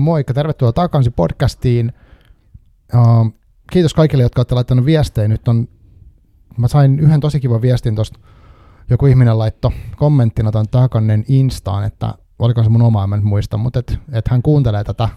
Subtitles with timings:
[0.00, 1.92] Moikka, tervetuloa takaisin podcastiin.
[2.94, 3.34] Uh,
[3.72, 5.28] kiitos kaikille, jotka olette laittaneet viestejä.
[5.28, 5.68] Nyt on,
[6.56, 8.18] mä sain yhden tosi kivan viestin tuosta,
[8.90, 13.78] joku ihminen laitto kommenttina tämän Takannen Instaan, että oliko se mun oma, en muista, mutta
[13.78, 15.08] että et hän kuuntelee tätä,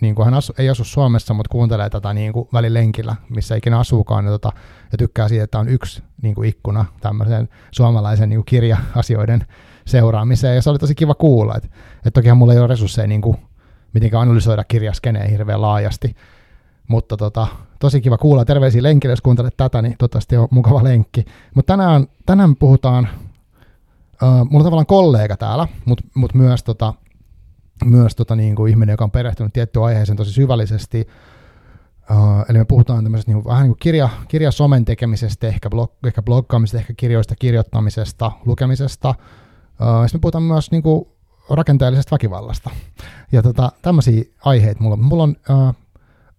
[0.00, 3.78] niin kuin hän asu, ei asu Suomessa, mutta kuuntelee tätä niin kuin välilenkillä, missä ikinä
[3.78, 4.52] asuukaan, ja, tota,
[4.92, 9.46] ja tykkää siitä, että on yksi niin kuin ikkuna tämmöisen suomalaisen niin kuin kirja-asioiden
[9.86, 13.20] seuraamiseen, ja se oli tosi kiva kuulla, että, että tokihan mulla ei ole resursseja niin
[13.20, 13.36] kuin,
[13.98, 16.16] mitenkään analysoida kirjaskeneen hirveän laajasti,
[16.88, 17.46] mutta tota,
[17.78, 18.44] tosi kiva kuulla.
[18.44, 21.24] Terveisiä lenkille, jos kuuntelet tätä, niin toivottavasti on mukava lenkki.
[21.54, 23.08] Mutta tänään, tänään puhutaan,
[24.22, 26.94] uh, mulla on tavallaan kollega täällä, mutta mut myös, tota,
[27.84, 31.08] myös tota, niin kuin ihminen, joka on perehtynyt tiettyyn aiheeseen tosi syvällisesti.
[32.10, 35.92] Uh, eli me puhutaan tämmöisestä niin kuin, vähän niin kuin kirja, kirjasomen tekemisestä, ehkä, blog,
[36.06, 39.08] ehkä bloggaamisesta, ehkä kirjoista kirjoittamisesta, lukemisesta.
[39.08, 41.04] Uh, sitten me puhutaan myös niin kuin,
[41.50, 42.70] rakenteellisesta väkivallasta.
[43.32, 45.36] Ja tota, tämmöisiä aiheita mulla, mulla on.
[45.50, 45.74] Uh,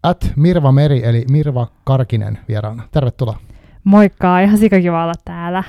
[0.04, 2.84] at Mirva Meri, eli Mirva Karkinen vieraana.
[2.92, 3.38] Tervetuloa.
[3.84, 5.64] Moikka, ihan sikakiva olla täällä.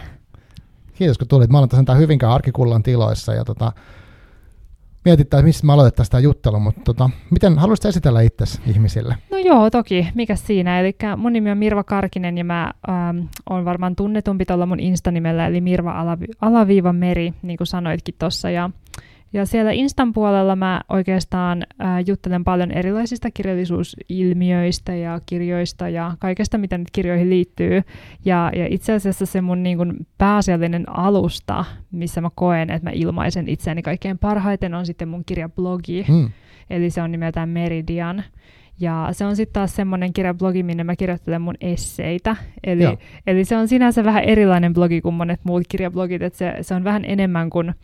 [0.95, 1.51] Kiitos kun tulit.
[1.51, 3.73] Mä olen tosiaan Hyvinkään Arkikullan tiloissa ja tota,
[5.05, 9.17] mietitään, missä mä aloitetaan sitä juttelua, mutta tota, miten haluaisit esitellä itsesi ihmisille?
[9.31, 10.09] No joo, toki.
[10.15, 10.81] Mikä siinä?
[10.81, 13.19] Eli mun nimi on Mirva Karkinen ja mä ähm,
[13.51, 18.51] on varmaan tunnetumpi tuolla mun Insta-nimellä, eli Mirva alavi- alaviiva meri, niin kuin sanoitkin tuossa.
[18.51, 18.71] Ja
[19.33, 26.59] ja siellä Instan puolella mä oikeastaan äh, juttelen paljon erilaisista kirjallisuusilmiöistä ja kirjoista ja kaikesta,
[26.59, 27.83] mitä nyt kirjoihin liittyy.
[28.25, 32.93] Ja, ja itse asiassa se mun niin kun, pääasiallinen alusta, missä mä koen, että mä
[32.95, 36.07] ilmaisen itseäni kaikkein parhaiten, on sitten mun kirjablogi.
[36.09, 36.31] Mm.
[36.71, 38.25] Eli se on nimeltään Meridian.
[38.81, 42.37] Ja se on sitten taas semmoinen kirjablogi, minne mä kirjoittelen mun esseitä.
[42.65, 42.85] Eli,
[43.27, 46.85] eli se on sinänsä vähän erilainen blogi kuin monet muut kirjablogit, että se, se on
[46.85, 47.75] vähän enemmän kuin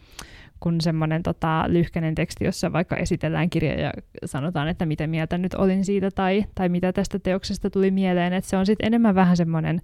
[0.60, 3.92] kuin semmoinen tota, lyhkäinen teksti, jossa vaikka esitellään kirja ja
[4.24, 8.32] sanotaan, että mitä mieltä nyt olin siitä tai, tai mitä tästä teoksesta tuli mieleen.
[8.32, 9.80] Että se on sitten enemmän vähän semmoinen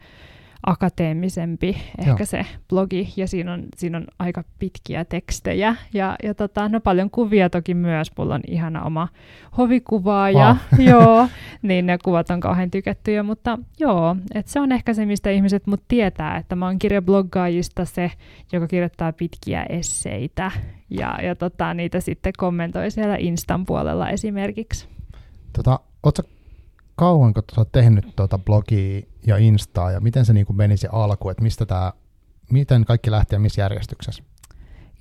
[0.66, 2.16] akateemisempi ehkä Joo.
[2.26, 7.10] se blogi, ja siinä on, siinä on aika pitkiä tekstejä, ja, ja tota, no paljon
[7.10, 9.08] kuvia toki myös, mulla on ihana oma
[9.58, 10.86] hovikuva, ja wow.
[10.90, 11.28] joo,
[11.62, 15.66] niin ne kuvat on kauhean tykättyjä, mutta joo, että se on ehkä se, mistä ihmiset
[15.66, 18.10] mut tietää, että mä oon kirjabloggaajista se,
[18.52, 20.50] joka kirjoittaa pitkiä esseitä,
[20.90, 24.88] ja, ja tota, niitä sitten kommentoi siellä Instan puolella esimerkiksi.
[25.52, 26.22] Tota, ootko
[26.96, 30.88] kauanko sä oot tehnyt tuota blogia ja Instaa ja miten se niin kuin meni se
[30.92, 31.92] alku, että mistä tää,
[32.50, 34.22] miten kaikki lähti ja missä järjestyksessä?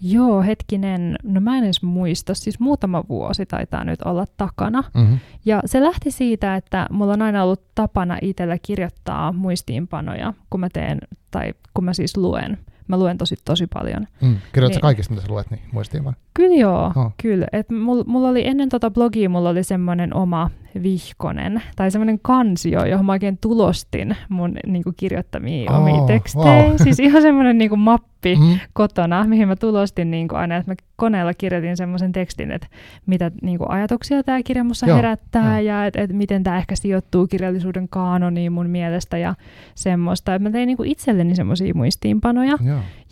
[0.03, 4.83] Joo, hetkinen, no mä en edes muista, siis muutama vuosi taitaa nyt olla takana.
[4.93, 5.19] Mm-hmm.
[5.45, 10.69] Ja se lähti siitä, että mulla on aina ollut tapana itsellä kirjoittaa muistiinpanoja, kun mä
[10.73, 10.99] teen,
[11.31, 12.57] tai kun mä siis luen.
[12.91, 14.07] Mä luen tosi tosi paljon.
[14.21, 14.37] Mm.
[14.53, 16.21] Kirjoitatko niin, kaikista, mitä sä luet, niin muistiinpanoja?
[16.33, 17.13] Kyllä joo, oh.
[17.21, 17.47] kyllä.
[17.51, 20.49] Et mulla, mulla oli ennen tota blogia, mulla oli semmoinen oma
[20.83, 26.63] vihkonen tai semmoinen kansio, johon mä oikein tulostin mun niin kuin, kirjoittamia oh, omia tekstejä.
[26.63, 26.71] Wow.
[26.83, 28.59] Siis ihan semmoinen niin kuin, mappi mm.
[28.73, 32.67] kotona, mihin mä tulostin niin kuin, aina, että mä koneella kirjoitin semmoisen tekstin, että
[33.05, 35.67] mitä niin kuin, ajatuksia tämä kirja musta Joo, herättää jo.
[35.67, 39.35] ja että et, miten tämä ehkä sijoittuu kirjallisuuden kaanoniin mun mielestä ja
[39.75, 40.35] semmoista.
[40.35, 42.57] Et mä tein niin kuin, itselleni semmoisia muistiinpanoja.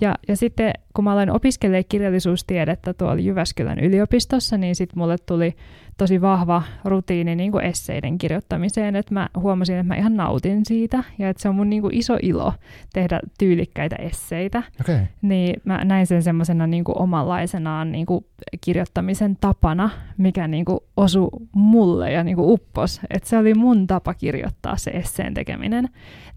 [0.02, 5.56] Ja, ja sitten kun mä aloin opiskelemaan kirjallisuustiedettä tuolla Jyväskylän yliopistossa, niin sitten mulle tuli
[6.00, 11.04] tosi vahva rutiini niin kuin esseiden kirjoittamiseen, että mä huomasin, että mä ihan nautin siitä
[11.18, 12.54] ja että se on mun niin kuin iso ilo
[12.94, 14.64] tehdä tyylikkäitä esseitä.
[14.82, 15.00] Okay.
[15.22, 18.26] Niin mä näin sen semmoisena niin kuin omanlaisenaan niin kuin
[18.62, 23.02] kirjoittamisen tapana, mikä niin kuin osui mulle ja niin kuin uppos.
[23.10, 25.90] Että se oli mun tapa kirjoittaa se esseen tekeminen.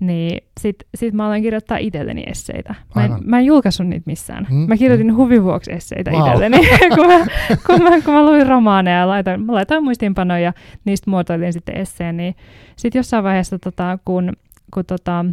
[0.03, 2.75] Niin sit, sit mä aloin kirjoittaa itselleni esseitä.
[2.95, 4.47] Mä en, mä en julkaissut niitä missään.
[4.51, 5.17] Mm, mä kirjoitin mm.
[5.17, 6.21] huvivuoksi esseitä wow.
[6.21, 6.57] itselleni,
[6.97, 7.27] kun, mä,
[7.67, 10.53] kun, mä, kun mä luin romaaneja ja laitoin, mä laitoin muistiinpanoja,
[10.85, 12.17] niistä muotoilin sitten esseen.
[12.17, 12.35] Niin
[12.77, 14.33] sitten jossain vaiheessa, tota, kun,
[14.75, 15.25] kun tota,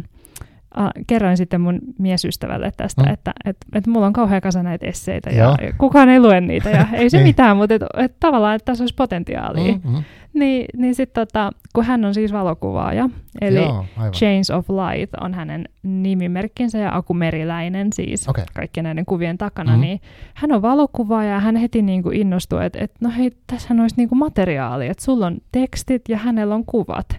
[0.78, 3.12] Uh, kerroin sitten mun miesystävälle tästä, mm.
[3.12, 6.70] että et, et mulla on kauhean kasa näitä esseitä ja, ja kukaan ei lue niitä
[6.70, 7.26] ja ei se niin.
[7.26, 9.72] mitään, mutta et, et tavallaan, että tässä olisi potentiaalia.
[9.72, 10.04] Mm-hmm.
[10.32, 13.08] Niin, niin sitten tota, kun hän on siis valokuvaaja,
[13.40, 18.44] eli Joo, Chains of Light on hänen nimimerkkinsä ja Aku Meriläinen siis okay.
[18.54, 19.80] kaikkien näiden kuvien takana, mm-hmm.
[19.80, 20.00] niin
[20.34, 23.96] hän on valokuvaaja ja hän heti niin kuin innostui, että et, no hei, tässä olisi
[23.96, 27.16] niin kuin materiaali, että sulla on tekstit ja hänellä on kuvat.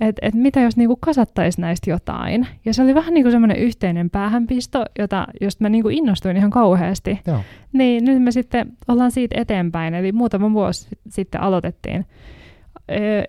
[0.00, 2.46] Että et mitä jos niin kuin kasattaisiin näistä jotain.
[2.64, 6.36] Ja se oli vähän niin kuin semmoinen yhteinen päähänpisto, jota, josta mä niin kuin innostuin
[6.36, 7.20] ihan kauheasti.
[7.26, 7.40] Joo.
[7.72, 12.06] Niin nyt me sitten ollaan siitä eteenpäin, eli muutama vuosi sitten aloitettiin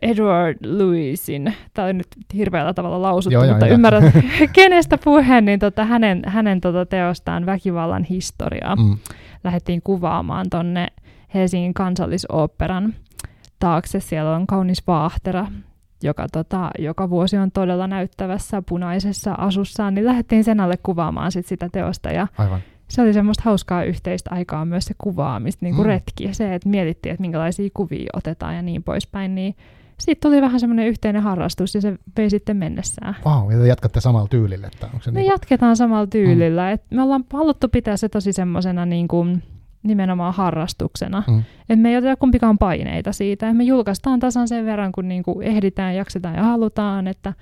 [0.01, 4.03] Edward Lewisin, tämä on nyt hirveällä tavalla lausuttu, joo, mutta joo, ymmärrät,
[4.53, 8.97] kenestä puheen, niin tota, hänen, hänen tota teostaan Väkivallan historiaa mm.
[9.43, 10.87] lähdettiin kuvaamaan tuonne
[11.33, 12.93] Helsingin kansallisoopperan
[13.59, 13.99] taakse.
[13.99, 15.47] Siellä on kaunis vaahtera,
[16.03, 21.45] joka, tota, joka vuosi on todella näyttävässä punaisessa asussaan, niin lähdettiin sen alle kuvaamaan sit
[21.45, 22.11] sitä teosta.
[22.11, 22.59] Ja Aivan.
[22.89, 25.89] Se oli semmoista hauskaa yhteistä aikaa myös se kuvaamista, niin kuin Mm.
[25.89, 25.93] mm.
[25.93, 29.55] retki ja se, että mietittiin, että minkälaisia kuvia otetaan ja niin poispäin, niin
[29.99, 33.15] siitä tuli vähän semmoinen yhteinen harrastus ja se vei sitten mennessään.
[33.25, 34.67] Vau, ja te jatkatte samalla tyylillä.
[34.67, 36.67] Että onko se Me niinku, jatketaan samalla tyylillä.
[36.67, 36.73] Mm.
[36.73, 39.43] Et me ollaan haluttu pitää se tosi semmoisena niin kuin
[39.83, 41.23] nimenomaan harrastuksena.
[41.27, 41.39] Mm.
[41.59, 43.49] Että me ei oteta kumpikaan paineita siitä.
[43.49, 47.07] Et me julkaistaan tasan sen verran, kun niin kuin ehditään, jaksetaan ja halutaan.
[47.07, 47.33] Että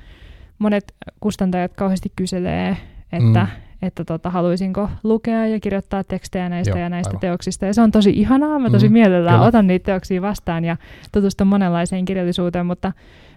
[0.60, 2.78] monet kustantajat kauheasti kyselee,
[3.12, 3.67] että, Mm.
[3.82, 7.20] Että tota, haluaisinko lukea ja kirjoittaa tekstejä näistä Joo, ja näistä aivan.
[7.20, 7.66] teoksista.
[7.66, 8.60] Ja se on tosi ihanaa.
[8.60, 9.48] Mä tosi Mm, mielellään kyllä.
[9.48, 10.78] otan niitä teoksia vastaan ja
[11.12, 12.92] tutustun monenlaiseen kirjallisuuteen, mutta,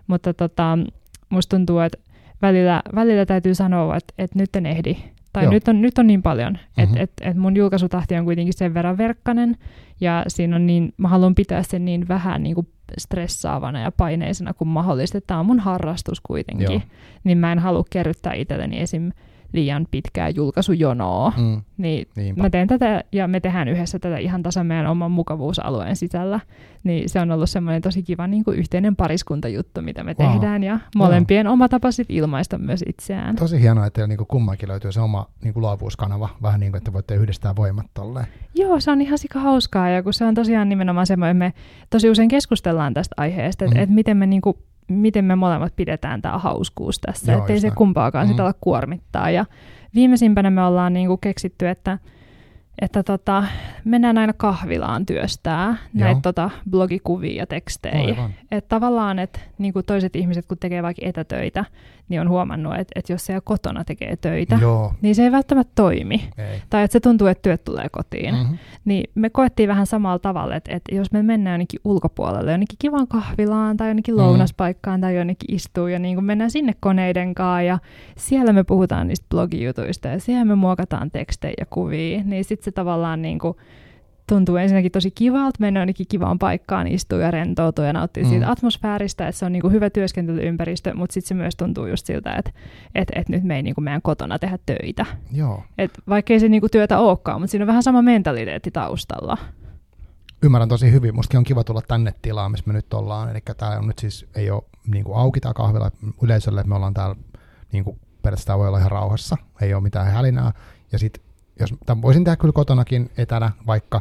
[0.07, 0.79] mutta tota,
[1.31, 1.99] musta tuntuu, että
[2.43, 4.97] välillä, välillä täytyy sanoa, että, että nyt en ehdi.
[5.33, 5.53] Tai Joo.
[5.53, 6.81] nyt on, nyt on niin paljon, Mhm.
[6.87, 9.57] että et, et mun julkaisutahti on kuitenkin sen verran verkkanen,
[10.01, 14.55] ja siinä on niin, mä haluan pitää sen niin vähän niin kuin stressaavana ja paineisena
[14.55, 15.21] kuin mahdollista.
[15.21, 16.81] Tämä on mun harrastus kuitenkin, Joo.
[17.25, 19.13] niin mä en halua kerryttää itselleni esim.
[19.53, 21.33] Liian pitkää julkaisujonoa.
[21.37, 22.43] Mm, Niin niinpä.
[22.43, 26.41] mä teen tätä ja me tehdään yhdessä tätä ihan tasan meidän oman mukavuusalueen sisällä.
[26.85, 30.33] Niin se on ollut semmoinen tosi kiva niin kuin yhteinen pariskuntajuttu, mitä me Wow.
[30.33, 30.63] tehdään.
[30.63, 33.37] Ja molempien oma tapa sit ilmaista myös itseään.
[33.37, 36.29] Tosi hienoa, että teillä niinku kummankin löytyy se oma niinku luovuuskanava.
[36.43, 38.27] Vähän niin kuin, että voitte yhdistää voimat tolleen.
[38.55, 41.53] Joo, se on ihan sika hauskaa ja kun se on tosiaan nimenomaan semmoinen, me
[41.91, 43.83] tosi usein keskustellaan tästä aiheesta, että Mm.
[43.83, 44.59] et miten me niinku
[44.91, 47.77] miten me molemmat pidetään tämä hauskuus tässä, Joo, ettei se näin.
[47.77, 48.31] kumpaakaan Mm.
[48.31, 49.31] sitä ala kuormittaa.
[49.31, 49.45] Ja
[49.95, 51.99] viimeisimpänä me ollaan niinku keksitty, että,
[52.83, 53.45] että tota,
[53.85, 57.99] mennään aina kahvilaan työstää näitä tota, blogikuvia ja tekstejä.
[58.07, 58.31] Aivan.
[58.51, 61.65] Että tavallaan, että niin toiset ihmiset, kun tekee vaikka etätöitä,
[62.11, 65.73] niin on huomannut, että, että jos siellä kotona tekee töitä, Joo, niin se ei välttämättä
[65.75, 66.29] toimi.
[66.39, 66.63] ei.
[66.71, 68.35] Tai että se tuntuu, että työt tulee kotiin.
[68.35, 68.59] Mm-hmm.
[68.85, 73.09] Niin me koettiin vähän samalla tavalla, että, että jos me mennään jonnekin ulkopuolelle, jonnekin kivaan
[73.09, 74.19] kahvilaan tai jonnekin Mm.
[74.21, 77.79] lounaspaikkaan tai jonnekin istuu ja niin kun mennään sinne koneiden kanssa ja
[78.17, 82.71] siellä me puhutaan niistä blogijutuista ja siellä me muokataan tekstejä ja kuvia, niin sitten se
[82.73, 83.57] tavallaan niin kuin
[84.31, 88.29] tuntuu ensinnäkin tosi kivalta mennä jonnekin kivaan paikkaan, istua ja rentoutua ja nauttia Mm.
[88.31, 92.07] siitä atmosfääristä, että se on niin kuin hyvä työskentelyympäristö, mutta sitten se myös tuntuu just
[92.07, 92.51] siltä, että,
[92.95, 95.07] että, että nyt me ei niin kuin meidän kotona tehdä töitä.
[95.33, 95.63] Joo.
[95.79, 99.37] Et vaikka ei se niinku työtä olekaan, mutta siinä on vähän sama mentaliteetti taustalla.
[100.43, 101.15] Ymmärrän tosi hyvin.
[101.15, 103.31] Mustakin on kiva tulla tänne tilaan, missä me nyt ollaan.
[103.31, 105.91] Eli tämä on nyt siis, ei ole niin kuin auki tämä kahvila
[106.23, 107.17] yleisölle, että me ollaan täällä
[107.73, 110.53] niin kuin periaatteessa voi olla ihan rauhassa, ei ole mitään hälinää.
[110.93, 111.25] Ja sitten,
[111.63, 114.01] jos tämän voisin tehdä kyllä kotonakin etänä, vaikka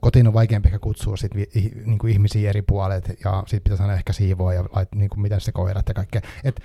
[0.00, 3.94] kotiin on vaikeampi ehkä kutsua sit niin kuin ihmisiä eri puolet, ja sitten pitäisi aina
[3.94, 6.20] ehkä siivoa ja lait, niin kuin mitä se koirat ja kaikkea.
[6.44, 6.60] Et,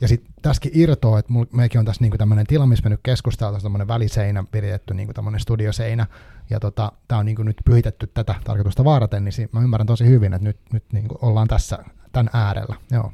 [0.00, 3.54] ja sitten tässäkin irtoaa, että meilläkin on tässä niin tämmöinen tila, missä me nyt keskustellaan,
[3.54, 6.06] tässä tämmöinen väliseinä viritetty, niin tämmöinen studioseinä,
[6.50, 10.06] ja tota, tämä on niin kuin nyt pyhitetty tätä tarkoitusta varten, niin mä ymmärrän tosi
[10.06, 11.78] hyvin, että nyt, nyt niin kuin ollaan tässä
[12.12, 12.76] tämän äärellä.
[12.90, 13.12] Joo.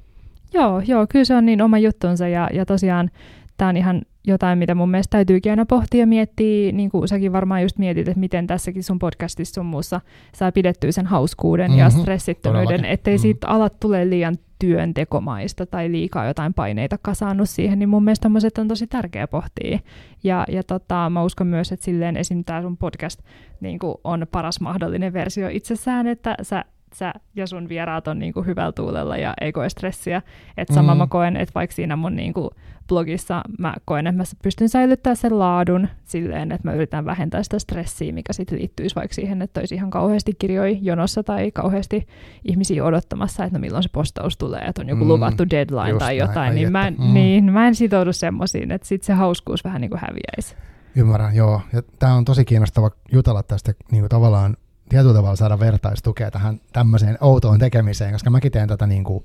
[0.53, 3.11] Joo, joo, kyllä se on niin oma juttunsa ja, ja tosiaan
[3.57, 7.33] tämä on ihan jotain, mitä mun mielestä täytyykin aina pohtia ja miettiä, niin kuin säkin
[7.33, 10.01] varmaan just mietit, että miten tässäkin sun podcastissa sun muussa
[10.35, 12.93] saa pidettyä sen hauskuuden mm-hmm, ja stressittömyyden, todellakin.
[12.93, 13.21] ettei Mm.
[13.21, 18.59] siitä alat tule liian työntekomaista tai liikaa jotain paineita kasaannut siihen, niin mun mielestä tommoset
[18.59, 19.79] on tosi tärkeä pohtia.
[20.25, 22.45] Ja, ja tota, mä uskon myös, että silleen esim.
[22.45, 23.21] tämä sun podcast
[23.61, 26.65] niin on paras mahdollinen versio itsessään, että sä
[26.95, 30.23] sä ja sun vieraat on niinku hyvällä tuulella ja ei koe stressiä.
[30.57, 30.99] Et sama Mm.
[30.99, 32.51] mä koen, että vaikka siinä mun niinku
[32.89, 37.59] blogissa mä koen, että mä pystyn säilyttämään sen laadun silleen, että mä yritän vähentää sitä
[37.59, 42.07] stressiä, mikä sitten liittyisi vaikka siihen, että olisi ihan kauheasti kirjoi jonossa tai kauheasti
[42.45, 45.99] ihmisiä odottamassa, että no milloin se postaus tulee, että on joku Mm, luvattu deadline just
[45.99, 47.15] tai näin, jotain, ai niin mä, en, mm.
[47.15, 50.57] niin mä en sitoudu semmoisiin, että sitten se hauskuus vähän niin kuin häviäisi.
[50.97, 51.61] Ymmärrän, joo.
[51.73, 54.57] Ja tämä on tosi kiinnostava jutella tästä niin kuin tavallaan
[54.89, 59.25] tietyllä tavalla saada vertaistukea tähän tämmöiseen outoon tekemiseen, koska mäkin teen tätä niin kuin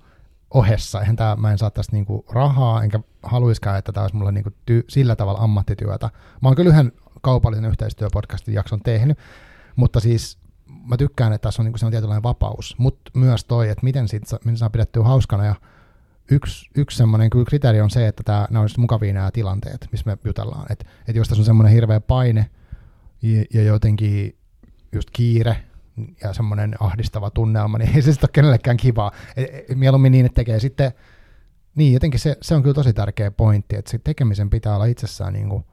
[0.53, 0.99] ohessa.
[0.99, 4.31] Eihän tää, mä en saa tästä niin kuin rahaa, enkä haluiskaan, että tämä olisi mulle
[4.31, 6.09] niin kuin ty- sillä tavalla ammattityötä.
[6.41, 6.91] Mä oon kyllä yhden
[7.21, 9.17] kaupallisen yhteistyöpodcastin jakson tehnyt,
[9.75, 10.37] mutta siis
[10.89, 14.07] mä tykkään, että tässä on, niin kuin, on tietynlainen vapaus, mutta myös toi, että miten,
[14.07, 15.55] sit, sa- miten saa pidettyä hauskana ja
[16.31, 20.11] yksi, yksi semmoinen kyllä kriteeri on se, että tää, nämä olisi mukavia nämä tilanteet, missä
[20.11, 20.65] me jutellaan.
[20.69, 22.49] Että et jos tässä on semmoinen hirveä paine
[23.21, 24.35] ja, ja jotenkin
[24.91, 25.57] just kiire
[26.23, 29.11] ja semmoinen ahdistava tunnelma, niin ei se sitten ole kenellekään kivaa.
[29.35, 30.91] Et, et, mieluummin niin, että tekee sitten,
[31.75, 35.33] niin jotenkin se, se on kyllä tosi tärkeä pointti, että se tekemisen pitää olla itsessään
[35.33, 35.65] niin kuin,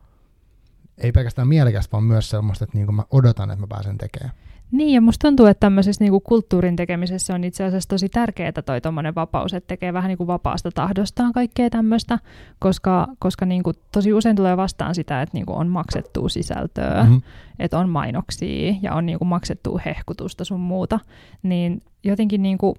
[0.99, 4.35] ei pelkästään mielekästä, vaan myös semmoista, että niin kuin mä odotan, että mä pääsen tekemään.
[4.71, 8.81] Niin, ja musta tuntuu, että tämmöisessä niinku kulttuurin tekemisessä on itse asiassa tosi tärkeää toi
[8.81, 12.19] tommonen vapaus, että tekee vähän niinku vapaasta tahdostaan kaikkea tämmöistä,
[12.59, 17.23] koska, koska niinku tosi usein tulee vastaan sitä, että niinku on maksettua sisältöä, mm-hmm.
[17.59, 21.01] että on mainoksia ja on niinku maksettua hehkutusta sun muuta,
[21.43, 22.77] niin jotenkin niinku,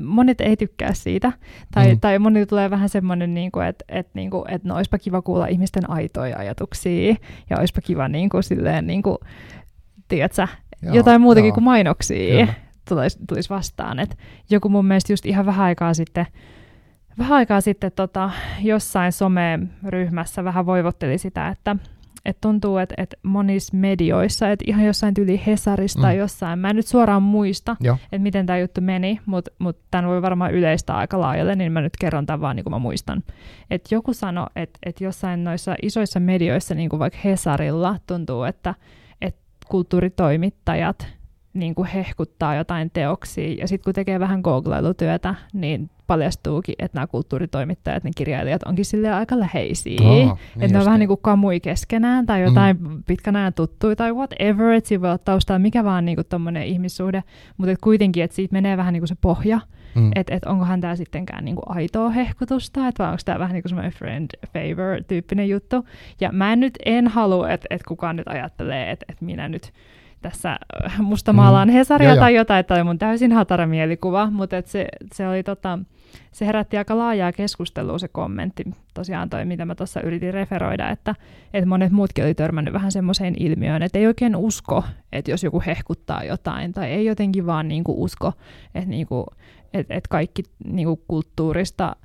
[0.00, 1.32] monet ei tykkää siitä.
[1.74, 2.00] Tai, mm.
[2.00, 5.22] tai monille tulee vähän semmoinen, niin kuin, että, että, niin kuin, että no olisipa kiva
[5.22, 7.14] kuulla ihmisten aitoja ajatuksia
[7.50, 9.18] ja olisipa kiva niin kuin, silleen, niin kuin,
[10.16, 10.46] tiedätkö,
[10.82, 11.54] joo, jotain muutakin joo.
[11.54, 12.46] kuin mainoksia
[12.88, 13.98] tulisi, tulisi vastaan.
[13.98, 14.18] Et
[14.50, 16.26] joku mun mielestä just ihan vähän aikaa sitten,
[17.18, 18.30] vähän aikaa sitten tota,
[18.62, 21.76] jossain some-ryhmässä vähän voivotteli sitä, että
[22.24, 26.18] et tuntuu, että et monissa medioissa, että ihan jossain tyyli Hesarista mm.
[26.18, 30.22] jossain, mä en nyt suoraan muista, että miten tämä juttu meni, mutta mut tämän voi
[30.22, 33.22] varmaan yleistää aika laajalle, niin mä nyt kerron tämän vaan niin kuin mä muistan.
[33.70, 38.70] Että joku sanoi, että et jossain noissa isoissa medioissa, niin kuin vaikka Hesarilla, tuntuu, että
[38.70, 38.76] et
[39.72, 41.06] kulttuuritoimittajat
[41.54, 47.06] niin kuin hehkuttaa jotain teoksia, ja sitten kun tekee vähän googlailutyötä, niin paljastuukin, että nämä
[47.06, 49.98] kulttuuritoimittajat, ne kirjailijat onkin sille aika läheisiä.
[50.02, 53.02] Oh, niin että ne on vähän niin kuin kamui keskenään tai jotain mm.
[53.02, 57.22] pitkän ajan tuttuja tai whatever, että siinä voi olla taustalla mikä vaan niin tuommoinen ihmissuhde,
[57.56, 59.81] mutta kuitenkin, että siitä menee vähän niin kuin se pohja, mm.
[60.14, 63.62] Että et onkohan tämä sittenkään niin kuin aitoa hehkutusta, että vai onko tämä vähän niin
[63.62, 65.86] kuin semmoinen friend favor tyyppinen juttu.
[66.20, 69.72] Ja mä en nyt en halua, että et kukaan nyt ajattelee, että et minä nyt
[70.22, 71.72] tässä äh, musta maalaan mm.
[71.72, 72.20] Hesaria mm.
[72.20, 75.78] tai jotain, että oli mun täysin hatara mielikuva, mutta et se, se, oli tota,
[76.32, 81.14] se herätti aika laajaa keskustelua se kommentti, tosiaan toi, mitä mä tuossa yritin referoida, että,
[81.54, 85.62] että monet muutkin oli törmännyt vähän semmoiseen ilmiöön, että ei oikein usko, että jos joku
[85.66, 88.32] hehkuttaa jotain, tai ei jotenkin vaan niinku usko,
[88.74, 89.26] että, niinku,
[89.74, 91.96] että, että kaikki niinku kulttuurista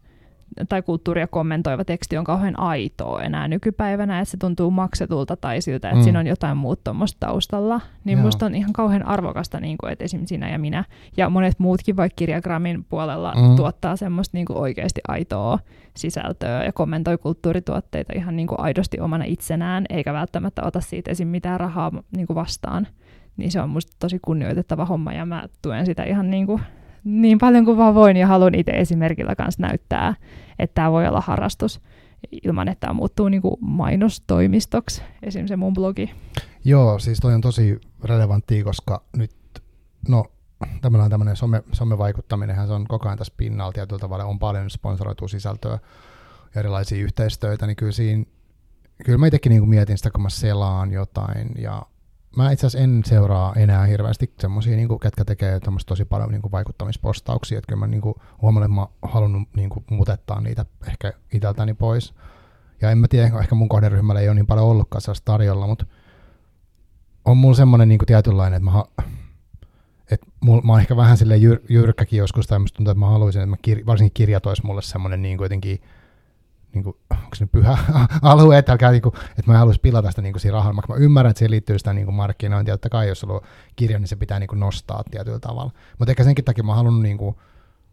[0.70, 5.90] tai kulttuuria kommentoiva teksti on kauhean aitoa enää nykypäivänä, että se tuntuu maksetulta tai siltä,
[5.90, 6.04] että mm.
[6.04, 7.82] siinä on jotain muuta tuommoista taustalla.
[8.04, 8.26] Niin Joo.
[8.26, 10.26] musta on ihan kauhean arvokasta, niin kuin, että esim.
[10.26, 10.84] sinä ja minä
[11.18, 13.56] ja monet muutkin vaikka kirjagrammin puolella mm.
[13.56, 15.60] tuottaa semmoista niin kuin oikeasti aitoa
[15.98, 21.28] sisältöä ja kommentoi kulttuurituotteita ihan niin kuin aidosti omana itsenään, eikä välttämättä ota siitä esim.
[21.28, 22.88] mitään rahaa niin kuin vastaan.
[23.38, 26.62] Niin se on musta tosi kunnioitettava homma ja mä tuen sitä ihan niin kuin
[27.08, 30.16] niin paljon kuin vaan voin ja haluan itse esimerkillä kanssa näyttää,
[30.60, 31.82] että tämä voi olla harrastus
[32.44, 36.12] ilman, että tämä muuttuu niin kuin mainostoimistoksi, esimerkiksi se mun blogi.
[36.66, 39.32] Joo, siis toi on tosi relevanttia, koska nyt,
[40.08, 40.26] no
[40.82, 45.28] tämmöinen, tämmöinen some, somevaikuttaminen, se on koko ajan tässä pinnalla tietyllä tavalla, on paljon sponsoroitua
[45.28, 45.80] sisältöä
[46.56, 48.26] ja erilaisia yhteistyötä, niin kyllä siinä,
[49.06, 51.82] kyllä mä itsekin niin mietin sitä, kun mä selaan jotain ja
[52.38, 56.52] mä itse asiassa en seuraa enää hirveästi semmoisia, niin ketkä tekee tosi paljon niin kuin
[56.52, 60.66] vaikuttamispostauksia, että kyllä mä niin kuin, huomannut, että mä oon halunnut niin kuin, mutettaa niitä
[60.88, 62.14] ehkä itseltäni pois.
[62.82, 65.86] Ja en mä tiedä, ehkä mun kohderyhmällä ei ole niin paljon ollutkaan sellaista tarjolla, mutta
[67.26, 68.84] on mulla semmoinen niin kuin tietynlainen, että mä,
[70.12, 73.10] että mulla, mä oon ehkä vähän sille jyr, jyrkkäkin joskus, tai musta tuntuu, että mä
[73.10, 75.82] haluaisin, että mä kir, varsinkin kirjat olisi mulle semmoinen niin jotenkin
[76.74, 77.78] niin kuin, onko se pyhä
[78.22, 80.82] alue, että, älkää, niin kuin, että mä en haluaisi pilata sitä niin kuin siinä rahalla.
[80.90, 83.42] Mä ymmärrän, että siihen liittyy sitä niin kuin markkinointia, että kai jos sulla on
[83.76, 85.72] kirja, niin se pitää niin kuin nostaa tietyllä tavalla.
[86.00, 87.18] Mutta ehkä senkin takia mä halunnut niin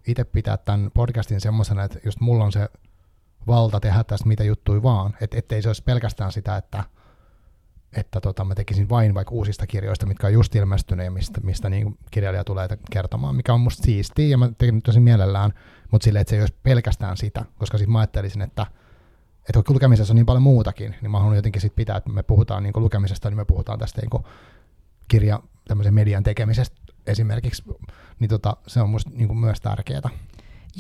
[0.07, 2.69] itse pitää tämän podcastin semmoisena, että just mulla on se
[3.47, 6.85] valta tehdä tästä mitä juttui vaan, että ettei se olisi pelkästään sitä, että
[7.97, 11.71] että tota, mä tekisin vain vaikka uusista kirjoista, mitkä on just ilmestyneet ja mistä, mistä
[11.71, 15.53] niin kirjailija tulee kertomaan, mikä on musta siistiä ja mä tekin tosi mielellään,
[15.91, 18.67] mutta sille, että se ei olisi pelkästään sitä, koska sitten mä ajattelisin, että,
[19.41, 22.23] että kun lukemisessa on niin paljon muutakin, niin mä haluan jotenkin sit pitää, että me
[22.23, 24.25] puhutaan niin lukemisesta, niin me puhutaan tästä niin
[25.09, 25.41] kirja,
[25.91, 27.63] median tekemisestä esimerkiksi,
[28.19, 30.11] niin tota, se on musta niin myös tärkeää.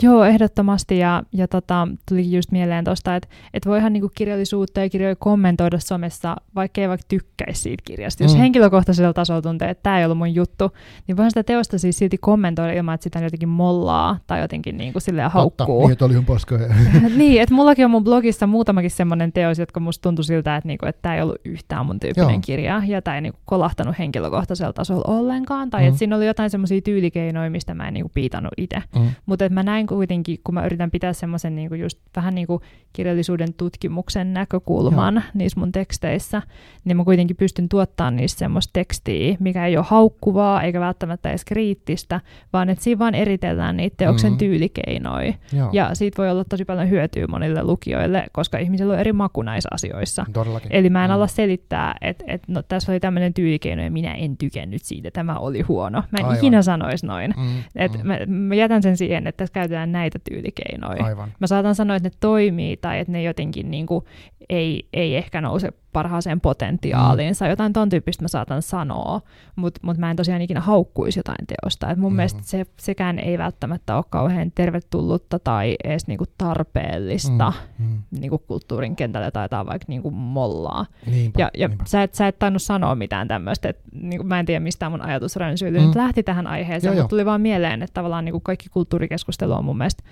[0.03, 0.99] Joo, ehdottomasti.
[0.99, 5.79] Ja, ja tota, tuli just mieleen tuosta, että et voihan niinku kirjallisuutta ja kirjoja kommentoida
[5.79, 8.23] somessa, vaikka ei vaikka tykkäisi siitä kirjasta.
[8.23, 8.39] Jos mm.
[8.39, 10.71] henkilökohtaisella tasolla tuntee, että tämä ei ollut mun juttu,
[11.07, 15.01] niin voihan sitä teosta siis silti kommentoida ilman, että sitä jotenkin mollaa tai jotenkin niinku
[15.01, 15.67] silleen haukkuu.
[15.67, 16.59] Totta, niin, että oli paska.
[17.17, 20.87] niin, että mullakin on mun blogissa muutamakin semmoinen teos, jotka musta tuntui siltä, että niinku,
[21.03, 22.41] tämä ei ollut yhtään mun tyyppinen Joo.
[22.45, 25.89] kirja, ja tämä ei niinku kolahtanut henkilökohtaisella tasolla ollenkaan, tai mm.
[25.89, 28.83] että siinä oli jotain semmoisia tyylikeinoja, mistä mä en niinku piitannut itse.
[28.97, 29.09] Mm.
[29.27, 32.63] Mutta mä näin näin kuitenkin, kun mä yritän pitää semmoisen niin just vähän niin kuin
[32.93, 35.23] kirjallisuuden tutkimuksen näkökulman Joo.
[35.35, 36.43] niissä mun teksteissä,
[36.85, 41.45] niin mä kuitenkin pystyn tuottamaan niissä semmoista tekstiä, mikä ei ole haukkuvaa eikä välttämättä edes
[41.45, 42.21] kriittistä,
[42.53, 44.39] vaan että siinä vaan eritellään niitä teoksen mm-hmm.
[44.39, 45.33] tyylikeinoja.
[45.53, 45.71] Joo.
[45.73, 49.69] Ja siitä voi olla tosi paljon hyötyä monille lukijoille, koska ihmisillä on eri maku näissä
[49.73, 50.27] asioissa.
[50.33, 50.73] Todellakin.
[50.73, 51.15] Eli mä en mm.
[51.15, 55.39] ala selittää, että, että no, tässä oli tämmöinen tyylikeino ja minä en tykännyt siitä, tämä
[55.39, 56.03] oli huono.
[56.11, 56.37] Mä en Aivan.
[56.37, 57.35] ikinä sanoisi noin.
[57.37, 58.07] Mm, Et mm.
[58.07, 61.05] Mä, mä jätän sen siihen, että tässä käytetään näitä tyylikeinoja.
[61.05, 61.33] Aivan.
[61.41, 64.05] Mä saatan sanoa, että ne toimii tai että ne jotenkin niin kuin
[64.49, 67.45] ei, ei ehkä nouse parhaaseen potentiaaliinsa.
[67.45, 67.51] Mm.
[67.51, 69.21] Jotain ton tyyppistä mä saatan sanoa,
[69.57, 71.91] mutta mut mä en tosiaan ikinä haukkuisi jotain teosta.
[71.91, 72.17] Et mun mm.
[72.17, 77.87] mielestä se, sekään ei välttämättä ole kauhean tervetullutta tai edes niinku tarpeellista mm.
[77.87, 78.03] Mm.
[78.21, 80.87] Niinku kulttuurin kentällä taitaa vaikka niinku mollaa.
[81.07, 81.85] Niinpä, ja ja niinpä.
[81.87, 85.03] sä, et, sä et tainnut sanoa mitään tämmöistä, että niinku, mä en tiedä mistä mun
[85.03, 85.73] ajatus mm.
[85.73, 89.79] nyt lähti tähän aiheeseen, mutta tuli vaan mieleen, että tavallaan niinku kaikki kulttuurikeskustelu on mun
[89.79, 90.03] mielestä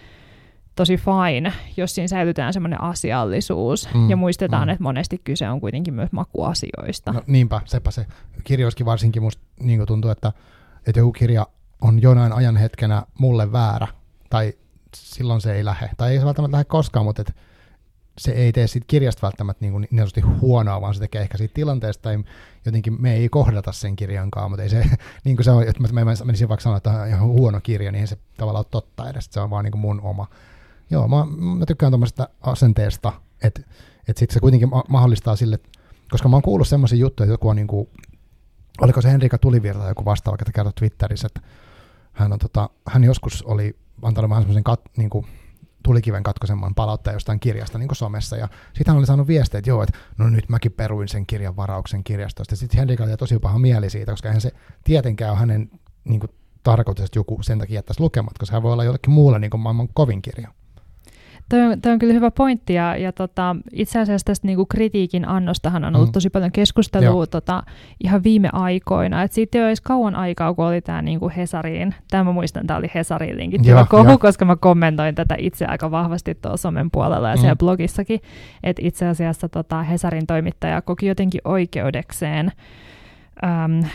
[0.76, 4.72] tosi fine, jos siinä säilytään semmoinen asiallisuus mm, ja muistetaan, mm.
[4.72, 7.12] että monesti kyse on kuitenkin myös makuasioista.
[7.12, 8.06] No niinpä, sepä se.
[8.44, 10.32] Kirjoiskin varsinkin musta niin tuntuu, että,
[10.86, 11.46] että joku kirja
[11.80, 13.88] on jonain ajan hetkenä mulle väärä,
[14.30, 14.52] tai
[14.96, 15.90] silloin se ei lähde.
[15.96, 17.34] Tai ei se välttämättä lähde koskaan, mutta et
[18.18, 21.38] se ei tee siitä kirjasta välttämättä niin, kuin niin sanotusti huonoa, vaan se tekee ehkä
[21.38, 22.24] siitä tilanteesta, tai
[22.64, 24.84] jotenkin me ei kohdata sen kirjankaan, mutta ei se,
[25.24, 28.00] niin kuin se on, että mä menisin vaikka sanoa, että on ihan huono kirja, niin
[28.00, 30.26] ei se tavallaan ole totta edes, se on vaan niin kuin mun oma
[30.92, 31.26] Joo, mä,
[31.58, 33.62] mä tykkään tuommoisesta asenteesta, että
[34.08, 35.58] et sitten se kuitenkin ma- mahdollistaa sille,
[36.10, 37.90] koska mä oon kuullut semmoisia juttuja, että joku on niinku,
[38.80, 41.40] oliko se Henrika Tulivirta joku vastaava, että kertoi Twitterissä, että
[42.12, 45.26] hän, on, tota, hän joskus oli antanut vähän semmoisen kat, niinku,
[45.82, 49.82] tulikiven katkosemman palautteen jostain kirjasta niin somessa, ja sitten hän oli saanut viestejä, että joo,
[49.82, 52.56] että no nyt mäkin peruin sen kirjan varauksen kirjastosta.
[52.56, 54.52] Sitten Henrika oli tosi paha mieli siitä, koska eihän se
[54.84, 55.70] tietenkään ole hänen
[56.04, 56.30] niin kuin,
[56.62, 59.60] tarkoitus, että joku sen takia jättäisi lukemat, koska hän voi olla jollekin muulle niin kuin
[59.60, 60.48] maailman kovin kirja.
[61.52, 65.28] Toi on, toi on kyllä hyvä pointti ja, ja tota, itse asiassa tästä niinku kritiikin
[65.28, 66.12] annostahan on ollut mm.
[66.12, 67.62] tosi paljon keskustelua tota,
[68.04, 69.22] ihan viime aikoina.
[69.22, 72.66] Et siitä ei ole edes kauan aikaa, kun oli tämä niinku Hesariin, tämä mä muistan,
[72.66, 74.18] tämä oli Hesariin linkittyvä kohu, ja.
[74.18, 77.40] koska mä kommentoin tätä itse aika vahvasti tuolla somen puolella ja mm.
[77.40, 78.20] siellä blogissakin,
[78.62, 82.52] että itse asiassa tota, Hesarin toimittaja koki jotenkin oikeudekseen
[83.44, 83.88] äm,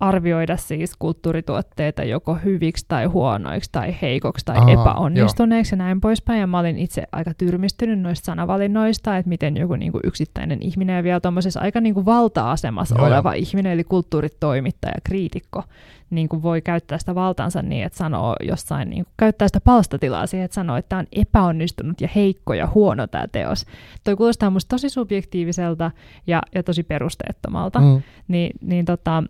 [0.00, 5.78] arvioida siis kulttuurituotteita joko hyviksi tai huonoiksi tai heikoksi tai Aha, epäonnistuneeksi jo.
[5.78, 6.40] ja näin poispäin.
[6.40, 10.96] Ja mä olin itse aika tyrmistynyt noista sanavalinnoista, että miten joku niin kuin yksittäinen ihminen
[10.96, 13.40] ja vielä tuommoisessa aika niin kuin valta-asemassa Joo, oleva jo.
[13.40, 15.62] ihminen, eli kulttuuritoimittaja, kriitikko,
[16.10, 20.26] niin kuin voi käyttää sitä valtansa niin, että sanoo jossain, niin kuin käyttää sitä palstatilaa
[20.26, 23.66] siihen, että sanoo, että tämä on epäonnistunut ja heikko ja huono tämä teos.
[24.04, 25.90] Toi kuulostaa musta tosi subjektiiviselta
[26.26, 27.80] ja, ja tosi perusteettomalta.
[27.80, 28.02] Mm.
[28.28, 29.22] Ni, niin tota,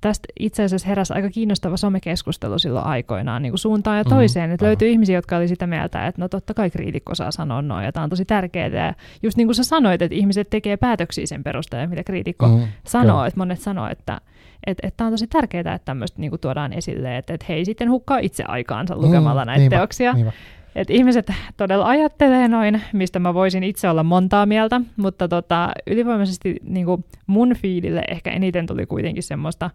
[0.00, 4.16] tästä itse asiassa heräsi aika kiinnostava somekeskustelu silloin aikoinaan niin kuin suuntaan ja mm-hmm.
[4.16, 4.50] toiseen.
[4.50, 7.62] Mm, että löytyi ihmisiä, jotka oli sitä mieltä, että no totta kai kriitikko saa sanoa
[7.62, 8.68] noin, ja tämä on tosi tärkeää.
[8.68, 12.68] Ja just niin kuin sä sanoit, että ihmiset tekee päätöksiä sen perusteella, mitä kriitikko mm,
[12.86, 13.16] sanoo.
[13.16, 13.26] Kyllä.
[13.26, 14.20] Että monet sanoo, että
[14.66, 17.90] että et, on tosi tärkeää, että tämmöistä niinku tuodaan esille, että et he ei sitten
[17.90, 20.12] hukkaa itse aikaansa lukemalla mm, näitä niinpä, teoksia.
[20.12, 20.32] Niinpä.
[20.74, 26.56] Et ihmiset todella ajattelee noin, mistä mä voisin itse olla montaa mieltä, mutta tota, ylivoimaisesti
[26.62, 26.86] niin
[27.26, 29.70] mun fiilille ehkä eniten tuli kuitenkin semmoista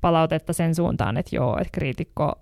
[0.00, 2.32] palautetta sen suuntaan, että joo, että kriitikko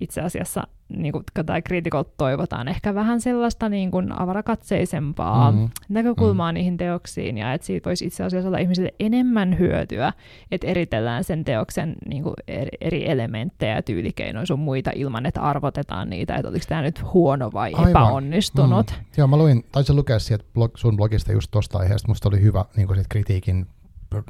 [0.00, 5.70] itse asiassa, niin kuin, tai kriitikolta toivotaan ehkä vähän sellaista niin kuin avarakatseisempaa mm-hmm.
[5.88, 6.54] näkökulmaa mm-hmm.
[6.54, 10.12] niihin teoksiin, ja että siitä voisi itse asiassa olla ihmisille enemmän hyötyä,
[10.50, 12.34] että eritellään sen teoksen niin kuin
[12.80, 17.72] eri, elementtejä, tyylikeinoja sun muita ilman, että arvotetaan niitä, että oliko tämä nyt huono vai
[17.72, 17.90] Aivan.
[17.90, 18.90] epäonnistunut.
[18.90, 19.04] Mm.
[19.16, 22.64] Joo, mä luin, taisin lukea sieltä blog, sun blogista just tuosta aiheesta, musta oli hyvä
[22.76, 23.66] niin kuin kritiikin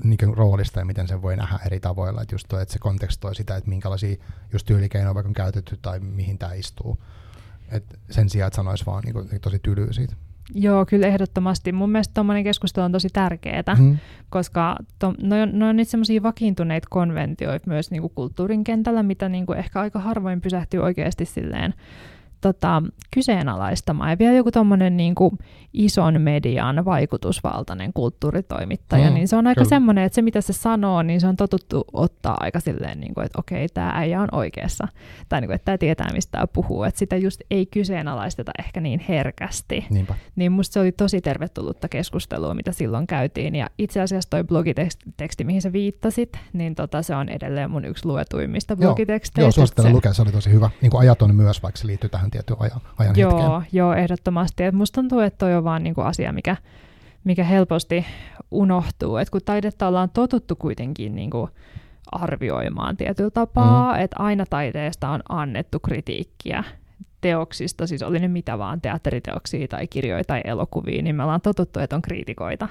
[0.05, 2.23] niin roolista ja miten sen voi nähdä eri tavoilla.
[2.23, 4.17] Että just toi, että se kontekstoi sitä, että minkälaisia
[4.53, 6.99] just tyylikeinoja vaikka on käytetty tai mihin tämä istuu.
[7.71, 10.15] Et sen sijaan, että sanoisi vaan niin kuin, tosi tylyä siitä.
[10.55, 11.73] Joo, kyllä ehdottomasti.
[11.73, 13.99] Mun mielestä tuommoinen keskustelu on tosi tärkeää, hmm.
[14.31, 19.29] koska to, no, no on niitä semmoisia vakiintuneita konventioita myös niin kuin kulttuurin kentällä, mitä
[19.29, 21.75] niin kuin ehkä aika harvoin pysähtyy oikeasti silleen
[22.43, 24.11] tota, kyseenalaistamaan.
[24.11, 25.15] Ja vielä joku tuommoinen niin
[25.73, 29.69] ison median vaikutusvaltainen kulttuuritoimittaja, mm, niin se on aika kyllä.
[29.69, 33.27] semmoinen, että se mitä se sanoo, niin se on totuttu ottaa aika silleen, niin kuin,
[33.27, 34.89] että okei, tämä äijä on oikeassa.
[35.29, 36.83] Tai niin kuin, että tämä tietää, mistä tämä puhuu.
[36.83, 39.87] Että sitä just ei kyseenalaisteta ehkä niin herkästi.
[39.91, 40.15] Niinpä.
[40.37, 43.55] Niin musta se oli tosi tervetullutta keskustelua, mitä silloin käytiin.
[43.55, 48.07] Ja itse asiassa toi blogiteksti, mihin sä viittasit, niin tota, se on edelleen mun yksi
[48.07, 49.41] luetuimmista blogiteksteistä.
[49.41, 49.95] Joo, joo suosittelen se...
[49.95, 50.71] lukea, se oli tosi hyvä.
[50.81, 53.69] Niin kuin ajaton myös, vaikka se liittyy tähän tietyn ajan, ajan joo, hetkeen.
[53.73, 54.65] Joo, ehdottomasti.
[54.65, 56.57] Et musta tuntuu, että toi on vaan niinku asia, mikä,
[57.25, 58.07] mikä helposti
[58.51, 59.17] unohtuu.
[59.17, 61.49] Et kun taidetta ollaan totuttu kuitenkin niinku
[62.13, 64.01] arvioimaan tietyllä tapaa, mm.
[64.01, 66.65] että aina taiteesta on annettu kritiikkiä
[67.21, 71.81] teoksista, siis oli ne mitä vaan, teatteriteoksia tai kirjoja tai elokuvia, niin me ollaan totuttu,
[71.81, 72.69] että on kriitikoita.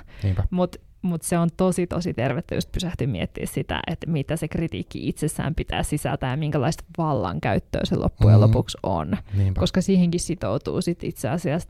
[0.50, 5.08] Mutta mutta se on tosi tosi tervettä just pysähtyä miettiä sitä, että mitä se kritiikki
[5.08, 8.42] itsessään pitää sisältää ja minkälaista vallankäyttöä se loppujen mm.
[8.42, 9.18] lopuksi on.
[9.38, 9.60] Niinpä.
[9.60, 11.70] Koska siihenkin sitoutuu sit itse asiassa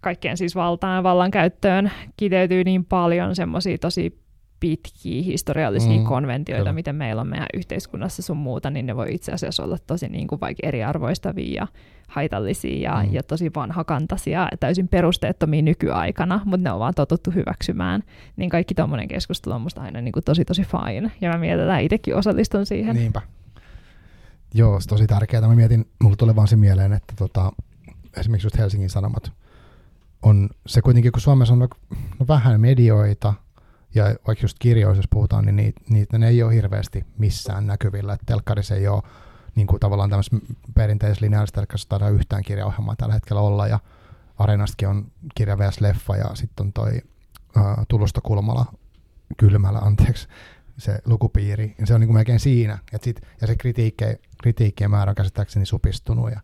[0.00, 4.23] kaikkeen siis valtaan ja vallankäyttöön kiteytyy niin paljon semmoisia tosi
[4.64, 6.72] pitkiä historiallisia Mm, konventioita, kyllä.
[6.72, 10.26] miten meillä on meidän yhteiskunnassa sun muuta, niin ne voi itse asiassa olla tosi niin
[10.28, 11.66] kuin vaikka eriarvoistavia ja
[12.08, 13.12] haitallisia ja, Mm.
[13.14, 18.02] ja tosi vanhakantaisia ja täysin perusteettomia nykyaikana, mutta ne on vaan totuttu hyväksymään.
[18.36, 21.12] Niin kaikki tuommoinen keskustelu on musta aina niin kuin tosi tosi fine.
[21.20, 22.96] Ja mä mielellään itsekin osallistun siihen.
[22.96, 23.20] Niinpä.
[24.54, 25.48] Joo, se tosi tärkeää.
[25.48, 27.52] Mä mietin, mulla tulee vaan se mieleen, että tota,
[28.16, 29.32] esimerkiksi just Helsingin Sanomat
[30.22, 31.68] on se kuitenkin, kun Suomessa on no,
[32.18, 33.34] no vähän medioita,
[33.94, 38.12] ja vaikka just kirjoissa, jos puhutaan, niin niitä, niitä ne ei ole hirveästi missään näkyvillä.
[38.12, 39.02] Et telkkarissa ei ole
[39.54, 40.36] niin kuin tavallaan tämmöisessä
[40.74, 43.78] perinteisessä lineaarisessa telkkarissa taida yhtään kirjaohjelmaa tällä hetkellä olla, ja
[44.38, 45.80] Areenastakin on kirja vs.
[45.80, 46.92] leffa, ja sitten on toi
[47.56, 48.66] uh, Tulosta Kulmala,
[49.36, 50.28] Kylmällä, anteeksi,
[50.78, 54.04] se lukupiiri, ja se on niin kuin melkein siinä, et sit, ja se kritiikki,
[54.42, 56.40] kritiikkien määrä on käsittääkseni supistunut, ja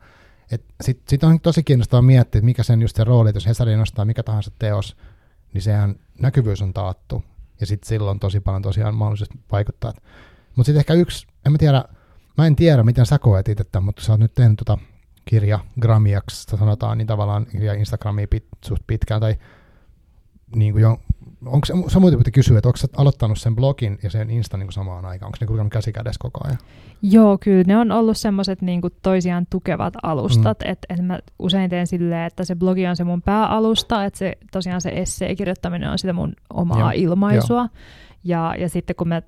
[0.81, 3.77] sitten sit on tosi kiinnostavaa miettiä, että mikä sen just se rooli, että jos Hesari
[3.77, 4.97] nostaa mikä tahansa teos,
[5.53, 7.25] niin sehän näkyvyys on taattu,
[7.61, 9.93] ja sitten silloin tosi paljon tosiaan mahdollisesti vaikuttaa.
[10.57, 11.85] Mutta sitten ehkä yksi, en mä tiedä,
[12.39, 14.79] mä en tiedä, miten sä koet itse mutta sä oot nyt tehnyt tota
[15.25, 19.37] kirja Gramiaksi, sanotaan, niin tavallaan kirja Instagramiin pit, suht pitkään, tai
[20.57, 21.01] niin kuin jo,
[21.47, 21.67] onko
[22.01, 25.39] muuten piti kysyä, että onko aloittanut sen blogin ja sen Instan niin samaan aikaan, onko
[25.41, 26.59] ne kulkenut käsi kädessä koko ajan?
[27.03, 30.71] Joo, kyllä ne on ollut semmoiset niinku toisiaan tukevat alustat, mm.
[30.71, 34.33] että et mä usein teen silleen, että se blogi on se mun pääalusta, että se
[34.53, 37.69] tosiaan se esseen kirjoittaminen on sitä mun omaa Joo, ilmaisua.
[38.25, 39.23] Ja, ja sitten kun mä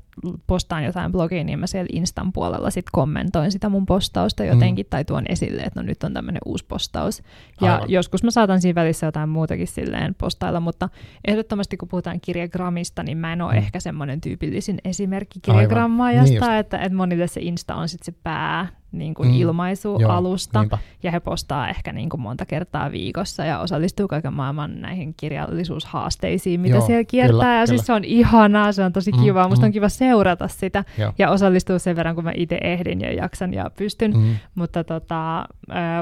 [0.46, 4.90] postaan jotain blogiin, niin mä siellä Instan puolella sit kommentoin sitä mun postausta jotenkin, mm.
[4.90, 7.22] tai tuon esille, että no nyt on tämmöinen uusi postaus.
[7.61, 7.90] Ja Aivan.
[7.90, 10.88] joskus mä saatan siinä välissä jotain muutakin silleen postailla, mutta
[11.24, 13.59] ehdottomasti kun puhutaan kirjagrammista, niin mä en ole Mm.
[13.59, 16.52] ehkä semmoinen tyypillisin esimerkki kirjagrammaajasta, Niin just.
[16.61, 19.35] että, että monille se Insta on sitten se pää niin kuin Mm.
[19.35, 20.78] ilmaisualusta, niinpä.
[21.02, 26.61] ja he postaa ehkä niin kuin monta kertaa viikossa ja osallistuu kaiken maailman näihin kirjallisuushaasteisiin,
[26.61, 27.66] mitä Joo, siellä kiertää, kyllä, ja kyllä.
[27.66, 29.68] siis se on ihanaa, se on tosi Mm, kivaa, musta mm.
[29.68, 31.12] on kiva seurata sitä Joo.
[31.18, 34.35] ja osallistua sen verran, kun mä itse ehdin ja jaksan ja pystyn, Mm.
[34.55, 35.44] mutta tota,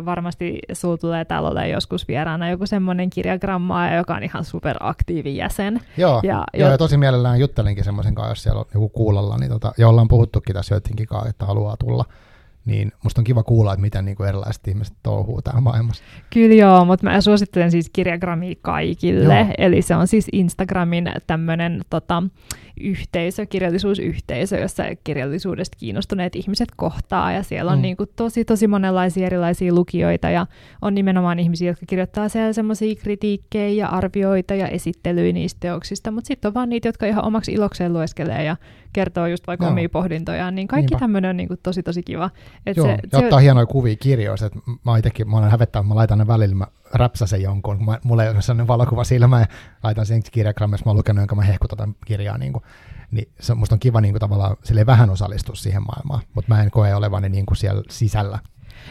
[0.04, 5.80] varmasti sul tulee täällä olemaan joskus vieraana joku semmoinen kirjagrammaa, joka on ihan superaktiivi jäsen.
[5.96, 9.50] Joo, Ja- joo, ja tosi mielellään juttelinkin semmoisen kanssa, jos siellä on joku kuulolla, niin
[9.50, 12.04] tota, ja ollaan puhuttukin tässä joidenkin kanssa, että haluaa tulla,
[12.64, 16.04] niin musta on kiva kuulla, että miten niin kuin erilaiset ihmiset touhuu täällä maailmassa.
[16.32, 19.34] Kyllä joo, mutta mä suosittelen siis kirjagramia kaikille.
[19.40, 19.54] Joo.
[19.58, 22.22] Eli se on siis Instagramin tämmöinen tota,
[22.80, 27.32] yhteisö, kirjallisuusyhteisö, jossa kirjallisuudesta kiinnostuneet ihmiset kohtaa.
[27.32, 27.80] Ja siellä on Mm.
[27.80, 27.82] mm.
[27.82, 30.46] niinku tosi, tosi monenlaisia erilaisia lukijoita ja
[30.82, 36.10] on nimenomaan ihmisiä, jotka kirjoittaa siellä semmoisia kritiikkejä ja arvioita ja esittelyjä niistä teoksista.
[36.10, 38.56] Mutta sitten on vaan niitä, jotka ihan omaksi ilokseen lueskelee ja
[38.92, 39.72] kertoo just vaikka Joo.
[39.72, 40.54] omia pohdintojaan.
[40.54, 40.98] Niin kaikki Niinpä.
[41.00, 42.30] tämmöinen on niinku tosi, tosi kiva.
[42.66, 45.94] Et Joo, se, ja ottaa hienoja kuvia kirjoista, että mä itsekin, mä olen hävettänyt, mä
[45.94, 49.46] laitan ne välillä, mä räpsäsen jonkun, kun mä, mulla ei ole sellainen valokuva silmä, ja
[49.82, 52.64] laitan sen kirjagrammissa, mä oon lukenut, jonka mä hehkutan tätä kirjaa, niin kuin,
[53.10, 56.70] niin se, musta on kiva niin kuin, tavallaan vähän osallistua siihen maailmaan, mutta mä en
[56.70, 58.38] koe olevani niin kuin siellä sisällä.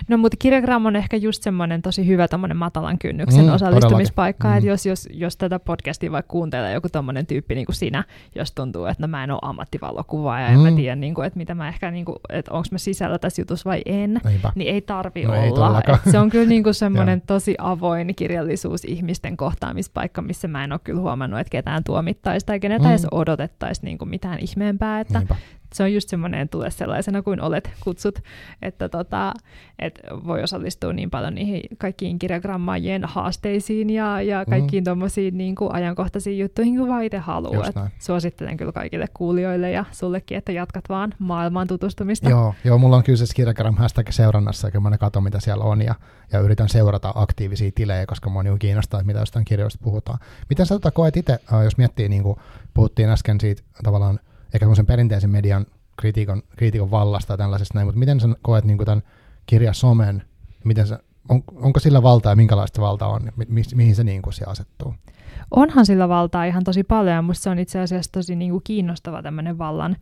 [0.08, 4.48] No mutta kirjagram on ehkä just semmoinen tosi hyvä tommonen matalan kynnyksen Mm, mm, osallistumispaikka,
[4.48, 4.58] todellakin.
[4.58, 4.70] että Mm.
[4.70, 8.04] jos, jos, jos tätä podcastia vaikka kuuntelee joku tommonen tyyppi niin kuin sinä,
[8.36, 10.66] jos tuntuu, että no mä en ole ammattivalokuvaaja ja Mm.
[10.66, 13.20] en mä tiedä, niin kuin, että mitä mä ehkä, niin kuin, että onko mä sisällä
[13.20, 14.52] tässä jutussa vai en, Niinpä.
[14.56, 15.82] niin ei tarvi No ei olla.
[15.88, 20.72] Et se on kyllä niin kuin semmoinen tosi avoin kirjallisuus ihmisten kohtaamispaikka, missä mä en
[20.72, 22.90] ole kyllä huomannut, että ketään tuomittaisi tai keneltä Mm.
[22.90, 25.36] edes odotettaisiin niin kuin mitään ihmeempää, että Niinpä.
[25.74, 28.20] Se on just semmoinen, tule sellaisena kuin olet kutsut,
[28.62, 29.34] että tota,
[29.80, 34.86] et voi osallistua niin paljon niihin kaikkiin kirjagrammaajien haasteisiin ja, ja kaikkiin mm.
[34.86, 37.90] tuommoisiin niin kuin ajankohtaisiin juttuihin, kun vaan itse haluaa.
[38.00, 42.30] Suosittelen kyllä kaikille kuulijoille ja sullekin, että jatkat vaan maailmaan tutustumista.
[42.30, 45.64] Joo, joo, mulla on kyllä se Skiragram hashtag seurannassa, ja kyllä mä katson, mitä siellä
[45.64, 45.96] on, ja,
[46.34, 50.20] ja yritän seurata aktiivisia tilejä, koska mua niin kiinnostaa, että mitä jostain kirjoista puhutaan.
[50.50, 52.36] Miten sä tota koet itse, äh, jos miettii, niin kuin
[52.74, 54.20] puhuttiin äsken siitä tavallaan
[54.54, 55.66] ehkä semmoisen perinteisen median
[55.98, 59.04] kritiikon, kriitikon vallasta ja tällaisesta näin, mutta miten sä koet niin tämän
[59.46, 60.24] kirjasomen,
[60.64, 64.22] miten sä, on, onko sillä valtaa ja minkälaista valtaa on, mi, mi, mihin se niin
[64.22, 64.94] kuin siellä asettuu?
[65.52, 68.64] Onhan sillä valtaa ihan tosi paljon, ja musta se on itse asiassa tosi niin kuin
[68.64, 69.98] kiinnostava tämmöinen vallan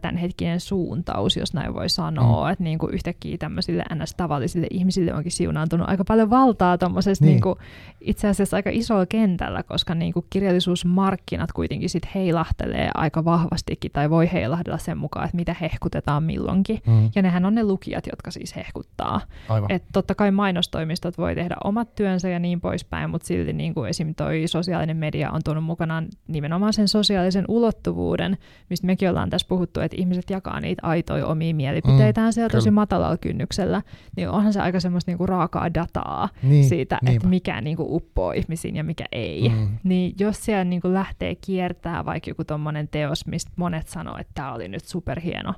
[0.00, 2.52] tämänhetkinen suuntaus, jos näin voi sanoa, mm.
[2.52, 7.40] että niin kuin yhtäkkiä tämmöisille ns-tavallisille ihmisille onkin siunaantunut aika paljon valtaa tuommoisessa Niin.
[7.44, 7.56] niin.
[8.00, 14.10] itse asiassa aika isolla kentällä, koska niin kuin kirjallisuusmarkkinat kuitenkin sit heilahtelee aika vahvastikin, tai
[14.10, 16.80] voi heilahdella sen mukaan, että mitä hehkutetaan milloinkin.
[16.86, 17.10] Mm.
[17.14, 19.20] Ja nehän on ne lukijat, jotka siis hehkuttaa.
[19.48, 19.72] Aivan.
[19.72, 23.90] Et totta kai mainostoimistot voi tehdä omat työnsä ja niin poispäin, mutta silti niin kuin
[23.90, 24.14] esim.
[24.14, 28.38] toi sosiaalinen media on tuonut mukanaan nimenomaan sen sosiaalisen ulottuvuuden,
[28.70, 32.48] mistä mekin ollaan tässä puhuttu puhuttu, että ihmiset jakaa niitä aitoja omia mielipiteitään mm, siellä
[32.48, 33.82] tosi matalalla kynnyksellä,
[34.16, 37.16] niin onhan se aika semmoista niinku raakaa dataa niin, siitä, niinpä.
[37.16, 39.48] että mikä niinku uppoo ihmisiin ja mikä ei.
[39.48, 39.68] Mm.
[39.84, 44.54] Niin jos siellä niinku lähtee kiertää vaikka joku tommonen teos, mistä monet sanoo, että tämä
[44.54, 45.54] oli nyt superhieno,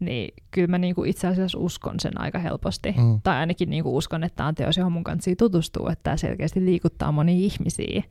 [0.00, 2.94] niin kyllä mä niinku itse asiassa uskon sen aika helposti.
[2.98, 3.20] Mm.
[3.22, 6.64] Tai ainakin niinku uskon, että tämä on teos, johon mun kanssa tutustuu, että tämä selkeästi
[6.64, 8.02] liikuttaa monia ihmisiä.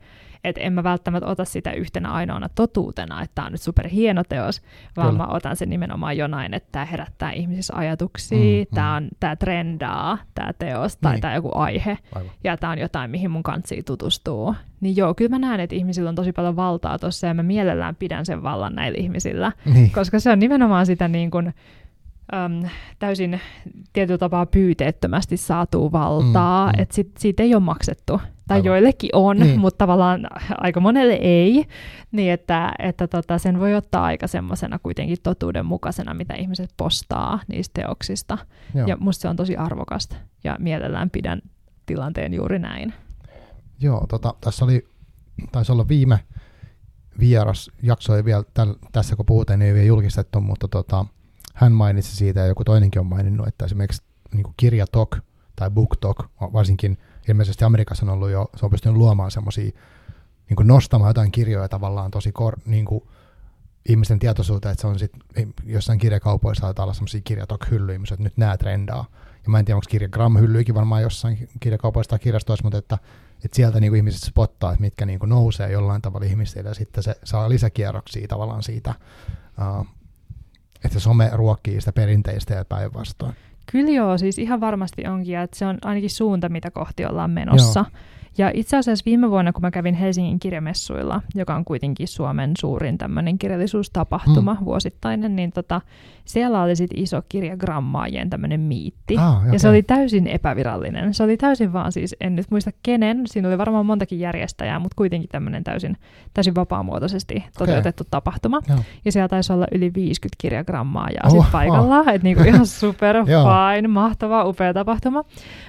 [0.44, 4.62] Että en mä välttämättä ota sitä yhtenä ainoana totuutena, että tämä on nyt superhieno teos,
[4.96, 5.26] vaan kyllä.
[5.26, 9.08] mä otan sen nimenomaan jonain, että tämä herättää ihmisissä ajatuksia, mm, tämä, mm.
[9.20, 11.20] tämä trendaa, tämä teos tai niin.
[11.20, 12.32] tämä joku aihe, Aivan.
[12.44, 14.54] ja tämä on jotain, mihin mun kansi tutustuu.
[14.80, 17.96] Niin joo, kyllä mä näen, että ihmisillä on tosi paljon valtaa tuossa, ja mä mielellään
[17.96, 19.90] pidän sen vallan näillä ihmisillä, niin.
[19.90, 21.54] koska se on nimenomaan sitä niin kuin,
[22.34, 23.40] äm, täysin
[23.92, 26.82] tietyllä tapaa pyyteettömästi saatu valtaa, mm, mm.
[26.82, 28.20] että sit, siitä ei ole maksettu.
[28.48, 28.66] Tai Aivan.
[28.66, 29.60] joillekin on, niin.
[29.60, 31.64] mutta tavallaan aika monelle ei.
[32.12, 37.80] Niin että, että tota, sen voi ottaa aika semmoisena kuitenkin totuudenmukaisena, mitä ihmiset postaa niistä
[37.80, 38.38] teoksista.
[38.74, 38.86] Joo.
[38.86, 41.42] Ja musta se on tosi arvokasta ja mielellään pidän
[41.86, 42.94] tilanteen juuri näin.
[43.80, 44.88] Joo, tota, tässä oli,
[45.52, 46.18] taisi olla viime
[47.20, 51.06] vieras jakso, ei vielä täl, tässä kun puhutaan, niin ei vielä julkistettu, mutta tota,
[51.52, 55.16] hän mainitsi siitä ja joku toinenkin on maininnut, että esimerkiksi niin kirjatok
[55.56, 59.70] tai booktok, varsinkin ilmeisesti Amerikassa on ollut jo, se on pystynyt luomaan semmoisia,
[60.48, 63.04] niin nostamaan jotain kirjoja tavallaan tosi kor, niin kuin
[63.88, 65.12] ihmisten tietoisuuteen, että se on sit,
[65.64, 69.04] jossain kirjakaupoissa saattaa olla semmoisia kirjatok-hyllyjä, missä nyt nämä trendaa.
[69.44, 72.98] Ja mä en tiedä, onko kirjagram-hyllyikin varmaan jossain kirjakaupoissa tai kirjastoissa, mutta että,
[73.44, 77.14] että sieltä niin ihmiset spottaa, että mitkä niin nousee jollain tavalla ihmisille, ja sitten se
[77.24, 78.94] saa lisäkierroksia tavallaan siitä,
[79.78, 79.86] uh,
[80.84, 83.34] että some ruokkii sitä perinteistä ja päinvastoin.
[83.72, 87.80] Kyllä joo, siis ihan varmasti onkin, että se on ainakin suunta, mitä kohti ollaan menossa.
[87.80, 88.00] Joo.
[88.38, 92.98] Ja itse asiassa viime vuonna, kun mä kävin Helsingin kirjamessuilla, joka on kuitenkin Suomen suurin
[92.98, 94.64] tämmöinen kirjallisuustapahtuma mm.
[94.64, 95.80] vuosittainen, niin tota,
[96.24, 99.16] siellä oli sitten iso kirjagrammaajien tämmöinen miitti.
[99.18, 99.52] Ah, okay.
[99.52, 101.14] Ja se oli täysin epävirallinen.
[101.14, 104.94] Se oli täysin vaan siis, en nyt muista kenen, siinä oli varmaan montakin järjestäjää, mutta
[104.96, 105.96] kuitenkin tämmöinen täysin,
[106.34, 108.10] täysin vapaamuotoisesti toteutettu okay.
[108.10, 108.60] tapahtuma.
[108.68, 108.78] Joo.
[109.04, 112.00] Ja siellä taisi olla yli 50 kirjagrammaajaa oh, sit paikalla.
[112.00, 112.08] Oh.
[112.08, 115.24] Että niinku ihan super fine, mahtava, upea tapahtuma.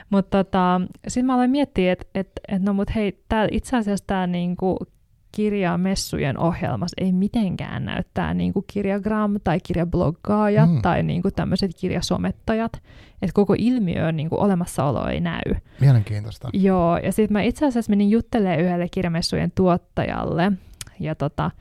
[0.09, 4.07] Mutta tota, sitten mä aloin miettiä, että et, et no mut hei, tää, itse asiassa
[4.07, 4.77] tämä niinku
[5.31, 10.81] kirjamessujen ohjelmassa ei mitenkään näyttää niin kuin kirjagram tai kirjabloggaajat mm.
[10.81, 12.73] tai niin kuin tämmöiset kirjasomettajat.
[13.21, 15.55] Että koko ilmiö niin kuin olemassaolo ei näy.
[15.79, 16.49] Mielenkiintoista.
[16.53, 20.51] Joo, ja sitten mä itse asiassa menin juttelemaan yhdelle kirjamessujen tuottajalle,
[20.99, 21.51] ja tota,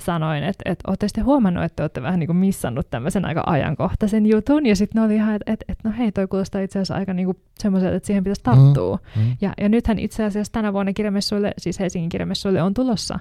[0.00, 4.26] sanoin, että, että olette sitten huomannut, että olette vähän niin kuin missannut tämmöisen aika ajankohtaisen
[4.26, 6.94] jutun, ja sitten ne oli ihan, että, että, että no hei, toi kuulostaa itse asiassa
[6.94, 8.98] aika niin kuin semmoiselta, että siihen pitäisi tarttua.
[9.16, 9.36] Mm, mm.
[9.40, 13.18] Ja, ja nythän itse asiassa tänä vuonna kirjamessuille, siis Helsingin kirjamessuille on tulossa,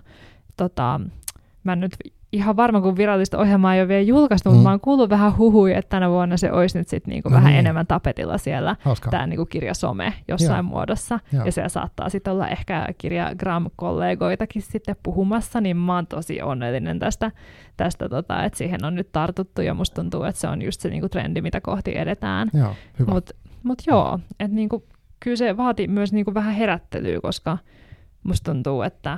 [0.57, 1.01] tota,
[1.63, 1.91] mä nyt
[2.31, 4.55] ihan varma, kun virallista ohjelmaa ei ole vielä julkaistu, mm.
[4.55, 7.35] mutta mä oon kuullut vähän huhuja, että tänä vuonna se olisi nyt sitten niinku no
[7.35, 7.59] vähän niin.
[7.59, 8.75] enemmän tapetilla siellä,
[9.09, 10.69] tämä niinku kirjasome jossain Joo.
[10.69, 11.19] muodossa.
[11.33, 11.45] Joo.
[11.45, 17.31] Ja siellä saattaa sitten olla ehkä kirjagram-kollegoitakin sitten puhumassa, niin mä oon tosi onnellinen tästä,
[17.77, 20.89] tästä tota, että siihen on nyt tartuttu ja musta tuntuu, että se on just se
[20.89, 22.49] niinku trendi, mitä kohti edetään.
[23.13, 24.83] Mutta mut joo, että niinku,
[25.19, 27.57] kyllä se vaatii myös niinku vähän herättelyä, koska
[28.23, 29.17] musta tuntuu, että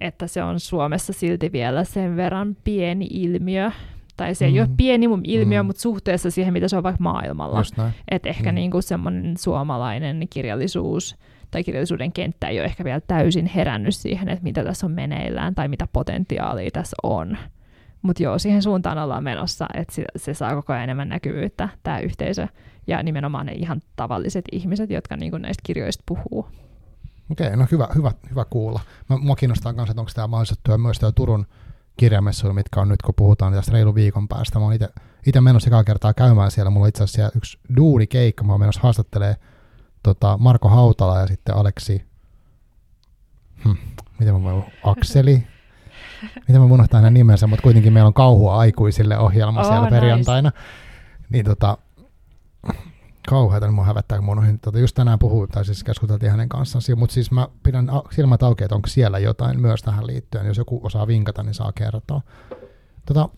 [0.00, 3.70] että se on Suomessa silti vielä sen verran pieni ilmiö,
[4.16, 4.54] tai se mm.
[4.54, 4.76] ei ole mm.
[4.76, 5.66] pieni ilmiö, mm.
[5.66, 7.62] mutta suhteessa siihen, mitä se on vaikka maailmalla.
[8.10, 8.54] Että ehkä mm.
[8.54, 11.16] niinku semmoinen suomalainen kirjallisuus
[11.50, 15.54] tai kirjallisuuden kenttä ei ole ehkä vielä täysin herännyt siihen, että mitä tässä on meneillään
[15.54, 17.38] tai mitä potentiaalia tässä on.
[18.02, 21.98] Mutta joo, siihen suuntaan ollaan menossa, että se, se saa koko ajan enemmän näkyvyyttä, tämä
[21.98, 22.48] yhteisö,
[22.86, 26.46] ja nimenomaan ne ihan tavalliset ihmiset, jotka niinku näistä kirjoista puhuu.
[27.30, 28.80] Okei, no hyvä, hyvä, hyvä kuulla.
[29.08, 31.46] Mä, mua kiinnostaa myös, että onko tämä mahdollistettu myös tämä Turun
[31.96, 34.58] kirjamessuilla, mitkä on nyt, kun puhutaan tästä reilu viikon päästä.
[34.58, 34.78] Mä oon
[35.26, 36.70] itse menossa ekaa kertaa käymään siellä.
[36.70, 38.44] Mulla on itse asiassa yksi duuni keikka.
[38.44, 39.36] Mä oon menossa haastattelee
[40.02, 42.04] tota Marko Hautala ja sitten Aleksi,
[43.64, 43.74] hm,
[44.18, 45.46] miten mä voin, Akseli,
[46.48, 49.96] miten mä unohtaa hänen nimensä, mutta kuitenkin meillä on kauhua aikuisille ohjelma oh, siellä nice.
[49.96, 50.52] perjantaina.
[51.30, 51.78] Niin tota,
[53.30, 56.82] kauheata, niin mua hävettää, kun mun tota, just tänään puhuu, tai siis keskusteltiin hänen kanssaan,
[56.96, 60.80] mutta siis mä pidän silmät auki, että onko siellä jotain myös tähän liittyen, jos joku
[60.82, 62.20] osaa vinkata, niin saa kertoa.
[63.06, 63.28] Tota,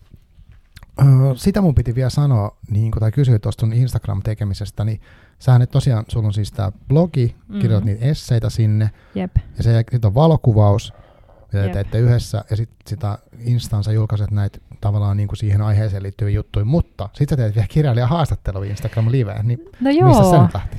[1.35, 5.01] sitä mun piti vielä sanoa, niin kun, tai kysyä tuosta Instagram-tekemisestä, niin
[5.39, 7.61] sähän nyt tosiaan, sulla on siis tämä blogi, mm-hmm.
[7.61, 9.31] kirjoitat niitä esseitä sinne, Jep.
[9.57, 10.93] ja se on valokuvaus,
[11.53, 16.03] mitä te teette yhdessä, ja sitten sitä instansa julkaiset näitä tavallaan niin kuin siihen aiheeseen
[16.03, 20.07] liittyviä juttuja, mutta sitten sä teet vielä kirjailija haastattelu Instagram Live, niin no joo.
[20.07, 20.77] missä se nyt lähti?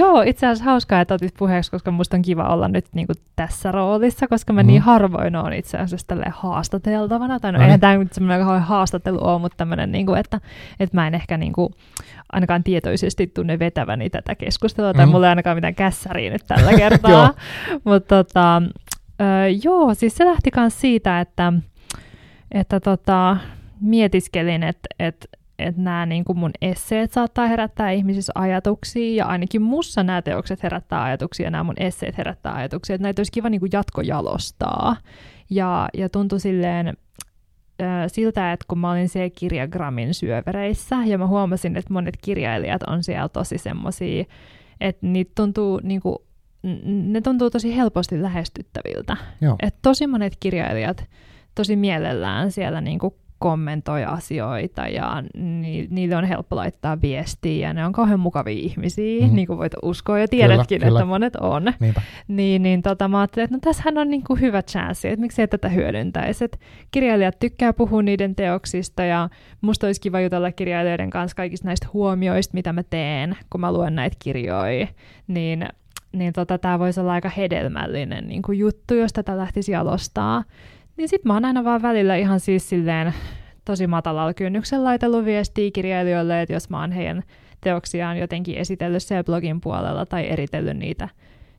[0.00, 3.16] joo, itse asiassa hauskaa, että otit puheeksi, koska musta on kiva olla nyt niin kuin
[3.36, 4.66] tässä roolissa, koska mä mm.
[4.66, 7.40] niin harvoin on itse asiassa tälle haastateltavana.
[7.40, 10.40] Tai no, no eihän tämä nyt semmoinen haastattelu ole, mutta tämmöinen, niin kuin, että,
[10.80, 11.74] että mä en ehkä niin kuin,
[12.32, 14.96] ainakaan tietoisesti tunne vetäväni tätä keskustelua, mm.
[14.96, 17.34] tai mulla ei ainakaan mitään kässäriä nyt tällä kertaa.
[17.84, 18.62] mutta tota,
[19.20, 21.52] öö, joo, siis se lähti myös siitä, että,
[22.54, 23.36] että tota,
[23.80, 25.26] mietiskelin, että, että
[25.58, 30.62] että nämä niin kuin mun esseet saattaa herättää ihmisissä ajatuksia, ja ainakin mussa nämä teokset
[30.62, 34.96] herättää ajatuksia, ja nämä mun esseet herättää ajatuksia, että näitä olisi kiva niin kuin jatkojalostaa.
[35.50, 36.96] Ja, ja tuntui silleen
[38.06, 43.02] siltä, että kun mä olin siellä kirjagrammin syövereissä, ja mä huomasin, että monet kirjailijat on
[43.02, 44.24] siellä tosi semmosia,
[44.80, 46.16] että niitä tuntuu niin kuin,
[46.84, 49.16] ne tuntuu tosi helposti lähestyttäviltä.
[49.62, 51.04] Että tosi monet kirjailijat
[51.54, 53.14] tosi mielellään siellä niin kuin
[53.44, 59.26] kommentoi asioita ja ni, niille on helppo laittaa viestiä ja ne on kauhean mukavia ihmisiä,
[59.26, 59.34] mm.
[59.34, 61.00] niin kuin voit uskoa ja tiedätkin, kyllä, kyllä.
[61.00, 61.72] että monet on.
[61.80, 62.02] Niinpä.
[62.28, 65.48] Niin, niin tota, mä ajattelin, että no tässähän on niin kuin hyvä chanssi, että miksei
[65.48, 66.44] tätä hyödyntäisi.
[66.44, 66.58] Että
[66.90, 69.28] kirjailijat tykkää puhua niiden teoksista ja
[69.60, 73.94] musta olisi kiva jutella kirjailijoiden kanssa kaikista näistä huomioista, mitä mä teen, kun mä luen
[73.94, 74.86] näitä kirjoja.
[75.26, 75.68] Niin
[76.12, 80.44] niin tota, tämä voisi olla aika hedelmällinen niin kuin juttu, jos tätä lähtisi jalostaa.
[80.96, 83.14] Niin sit mä oon aina vaan välillä ihan siis silleen
[83.64, 87.22] tosi matalalla kynnyksellä laitellut viestiä kirjailijoille, että jos mä oon heidän
[87.60, 91.08] teoksiaan jotenkin esitellyt siellä blogin puolella tai eritellyt niitä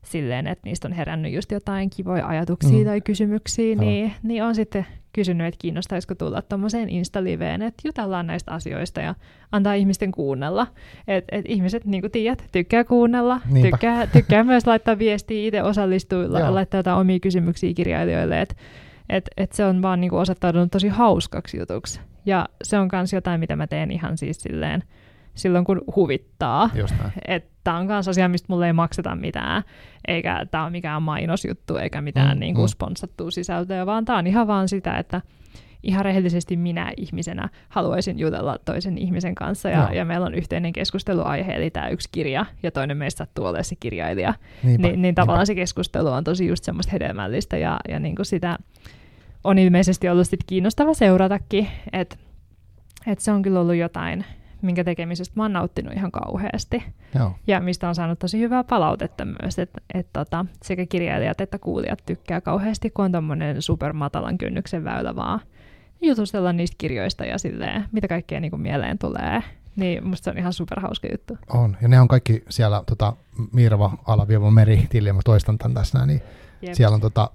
[0.04, 2.84] silleen, että niistä on herännyt just jotain kivoja ajatuksia mm.
[2.84, 8.52] tai kysymyksiä, niin, niin on sitten kysynyt, että kiinnostaisiko tulla tuommoiseen Insta-liveen, että jutellaan näistä
[8.52, 9.14] asioista ja
[9.52, 10.66] antaa ihmisten kuunnella.
[11.08, 16.54] Että et ihmiset, niin kuin tiedät, tykkää kuunnella, tykkää, tykkää myös laittaa viestiä, itse osallistua,
[16.54, 18.54] laittaa jotain omia kysymyksiä kirjailijoille, että
[19.08, 22.00] että et se on vaan niinku osoittautunut tosi hauskaksi jutuksi.
[22.26, 24.82] Ja se on myös jotain, mitä mä teen ihan siis silleen,
[25.34, 26.70] silloin kun huvittaa.
[27.28, 29.62] Että on myös asia, mistä mulle ei makseta mitään,
[30.08, 32.68] eikä tämä ole mikään mainosjuttu, eikä mitään mm, niinku mm.
[32.68, 35.20] sponsattua sisältöä, vaan tämä on ihan vaan sitä, että
[35.82, 41.52] ihan rehellisesti minä ihmisenä haluaisin jutella toisen ihmisen kanssa, ja, ja meillä on yhteinen keskusteluaihe,
[41.52, 44.34] eli tämä yksi kirja, ja toinen meistä sattuu olemaan se kirjailija.
[44.62, 45.46] Niinpä, Ni, niin tavallaan niinpä.
[45.46, 48.58] se keskustelu on tosi just semmoista hedelmällistä, ja, ja niin kuin sitä
[49.46, 52.16] on ilmeisesti ollut sit kiinnostava seuratakin, että
[53.06, 54.24] et se on kyllä ollut jotain,
[54.62, 56.84] minkä tekemisestä mä oon nauttinut ihan kauheasti.
[57.14, 57.32] Joo.
[57.46, 62.02] Ja mistä on saanut tosi hyvää palautetta myös, että et tota, sekä kirjailijat että kuulijat
[62.06, 65.40] tykkää kauheasti, kun on tommonen supermatalan kynnyksen väylä vaan
[66.02, 69.42] jutustella niistä kirjoista ja silleen, mitä kaikkea niin kuin mieleen tulee.
[69.76, 71.38] Niin musta se on ihan superhauska juttu.
[71.54, 73.12] On, ja ne on kaikki siellä tota,
[73.52, 76.22] Mirva, Alaviivo, Meri, Tilja, mä toistan tämän tässä niin
[76.62, 76.74] Jep.
[76.74, 77.30] siellä on tota,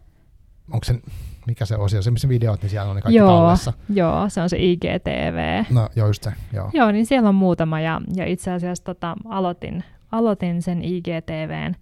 [0.72, 1.02] onko se,
[1.48, 3.74] mikä se osio, se missä videot, niin siellä on ne kaikki joo, tallessa.
[3.94, 5.64] Joo, se on se IGTV.
[5.70, 6.70] No joo, just se, joo.
[6.74, 11.76] Joo, niin siellä on muutama, ja, ja itse asiassa tota, aloitin, aloitin sen IGTVn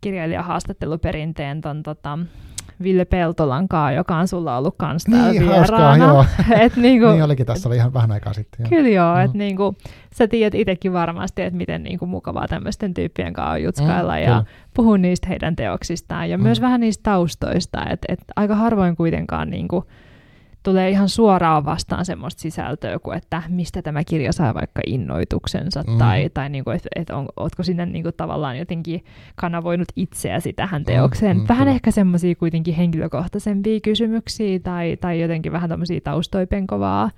[0.00, 2.18] kirjailijahaastatteluperinteen ton tota,
[2.82, 6.04] Ville Peltolan kanssa, joka on sulla ollut kans täällä niin, vieraana.
[6.04, 6.24] joo.
[6.60, 8.64] et niinku, niin olikin, tässä oli ihan vähän aikaa sitten.
[8.64, 8.68] Joo.
[8.68, 9.20] Kyllä joo, mm.
[9.20, 9.76] että niinku,
[10.14, 14.26] sä tiedät itsekin varmasti, että miten niinku mukavaa tämmöisten tyyppien kanssa on jutskailla mm, ja
[14.26, 14.44] kyllä.
[14.74, 16.42] puhua niistä heidän teoksistaan ja mm.
[16.42, 19.84] myös vähän niistä taustoista, että et aika harvoin kuitenkaan niinku,
[20.66, 25.98] tulee ihan suoraan vastaan semmoista sisältöä kuin, että mistä tämä kirja saa vaikka innoituksensa, mm.
[25.98, 29.04] tai, tai niin kuin, että, että on, ootko sinne niin kuin tavallaan jotenkin
[29.36, 31.36] kanavoinut itseäsi tähän mm, teokseen.
[31.36, 31.74] Mm, vähän kyllä.
[31.74, 37.10] ehkä semmoisia kuitenkin henkilökohtaisempia kysymyksiä, tai, tai jotenkin vähän tämmöisiä taustoipenkovaa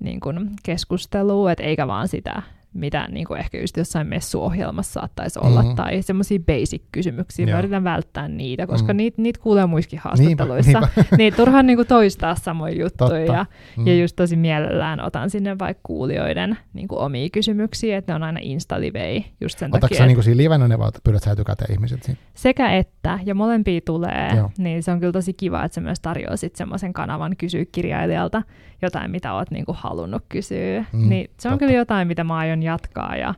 [0.00, 2.42] niin kuin keskustelua, että eikä vaan sitä
[2.76, 5.76] mitä niin kuin ehkä just jossain messuohjelmassa saattaisi olla, mm-hmm.
[5.76, 7.46] tai semmoisia basic-kysymyksiä.
[7.46, 8.96] Mä yritän välttää niitä, koska mm.
[8.96, 10.80] niitä, niitä kuulee muissakin haastatteluissa.
[10.80, 11.16] Niinpä, niinpä.
[11.18, 13.24] niin turhaan niin kuin toistaa samoja juttuja.
[13.24, 13.86] Ja, mm.
[13.86, 18.22] ja just tosi mielellään otan sinne vaikka kuulijoiden niin kuin omia kysymyksiä, että ne on
[18.22, 19.98] aina insta-livei just sen Otatko takia.
[19.98, 22.20] sä niin livenä ne vai pyydät sä etukäteen ihmiset siinä?
[22.34, 24.50] Sekä että, ja molempia tulee, Joo.
[24.58, 28.42] niin se on kyllä tosi kiva, että se myös tarjoaa sitten semmoisen kanavan kysyä kirjailijalta
[28.82, 30.84] jotain, mitä oot niin kuin halunnut kysyä.
[30.92, 31.58] Mm, niin se on totta.
[31.58, 33.34] kyllä jotain, mitä mä aion jatkaa ja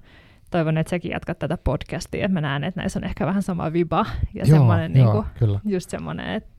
[0.51, 4.07] toivon, että sekin jatkat tätä podcastia, mä näen, että näissä on ehkä vähän sama viba
[4.35, 6.51] ja joo, semmoinen joo, niin kuin, just semmoinen, että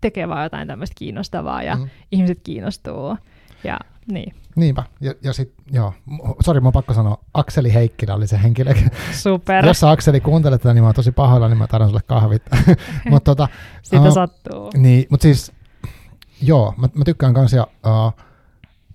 [0.00, 1.88] tekee vaan jotain tämmöistä kiinnostavaa ja mm.
[2.12, 3.16] ihmiset kiinnostuu.
[3.64, 3.78] Ja,
[4.12, 4.34] niin.
[4.56, 4.82] Niinpä.
[5.00, 5.94] Ja, ja sitten, joo,
[6.44, 8.74] sori, mun pakko sanoa, Akseli Heikkilä oli se henkilö.
[9.12, 9.66] Super.
[9.66, 12.42] Jos sä Akseli kuuntelet tätä, niin mä oon tosi pahoilla, niin mä tarjon sulle kahvit.
[13.10, 13.48] mut, tota,
[13.82, 14.70] Sitä uh, sattuu.
[14.76, 15.52] Niin, mutta siis,
[16.42, 18.12] joo, mä, mä tykkään kanssa, ja uh,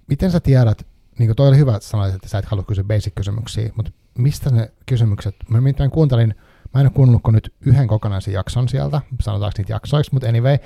[0.08, 0.88] miten sä tiedät,
[1.20, 4.50] niin kuin toi oli hyvä, että sanoit, että sä et halua kysyä basic-kysymyksiä, mutta mistä
[4.50, 6.36] ne kysymykset, mä mitään kuuntelin,
[6.74, 10.58] mä en ole kuunnellut nyt yhden kokonaisen jakson sieltä, sanotaanko niitä jaksoiksi, mutta anyway,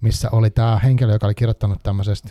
[0.00, 2.30] missä oli tämä henkilö, joka oli kirjoittanut tämmöisestä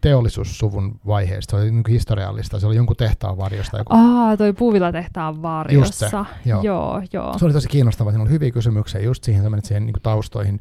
[0.00, 3.78] teollisuussuvun vaiheesta, se oli niin historiallista, se oli jonkun tehtaan varjosta.
[3.78, 3.94] Joku...
[3.94, 6.06] Aa, toi puuvilatehtaan varjossa.
[6.06, 6.62] Just se, joo.
[6.62, 7.38] joo, joo.
[7.38, 10.02] Se oli tosi kiinnostavaa, siinä oli hyviä kysymyksiä just siihen, sä menit siihen niin kuin
[10.02, 10.60] taustoihin,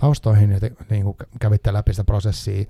[0.00, 2.64] taustoihin ja te, niin kuin kävitte läpi sitä prosessia,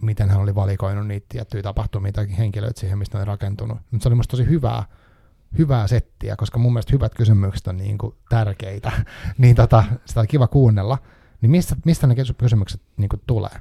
[0.00, 3.78] miten hän oli valikoinut niitä tiettyjä tapahtumia tai henkilöitä siihen, mistä ne rakentunut.
[3.90, 4.84] Mutta se oli musta tosi hyvää,
[5.58, 8.92] hyvää settiä, koska mun mielestä hyvät kysymykset on niin kuin tärkeitä,
[9.38, 10.98] niin tota, sitä on kiva kuunnella.
[11.40, 13.60] Niin mistä, mistä ne kysymykset niin kuin tulee?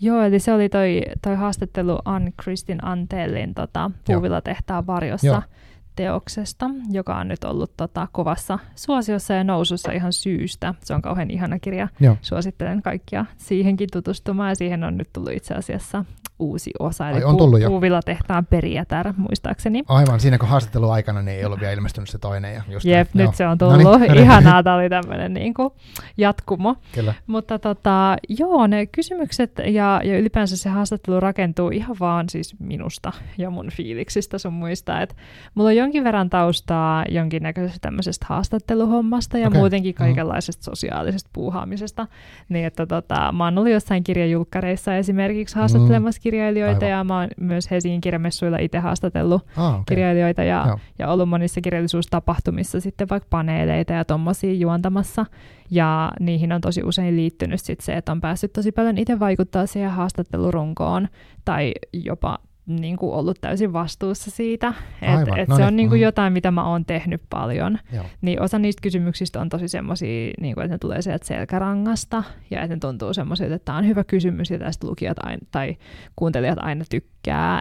[0.00, 5.42] Joo, eli se oli toi, toi haastattelu Ann-Kristin Antellin tota, puuvilatehtaan varjossa Joo.
[5.96, 10.74] Teoksesta, joka on nyt ollut tota, kovassa suosiossa ja nousussa ihan syystä.
[10.84, 11.88] Se on kauhean ihana kirja.
[12.00, 12.16] Joo.
[12.22, 16.04] Suosittelen kaikkia siihenkin tutustumaan ja siihen on nyt tullut itse asiassa
[16.38, 19.82] uusi osa, eli Ai, on tullut pu- tehtaan perijätär, muistaakseni.
[19.88, 22.54] Aivan, siinä kun haastattelu aikana niin ei ollut vielä ilmestynyt se toinen.
[22.54, 23.32] Ja just Jep, nyt joo.
[23.32, 23.82] se on no tullut.
[23.82, 24.18] Noniin.
[24.18, 25.70] Ihanaa, tämä oli tämmöinen niin kuin
[26.16, 26.76] jatkumo.
[26.92, 27.14] Kyllä.
[27.26, 33.12] Mutta tota, joo, ne kysymykset ja, ja ylipäänsä se haastattelu rakentuu ihan vaan siis minusta
[33.38, 35.00] ja mun fiiliksistä sun muista.
[35.00, 35.14] että
[35.54, 39.60] mulla on jonkin verran taustaa jonkinnäköisestä tämmöisestä haastatteluhommasta ja okay.
[39.60, 40.04] muutenkin mm-hmm.
[40.04, 40.64] kaikenlaisesta mm.
[40.64, 42.06] sosiaalisesta puuhaamisesta.
[42.48, 46.98] Niin että tota, mä oon ollut jossain kirjajulkkareissa esimerkiksi haastattelemassa mm kirjailijoita Aivan.
[46.98, 49.82] ja mä oon myös Helsingin kirjamessuilla itse haastatellut ah, okay.
[49.88, 55.26] kirjailijoita ja, ja ollut monissa kirjallisuustapahtumissa sitten vaikka paneeleita ja tommosia juontamassa.
[55.70, 59.66] Ja niihin on tosi usein liittynyt sit se, että on päässyt tosi paljon itse vaikuttaa
[59.66, 61.08] siihen haastattelurunkoon
[61.44, 64.74] tai jopa niin kuin ollut täysin vastuussa siitä.
[65.02, 65.68] Että et no se niin.
[65.68, 66.02] on niin kuin mm.
[66.02, 67.78] jotain, mitä mä oon tehnyt paljon.
[67.92, 68.04] Joo.
[68.20, 72.62] Niin osa niistä kysymyksistä on tosi semmoisia, niin kuin, että ne tulee sieltä selkärangasta ja
[72.62, 75.76] että ne tuntuu semmoisilta, että tämä on hyvä kysymys ja tästä lukijat aina, tai
[76.16, 77.11] kuuntelijat aina tykkää.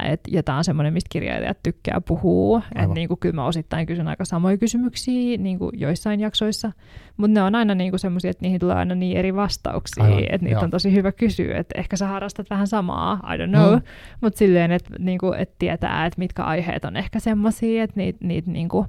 [0.03, 2.62] Et, ja tämä on semmoinen, mistä kirjailijat tykkää puhua.
[2.76, 6.72] Että niin kuin, kyllä mä osittain kysyn aika samoja kysymyksiä niin kuin joissain jaksoissa,
[7.18, 10.20] mutta ne on aina niin semmoisia, että niihin tulee aina niin eri vastauksia, Aivan.
[10.20, 10.64] että niitä Joo.
[10.64, 11.57] on tosi hyvä kysyä.
[11.57, 13.82] Että ehkä sä harrastat vähän samaa, I don't know, mm.
[14.22, 18.20] mutta silleen, että niin kuin, että tietää, että mitkä aiheet on ehkä semmoisia, että niitä
[18.22, 18.88] niit, niin kuin,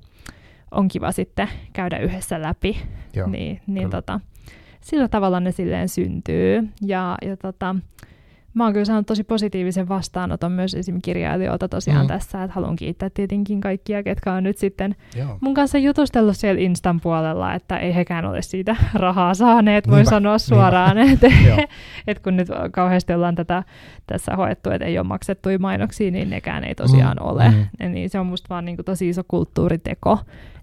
[0.70, 2.76] on kiva sitten käydä yhdessä läpi.
[3.14, 4.20] Joo, niin, niin tota,
[4.80, 6.68] sillä tavalla ne silleen syntyy.
[6.82, 7.76] Ja, ja tota,
[8.54, 10.98] mä oon kyllä saanut tosi positiivisen vastaanoton myös esim.
[11.02, 12.08] kirjailijoilta tosiaan mm.
[12.08, 15.38] tässä, että haluan kiittää tietenkin kaikkia, ketkä on nyt sitten Joo.
[15.40, 20.10] mun kanssa jutustellut siellä Instan puolella, että ei hekään ole siitä rahaa saaneet, voin Niinpä.
[20.10, 21.26] sanoa suoraan, että
[22.06, 23.62] et kun nyt kauheasti ollaan tätä
[24.06, 27.26] tässä hoettu, että ei ole maksettuja mainoksia, niin nekään ei tosiaan mm.
[27.26, 27.50] ole.
[27.50, 27.92] Mm.
[27.92, 30.18] Niin se on musta vaan niin kuin tosi iso kulttuuriteko,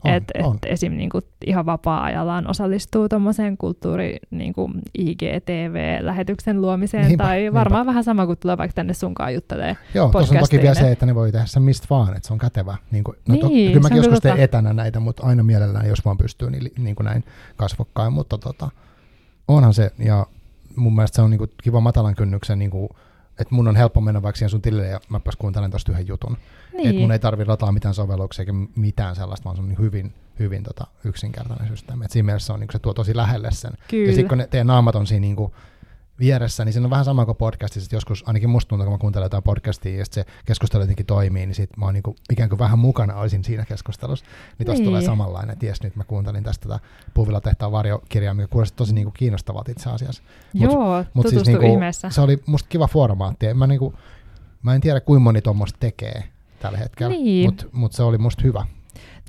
[0.05, 0.93] että et esim.
[0.93, 7.89] Niin kuin ihan vapaa-ajallaan osallistuu tuommoiseen kulttuuri niin kuin IGTV-lähetyksen luomiseen, niinpä, tai varmaan niinpä.
[7.89, 11.05] vähän sama kuin tulee vaikka tänne sunkaan juttelee Joo, tuossa on toki vielä se, että
[11.05, 12.77] ne voi tehdä sen mistä vaan, että se on kätevä.
[12.91, 14.43] Niin kuin, no, niin, kyllä mäkin joskus teen tota...
[14.43, 17.23] etänä näitä, mutta aina mielellään, jos vaan pystyy, niin, niin kuin näin
[17.57, 18.69] kasvokkain, mutta tota,
[19.47, 20.25] onhan se, ja
[20.75, 22.89] mun mielestä se on niin kuin kiva matalan kynnyksen niin kuin,
[23.39, 26.37] että mun on helppo mennä vaikka siihen sun tilille ja mäpäs kuuntelen tosta yhden jutun.
[26.73, 26.89] Niin.
[26.89, 30.13] Että mun ei tarvi lataa mitään sovelluksia eikä mitään sellaista, vaan se on niin hyvin,
[30.39, 32.05] hyvin tota yksinkertainen systeemi.
[32.05, 33.71] Et siinä mielessä on, niin se tuo tosi lähelle sen.
[33.87, 34.09] Kyllä.
[34.09, 35.51] Ja sitten kun ne, teidän naamat on siinä niin kuin,
[36.19, 38.97] vieressä, niin se on vähän sama kuin podcastissa, että joskus ainakin musta tuntuu, kun mä
[38.97, 42.59] kuuntelen jotain podcastia ja se keskustelu jotenkin toimii, niin sit mä oon niinku ikään kuin
[42.59, 44.25] vähän mukana olisin siinä keskustelussa.
[44.59, 44.85] Niin tosta niin.
[44.85, 46.79] tulee samanlainen, että jes nyt mä kuuntelin tästä tätä
[47.13, 50.23] Puuvilla tehtaan varjokirjaa, mikä kuulosti tosi niinku kiinnostavalta itse asiassa.
[50.53, 52.09] Mut, Joo, mut siis niinku, ihmeessä.
[52.09, 53.53] Se oli musta kiva formaatti.
[53.53, 53.93] Mä, niinku,
[54.63, 56.23] mä en tiedä kuinka moni tuommoista tekee
[56.59, 57.45] tällä hetkellä, niin.
[57.45, 58.65] mutta mut se oli musta hyvä.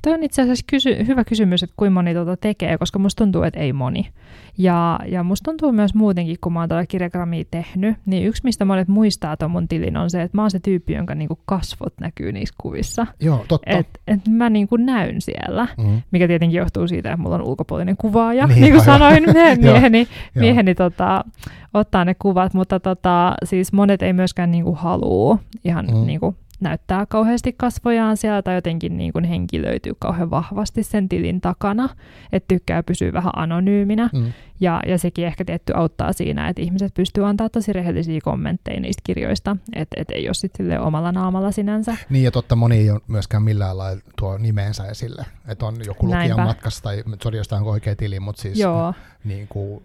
[0.01, 3.43] Tuo on itse asiassa kysy- hyvä kysymys, että kuinka moni tuota tekee, koska musta tuntuu,
[3.43, 4.07] että ei moni.
[4.57, 8.65] Ja, ja musta tuntuu myös muutenkin, kun mä oon tätä kirjagramia tehnyt, niin yksi, mistä
[8.65, 11.93] monet muistaa tuon mun tilin, on se, että mä oon se tyyppi, jonka niinku kasvot
[11.99, 13.07] näkyy niissä kuvissa.
[13.19, 13.71] Joo, totta.
[13.71, 16.01] Et, et mä niinku näyn siellä, mm.
[16.11, 19.23] mikä tietenkin johtuu siitä, että mulla on ulkopuolinen kuvaaja, niin, niin kuin sanoin,
[19.61, 21.23] mieheni, mieheni tota,
[21.73, 26.05] ottaa ne kuvat, mutta tota, siis monet ei myöskään niinku halua ihan mm.
[26.05, 31.89] niinku näyttää kauheasti kasvojaan siellä tai jotenkin niin kuin henkilöityy kauhean vahvasti sen tilin takana,
[32.31, 34.09] että tykkää pysyä vähän anonyyminä.
[34.13, 34.33] Mm.
[34.59, 39.01] Ja, ja sekin ehkä tietty auttaa siinä, että ihmiset pystyy antaa tosi rehellisiä kommentteja niistä
[39.03, 41.97] kirjoista, että et ei ole sitten omalla naamalla sinänsä.
[42.09, 46.05] Niin ja totta moni ei ole myöskään millään lailla tuo nimeensä esille, että on joku
[46.05, 48.93] lukijan matkassa tai sori jostain oikea tili, mutta siis Joo.
[49.23, 49.83] Niin kuin,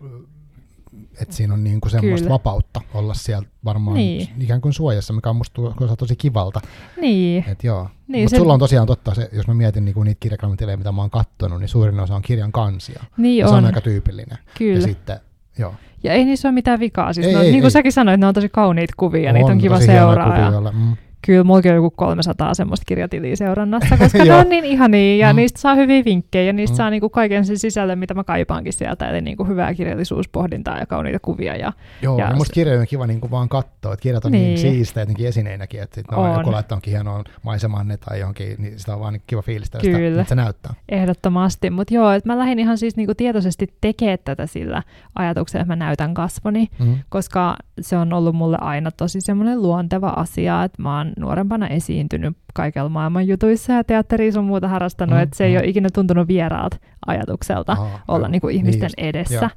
[1.20, 2.34] että siinä on niin kuin semmoista Kyllä.
[2.34, 4.28] vapautta olla siellä varmaan niin.
[4.40, 5.62] ikään kuin suojassa, mikä on musta
[5.98, 6.60] tosi kivalta.
[7.00, 7.44] Niin.
[7.48, 7.88] Et joo.
[8.08, 8.40] Niin, Mutta se...
[8.40, 11.60] sulla on tosiaan totta, se, jos mä mietin niinku niitä kirjakalmatilejä, mitä mä oon kattonut,
[11.60, 13.04] niin suurin osa on kirjan kansia.
[13.16, 13.52] Niin ja on.
[13.52, 14.38] Se on aika tyypillinen.
[14.58, 14.74] Kyllä.
[14.74, 15.20] Ja sitten,
[15.58, 15.74] joo.
[16.02, 17.12] Ja ei niissä ole mitään vikaa.
[17.12, 17.70] Siis ei, no, ei, niin kuin ei.
[17.70, 20.72] säkin sanoit, ne on tosi kauniita kuvia, on, niitä on kiva seurata.
[20.72, 20.96] Mm.
[21.26, 25.36] Kyllä, mullakin on joku 300 semmoista kirjatiliä seurannassa, koska ne on niin ihania ja mm.
[25.36, 26.76] niistä saa hyviä vinkkejä ja niistä mm.
[26.76, 31.18] saa niinku kaiken sen sisällön, mitä mä kaipaankin sieltä, eli niinku hyvää kirjallisuuspohdintaa ja kauniita
[31.22, 31.56] kuvia.
[31.56, 31.72] Ja,
[32.02, 34.58] Joo, ja, ja musta kirjoja on kiva niinku vaan katsoa, että kirjat on niin, niin
[34.58, 36.38] siistejä jotenkin esineinäkin, että sit ne on.
[36.38, 40.08] joku laittaa onkin hienoa maisemanne tai johonkin, niin sitä on vaan niin kiva fiilistä, Kyllä.
[40.08, 40.74] Sitä, että se näyttää.
[40.88, 44.82] Ehdottomasti, mutta joo, että mä lähdin ihan siis niinku tietoisesti tekemään tätä sillä
[45.14, 46.98] ajatuksella, että mä näytän kasvoni, mm.
[47.08, 52.36] koska se on ollut mulle aina tosi semmoinen luonteva asia, että mä oon nuorempana esiintynyt
[52.54, 55.50] kaikella maailman jutuissa ja teatterissa on muuta harrastanut, mm, että se mm.
[55.50, 59.50] ei ole ikinä tuntunut vieraalta ajatukselta Aha, olla niin kuin ihmisten niin edessä.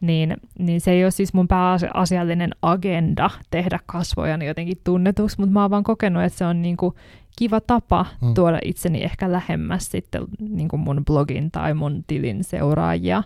[0.00, 5.62] Niin, niin se ei ole siis mun pääasiallinen agenda tehdä kasvojani jotenkin tunnetuksi, mutta mä
[5.62, 6.94] oon vaan kokenut, että se on niin kuin
[7.38, 8.34] kiva tapa mm.
[8.34, 13.22] tuoda itseni ehkä lähemmäs sitten niin kuin mun blogin tai mun tilin seuraajia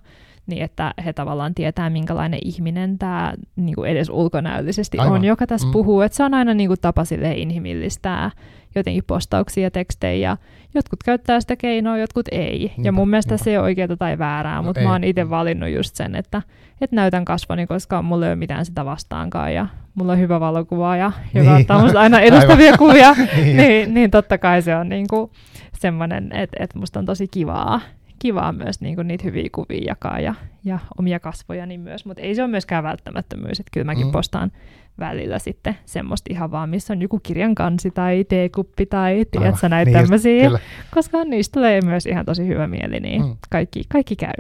[0.47, 5.15] niin että he tavallaan tietää, minkälainen ihminen tämä niin kuin edes ulkonäöllisesti Aivan.
[5.15, 5.73] on, joka tässä mm.
[5.73, 6.01] puhuu.
[6.01, 8.31] Että se on aina niin kuin tapa sille inhimillistää
[8.75, 10.37] jotenkin postauksia ja tekstejä, ja
[10.75, 12.59] jotkut käyttää sitä keinoa, jotkut ei.
[12.59, 13.45] Niinpä, ja mun mielestä niinpä.
[13.45, 16.43] se ei ole oikeaa tai väärää, no mutta mä oon itse valinnut just sen, että,
[16.81, 20.97] että näytän kasvoni, koska mulla ei ole mitään sitä vastaankaan, ja mulla on hyvä valokuva,
[20.97, 21.61] ja joka niin.
[21.61, 23.57] ottaa musta aina edustavia kuvia, niin.
[23.57, 25.31] niin, niin totta kai se on niin kuin
[25.79, 27.81] semmoinen, että, että musta on tosi kivaa
[28.27, 32.23] kivaa myös niin kuin niitä hyviä kuvia jakaa ja, ja omia kasvoja niin myös, mutta
[32.23, 34.13] ei se ole myöskään välttämättömyys, että kyllä mäkin mm.
[34.13, 34.53] postaan
[34.99, 39.91] välillä sitten semmoista ihan vaan, missä on joku kirjan kansi tai teekuppi tai tiedätkö näitä
[39.91, 40.63] niin tämmöisiä, just,
[40.95, 43.37] koska niistä tulee myös ihan tosi hyvä mieli, niin mm.
[43.51, 44.35] kaikki, kaikki käy.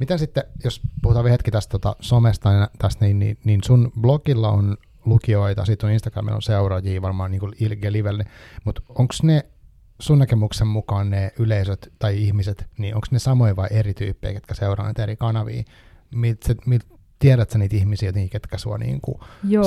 [0.00, 3.92] Miten sitten, jos puhutaan vielä hetki tästä tota, somesta, niin, tästä, niin, niin, niin sun
[4.00, 7.52] blogilla on lukijoita, sitten on Instagramilla on seuraajia varmaan niin kuin
[7.90, 8.24] Livelle,
[8.64, 9.44] mutta onko ne
[10.00, 14.54] sun näkemyksen mukaan ne yleisöt tai ihmiset, niin onko ne samoja vai eri tyyppejä, ketkä
[14.54, 15.62] seuraa näitä eri kanavia?
[16.14, 16.86] Mit, mit,
[17.18, 19.18] tiedät sä niitä ihmisiä, niin, ketkä sua niin kuin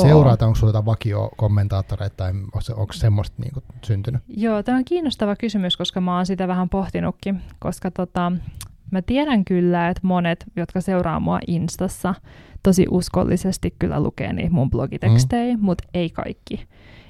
[0.02, 2.32] seuraat, onko sulla jotain vakio-kommentaattoreita tai
[2.76, 4.22] onko semmoista niin kuin syntynyt?
[4.28, 8.32] Joo, tämä on kiinnostava kysymys, koska mä oon sitä vähän pohtinutkin, koska tota,
[8.92, 12.16] mä tiedän kyllä, että monet, jotka seuraa mua Instassa,
[12.64, 15.64] tosi uskollisesti kyllä lukee niitä mun blogitekstejä, mm.
[15.64, 16.68] mutta ei kaikki.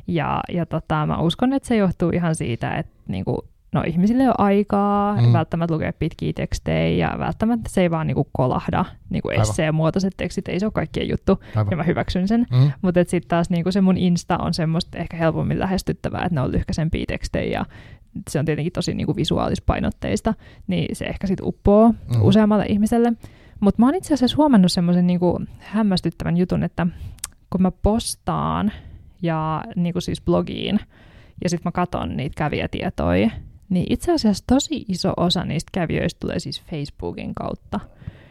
[0.07, 4.27] Ja, ja tota, mä uskon, että se johtuu ihan siitä, että niinku, no, ihmisille ei
[4.27, 5.33] ole aikaa, mm.
[5.33, 10.59] välttämättä lukea pitkiä tekstejä ja välttämättä se ei vaan niinku kolahda, niinku esseen-muotoiset tekstit, ei
[10.59, 11.71] se ole kaikkien juttu, Aivan.
[11.71, 12.45] ja mä hyväksyn sen.
[12.51, 12.71] Mm.
[12.81, 16.51] Mutta sitten taas niinku se mun Insta on semmoista ehkä helpommin lähestyttävää, että ne on
[16.51, 17.65] lyhkäisempiä tekstejä ja
[18.29, 20.33] se on tietenkin tosi niinku visuaalispainotteista,
[20.67, 22.21] niin se ehkä sitten uppoo mm.
[22.21, 23.13] useammalle ihmiselle.
[23.59, 26.87] Mutta mä oon itse asiassa huomannut semmoisen niinku hämmästyttävän jutun, että
[27.49, 28.71] kun mä postaan
[29.21, 30.79] ja niin kuin siis blogiin,
[31.43, 33.29] ja sitten mä katson niitä kävijätietoja,
[33.69, 37.79] niin itse asiassa tosi iso osa niistä kävijöistä tulee siis Facebookin kautta.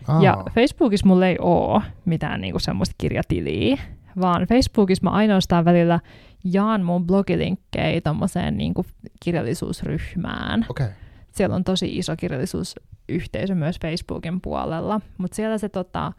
[0.09, 0.23] Oh.
[0.23, 3.79] Ja Facebookissa mulla ei ole mitään niinku semmoista kirjatiliä,
[4.21, 6.01] vaan Facebookissa mä ainoastaan välillä
[6.45, 8.87] jaan mun blogilinkkejä tommoseen niinku
[9.23, 10.67] kirjallisuusryhmään.
[10.69, 10.89] Okay.
[11.33, 16.13] Siellä on tosi iso kirjallisuusyhteisö myös Facebookin puolella, mutta siellä se tota,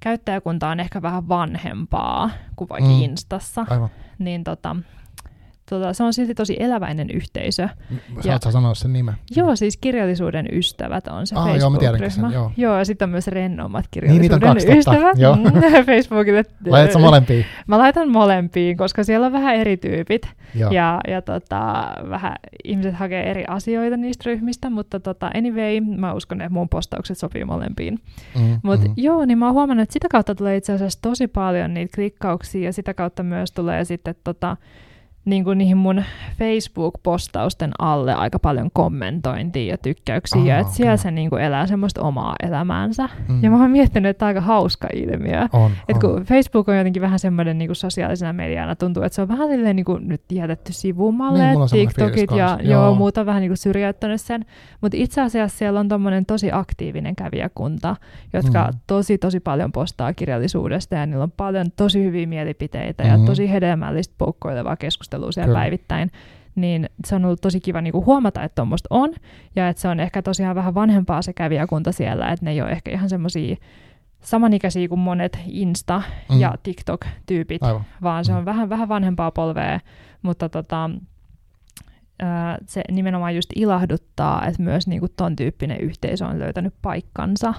[0.00, 3.02] käyttäjäkunta on ehkä vähän vanhempaa kuin vaikka mm.
[3.02, 3.88] Instassa, Aivan.
[4.18, 4.76] niin tota,
[5.72, 7.68] tota, se on silti tosi eläväinen yhteisö.
[8.20, 9.14] Saatko sanoa sen nimen?
[9.36, 12.32] Joo, siis kirjallisuuden ystävät on se ah, Facebook-ryhmä.
[12.32, 12.52] Joo, joo.
[12.56, 15.36] joo, ja sitten on myös rennommat kirjallisuuden niin, ystävät joo.
[15.36, 15.42] Mm,
[15.86, 16.44] Facebookille.
[16.66, 17.44] Laitatko molempiin?
[17.66, 20.28] Mä laitan molempiin, koska siellä on vähän eri tyypit.
[20.54, 20.70] Joo.
[20.70, 26.40] Ja, ja tota, vähän ihmiset hakee eri asioita niistä ryhmistä, mutta tota, anyway, mä uskon,
[26.40, 27.98] että mun postaukset sopii molempiin.
[28.38, 28.94] Mm, mutta mm.
[28.96, 32.64] joo, niin mä oon huomannut, että sitä kautta tulee itse asiassa tosi paljon niitä klikkauksia,
[32.64, 34.56] ja sitä kautta myös tulee sitten tota,
[35.24, 36.02] niin kuin niihin mun
[36.38, 41.02] Facebook-postausten alle aika paljon kommentointia ja tykkäyksiä, Aha, ja että siellä okay.
[41.02, 43.08] se niin kuin elää semmoista omaa elämäänsä.
[43.28, 43.42] Mm.
[43.42, 45.48] Ja mä oon miettinyt, että on aika hauska ilmiö.
[45.52, 49.22] On, Et kun Facebook on jotenkin vähän semmoinen niin kuin sosiaalisena mediana, tuntuu, että se
[49.22, 52.82] on vähän silleen niin kuin nyt jätetty sivumalle, niin, TikTokit ja joo.
[52.82, 54.44] joo, muuta vähän niin kuin syrjäyttänyt sen.
[54.80, 57.96] Mutta itse asiassa siellä on tommonen tosi aktiivinen kävijäkunta,
[58.32, 58.78] jotka mm.
[58.86, 63.20] tosi tosi paljon postaa kirjallisuudesta, ja niillä on paljon tosi hyviä mielipiteitä mm-hmm.
[63.20, 65.58] ja tosi hedelmällistä poukkoilevaa keskustelua keskustelua siellä Kyllä.
[65.58, 66.10] päivittäin,
[66.54, 69.12] niin se on ollut tosi kiva niin kuin huomata, että tuommoista on,
[69.56, 72.70] ja että se on ehkä tosiaan vähän vanhempaa se kävijäkunta siellä, että ne ei ole
[72.70, 73.56] ehkä ihan semmoisia
[74.20, 76.40] samanikäisiä kuin monet Insta- mm.
[76.40, 77.84] ja TikTok-tyypit, Aivan.
[78.02, 78.44] vaan se on mm.
[78.44, 79.80] vähän, vähän vanhempaa polvea,
[80.22, 80.90] mutta tota,
[82.66, 87.54] se nimenomaan just ilahduttaa, että myös niinku ton tyyppinen yhteisö on löytänyt paikkansa.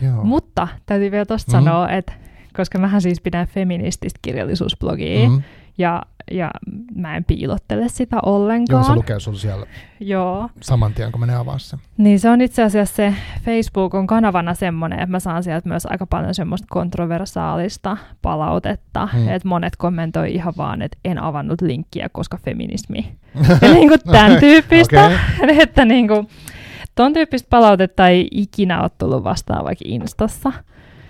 [0.00, 0.24] Joo.
[0.24, 1.64] Mutta täytyy vielä tuosta mm.
[1.64, 2.12] sanoa, että
[2.56, 5.42] koska mähän siis pidän feminististä kirjallisuusblogia, mm
[5.78, 6.50] Ja, ja
[6.94, 8.84] mä en piilottele sitä Joo, ollenkaan.
[8.84, 9.66] se lukee sulla siellä
[10.00, 10.48] Joo.
[10.60, 11.76] saman tien, kun menee avaa se.
[11.96, 13.14] Niin se on itse asiassa se
[13.44, 19.28] Facebook on kanavana semmoinen, että mä saan sieltä myös aika paljon semmoista kontroversaalista palautetta, Hmm.
[19.28, 23.16] että monet kommentoi ihan vaan, että en avannut linkkiä, koska feminismi.
[23.62, 25.60] ja niin kuin tämän tyyppistä, Okei.
[25.62, 26.28] että niin kuin,
[26.94, 30.52] ton tyyppistä palautetta ei ikinä ole tullut vastaan vaikka Instassa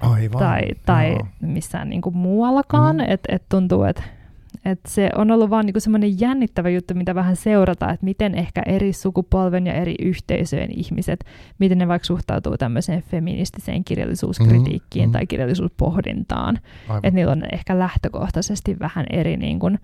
[0.00, 0.38] Aivan.
[0.38, 1.26] tai, tai Joo.
[1.40, 3.04] missään niin kuin muuallakaan, Mm.
[3.08, 4.02] että et tuntuu, että
[4.64, 8.62] et se on ollut vaan niinku semmoinen jännittävä juttu, mitä vähän seurata, että miten ehkä
[8.66, 11.24] eri sukupolven ja eri yhteisöjen ihmiset,
[11.58, 15.12] miten ne vaikka suhtautuu tämmöiseen feministiseen kirjallisuuskritiikkiin Mm, mm.
[15.12, 16.58] tai kirjallisuuspohdintaan.
[16.96, 19.78] Että niillä on ehkä lähtökohtaisesti vähän eri niin kuin,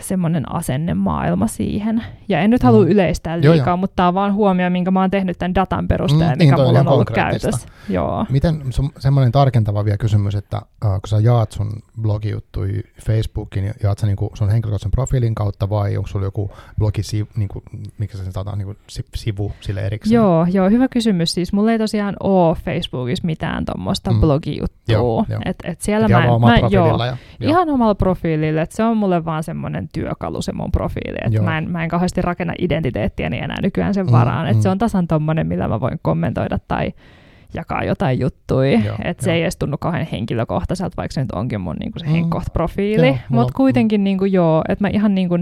[0.00, 2.02] semmoinen asennemaailma siihen.
[2.28, 2.90] Ja en nyt halua Mm.
[2.90, 3.76] yleistää Joo, liikaa, joo.
[3.76, 6.62] mutta tämä on vaan huomio, minkä mä oon tehnyt tämän datan perusteella, Mm, niin, mikä
[6.62, 7.68] on mulla on ollut käytössä.
[7.88, 8.26] Joo.
[8.30, 8.62] Miten
[8.98, 11.70] semmoinen tarkentava vielä kysymys, että äh, kun sä jaat sun
[12.02, 17.28] blogijuttui Facebookiin, niin jaat sä niinku sun henkilökohtaisen profiilin kautta vai onko sulla joku blogisivu,
[17.36, 17.62] niinku,
[17.98, 20.14] mikä se sanotaan, niinku si- sivu sille erikseen?
[20.16, 21.32] Joo, joo, hyvä kysymys.
[21.34, 24.20] Siis mulla ei tosiaan ole Facebookissa mitään tuommoista Mm.
[24.20, 24.78] blogijuttua.
[24.88, 25.40] Joo, joo.
[25.44, 27.16] Et, et siellä Et mä, mä, joo, ja, joo.
[27.50, 31.44] ihan omalla profiililla, että se on mulle vaan semmoinen työkalu se mun profiili, että Joo.
[31.44, 34.62] mä en, mä en kauheasti rakenna identiteettiäni enää nykyään sen Mm, varaan, että mm.
[34.62, 36.92] se on tasan tommonen, millä mä voin kommentoida tai
[37.54, 41.76] jakaa jotain juttuja, että se ei edes tunnu kauhean henkilökohtaiselta, vaikka se nyt onkin mun
[41.80, 42.12] niinku se Mm.
[42.12, 45.38] henkkoht-profiili, Joo, mulla- mutta kuitenkin niinku joo, että mä ihan niinku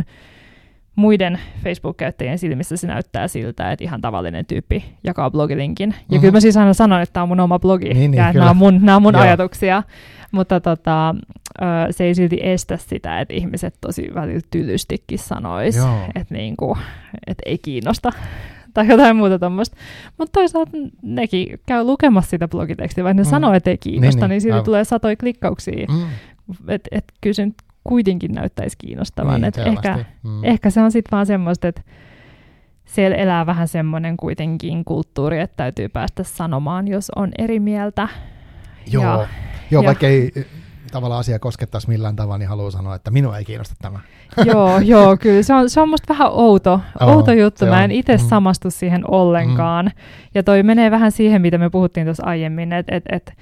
[0.97, 5.91] muiden Facebook-käyttäjien silmissä se näyttää siltä, että ihan tavallinen tyyppi jakaa blogilinkin.
[5.91, 6.21] Ja Mhm.
[6.21, 8.33] kyllä mä siis aina sanon, että tämä on mun oma blogi Niin, niin, ja että
[8.33, 8.45] kyllä.
[8.45, 9.23] nämä on mun, nämä on mun Joo.
[9.23, 9.83] ajatuksia,
[10.33, 11.15] mutta tota,
[11.91, 15.99] se ei silti estä sitä, että ihmiset tosi välillä tylystikin sanois, Joo.
[16.15, 16.79] että niinku,
[17.27, 18.11] et ei kiinnosta
[18.75, 19.77] tai jotain muuta tuommoista.
[20.19, 20.71] Mutta toisaalta
[21.03, 23.31] nekin käy lukemassa sitä blogitekstiä, vaikka ne Mm.
[23.31, 24.65] sanoo, että ei kiinnosta, Niin, niin, niin, niin aivan.
[24.65, 25.87] tulee satoja klikkauksia.
[25.89, 26.07] Mm,
[26.69, 27.55] Että et kyllä se nyt
[27.89, 29.35] kuitenkin näyttäisi kiinnostavan.
[29.35, 30.05] niin, et ehkä.
[30.23, 30.45] Mm.
[30.45, 31.83] ehkä se on sitten vaan semmoista, että
[32.85, 38.09] siellä elää vähän semmoinen kuitenkin kulttuuri, että täytyy päästä sanomaan, jos on eri mieltä.
[38.93, 39.27] Joo, Ja-
[39.71, 40.47] joo ja- vaikka ei eh,
[40.93, 44.01] tavallaan asia koskettaisi millään tavalla, niin haluan sanoa, että minua ei kiinnosta tämä.
[44.45, 45.43] joo, joo, kyllä.
[45.43, 47.67] Se on, se on musta vähän outo, Oo, outo juttu.
[47.67, 48.23] Mä en itse Mm.
[48.29, 49.91] samastu siihen ollenkaan.
[50.35, 53.33] Ja toi menee vähän siihen, mitä me puhuttiin tuossa aiemmin, että et, et,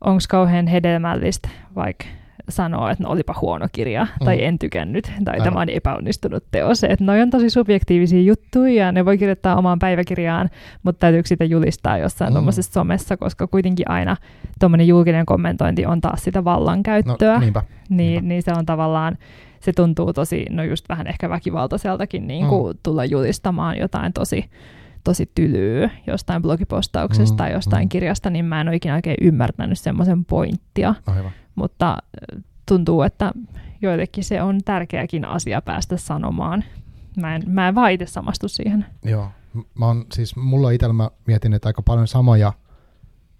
[0.00, 2.04] onko kauhean hedelmällistä vaikka
[2.48, 4.42] sanoa, että no olipa huono kirja, tai Mm.
[4.44, 5.44] en tykännyt, tai Aivan.
[5.44, 6.84] tämä on epäonnistunut teos.
[6.84, 10.50] Että noi on tosi subjektiivisia juttuja, ja ne voi kirjoittaa omaan päiväkirjaan,
[10.82, 12.32] mutta täytyykö sitä julistaa jossain Mm.
[12.32, 12.34] mm.
[12.34, 14.16] tuommoisessa somessa, koska kuitenkin aina
[14.60, 17.38] tuommoinen julkinen kommentointi on taas sitä No vallankäyttöä.
[17.38, 17.60] niinpä.
[17.60, 17.62] niinpä.
[17.90, 19.18] Niin, niin se on tavallaan,
[19.60, 22.78] se tuntuu tosi, no just vähän ehkä väkivaltaiseltakin niin kuin mm.
[22.82, 24.44] tulla julistamaan jotain tosi,
[25.04, 27.84] tosi tylyä jostain blogipostauksesta Mm, tai jostain mm.
[27.84, 27.88] mm.
[27.88, 31.30] kirjasta, niin mä en ole ikinä oikein ymmärtänyt semmoisen pointtia, Aivan.
[31.54, 33.32] Mutta äh, tuntuu, että
[33.82, 36.64] joillekin se on tärkeäkin asia päästä sanomaan.
[37.16, 38.86] Mä en, mä en vaan itse samastu siihen.
[39.04, 39.28] Joo.
[39.78, 42.52] Mä oon, siis mulla itsellä mä mietin, että aika paljon samoja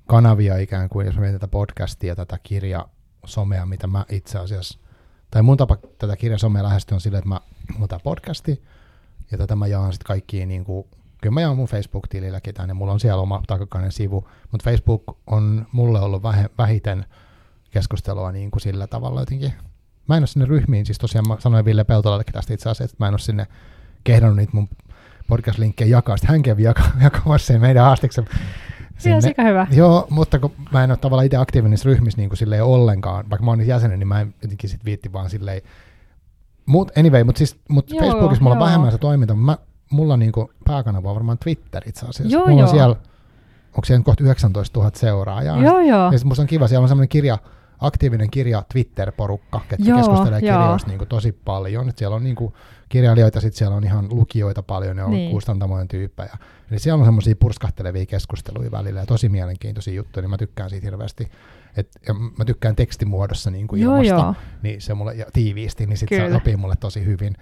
[0.07, 4.79] kanavia ikään kuin, jos mä mietin tätä podcastia, tätä kirjasomea, mitä mä itse asiassa,
[5.31, 7.41] tai mun tapa tätä kirjasomea lähestyä on silleen, että mä,
[7.73, 8.63] mulla on podcasti,
[9.31, 10.87] ja tätä mä jaan sitten kaikkiin, niin kuin,
[11.23, 15.67] kyllä mä jaan mun Facebook-tililläkin tänne, mulla on siellä oma takakainen sivu, mutta Facebook on
[15.73, 16.23] mulle ollut
[16.59, 17.05] vähiten
[17.73, 19.53] keskustelua niin kuin sillä tavalla jotenkin.
[20.09, 22.97] Mä en ole sinne ryhmiin, siis tosiaan mä sanoin Ville Peltolallekin tästä itse asiassa, että
[22.99, 23.47] mä en ole sinne
[24.05, 24.69] kehdannut niitä mun
[25.27, 28.25] podcast-linkkejä jakaa, sitten hän kävi jaka- jakamassa sen meidän haastiksen
[28.99, 29.67] Se on sika hyvä.
[29.71, 33.31] Joo, mutta kun mä en ole tavallaan itse aktiivinen niissä ryhmissä niin kuin silleen ollenkaan,
[33.31, 35.63] vaikka mä oon niissä jäsenen, niin mä en jotenkin sit viitti vaan silleen.
[36.67, 38.67] Mut anyway, mutta siis mut Joo, Facebookissa mulla on joo.
[38.67, 39.59] vähemmän se toiminta, mutta mä,
[39.91, 42.37] mulla niin kuin pääkanava on varmaan Twitter itse asiassa.
[42.37, 42.69] Joo, mulla on joo.
[42.69, 42.97] siellä,
[43.67, 45.63] onko siellä nyt kohta 19 000 seuraajaa.
[45.63, 46.13] Joo, joo.
[46.13, 47.39] Ja sit musta on kiva, siellä on semmoinen kirja,
[47.87, 50.59] aktiivinen kirja Twitter-porukka, ketkä Joo, keskustelee joo.
[50.59, 51.89] kirjoista niin kuin tosi paljon.
[51.89, 52.53] Et siellä on niin kuin
[52.89, 55.31] kirjailijoita, sitten siellä on ihan lukijoita paljon, ne on niin.
[55.31, 56.37] Kustantamojen tyyppejä.
[56.71, 60.87] Eli siellä on semmoisia purskahtelevia keskusteluja välillä ja tosi mielenkiintoisia juttuja, niin mä tykkään siitä
[60.87, 61.29] hirveästi.
[61.77, 64.35] Et, ja mä tykkään tekstimuodossa niin kuin Joo, ilmasta, joo.
[64.63, 67.37] niin se mulle, ja tiiviisti, niin sitten se sopii mulle tosi hyvin.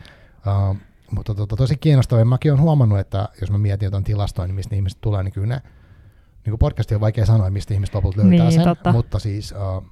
[0.70, 0.76] Uh,
[1.10, 2.24] mutta tota, tosi kiinnostavaa.
[2.24, 5.46] Mäkin olen huomannut, että jos mä mietin jotain tilastoja, niin mistä ihmiset tulee, niin kyllä
[5.46, 5.60] ne,
[6.44, 8.92] niin kuin podcasti on vaikea sanoa, mistä ihmiset lopulta löytää Niin, sen, totta.
[8.92, 9.84] mutta siis uh,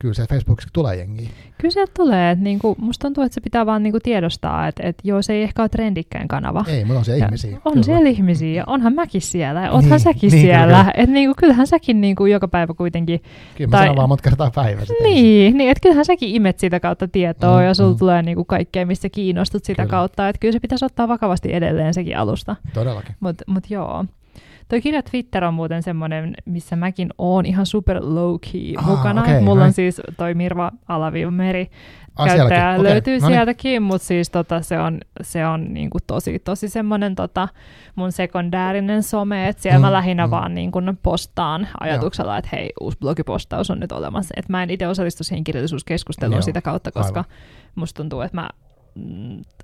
[0.00, 1.28] kyllä se Facebookissa tulee jengiä.
[1.58, 2.30] Kyllä sieltä tulee.
[2.30, 5.42] Että niinku, musta tuntuu, että se pitää vaan niinku tiedostaa, että et joo, se ei
[5.42, 6.64] ehkä ole trendikkäin kanava.
[6.68, 7.58] Ei, mutta on siellä Ja ihmisiä.
[7.64, 7.84] On kyllä.
[7.84, 10.66] siellä ihmisiä, ja onhan mäkin siellä, ja oothan Niin, säkin niin, siellä.
[10.78, 10.90] kyllä.
[10.96, 13.22] Että niinku, kyllähän säkin niinku joka päivä kuitenkin,
[13.56, 14.94] Kyllä mä tai- sanon vaan monta kertaa päivässä.
[15.02, 17.98] niin, niin että kyllähän säkin imet sitä kautta tietoa, Mm, ja sulla mm.
[17.98, 19.90] tulee niinku kaikkea, mistä kiinnostut sitä Kyllä.
[19.90, 20.28] kautta.
[20.28, 22.56] Että kyllä se pitäisi ottaa vakavasti edelleen sekin alusta.
[22.74, 23.14] Todellakin.
[23.20, 24.04] Mutta mut joo.
[24.70, 29.22] Toi kirja Twitter on muuten semmoinen, missä mäkin oon ihan super low key Ah, mukana.
[29.22, 31.70] okei, Mulla on siis toi Mirva Alaviiva Meri
[32.16, 32.70] Ah, käyttäjä.
[32.70, 33.36] Okei, löytyy no niin.
[33.36, 37.48] sieltäkin, mutta siis tota, se on, se on niinku tosi, tosi semmoinen tota,
[37.94, 40.30] mun sekundäärinen some, että siellä Mm, mä lähinnä mm.
[40.30, 44.34] vaan niinku postaan ajatuksella, että hei, uusi blogipostaus on nyt olemassa.
[44.36, 47.24] Et mä en itse osallistu siihen kirjallisuuskeskusteluun Joo, sitä kautta, koska
[47.74, 48.50] musta tuntuu, että mä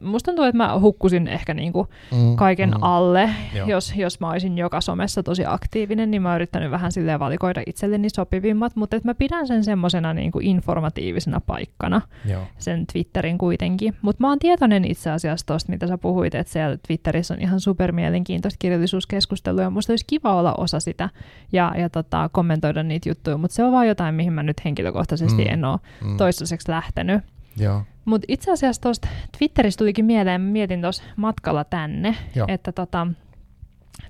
[0.02, 2.82] Musta tuntuu, että mä hukkusin ehkä niinku Mm, kaiken mm.
[2.82, 3.68] alle, Joo.
[3.68, 7.62] jos, jos mä olisin joka somessa tosi aktiivinen, niin mä oon yrittänyt vähän silleen valikoida
[7.66, 12.42] itselleni sopivimmat, mutta mä pidän sen semmosena niinku informatiivisena paikkana, Joo.
[12.58, 13.96] sen Twitterin kuitenkin.
[14.02, 17.60] Mutta mä oon tietoinen itse asiassa tosta, mitä sä puhuit, että siellä Twitterissä on ihan
[17.60, 21.08] super mielenkiintoista kirjallisuuskeskustelua, ja musta olisi kiva olla osa sitä
[21.52, 25.44] ja, ja tota, kommentoida niitä juttuja, mutta se on vaan jotain, mihin mä nyt henkilökohtaisesti
[25.44, 25.52] Mm.
[25.52, 26.16] en ole Mm.
[26.16, 27.22] toistaiseksi lähtenyt.
[27.56, 27.82] Joo.
[28.06, 32.46] Mutta itse asiassa tuosta Twitteristä tulikin mieleen, mä mietin tuossa matkalla tänne, Joo.
[32.48, 33.06] että tota,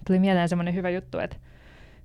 [0.07, 1.37] tuli mieleen semmoinen hyvä juttu, että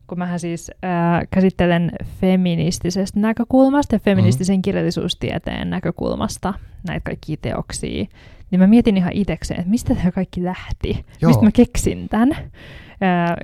[0.08, 4.62] kun mähän siis ää, käsittelen feministisestä näkökulmasta ja feministisen Mm-hmm.
[4.62, 6.54] kirjallisuustieteen näkökulmasta
[6.88, 8.06] näitä kaikkia teoksia,
[8.52, 11.30] niin mä mietin ihan itsekseen, että mistä tämä kaikki lähti, Joo.
[11.30, 12.36] mistä mä keksin tämän,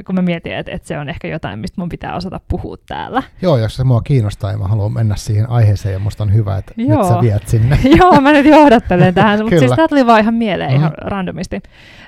[0.06, 3.24] kun mä mietin, että, että se on ehkä jotain, mistä mun pitää osata puhua täällä.
[3.42, 6.58] Joo, jos se mua kiinnostaa ja mä haluan mennä siihen aiheeseen ja musta on hyvä,
[6.58, 7.08] että nyt Joo.
[7.10, 7.80] sä viet sinne.
[8.00, 11.08] Joo, mä nyt johdattelen tähän, mutta siis tämä tuli vaan ihan mieleen ihan Mhm.
[11.08, 11.56] randomisti.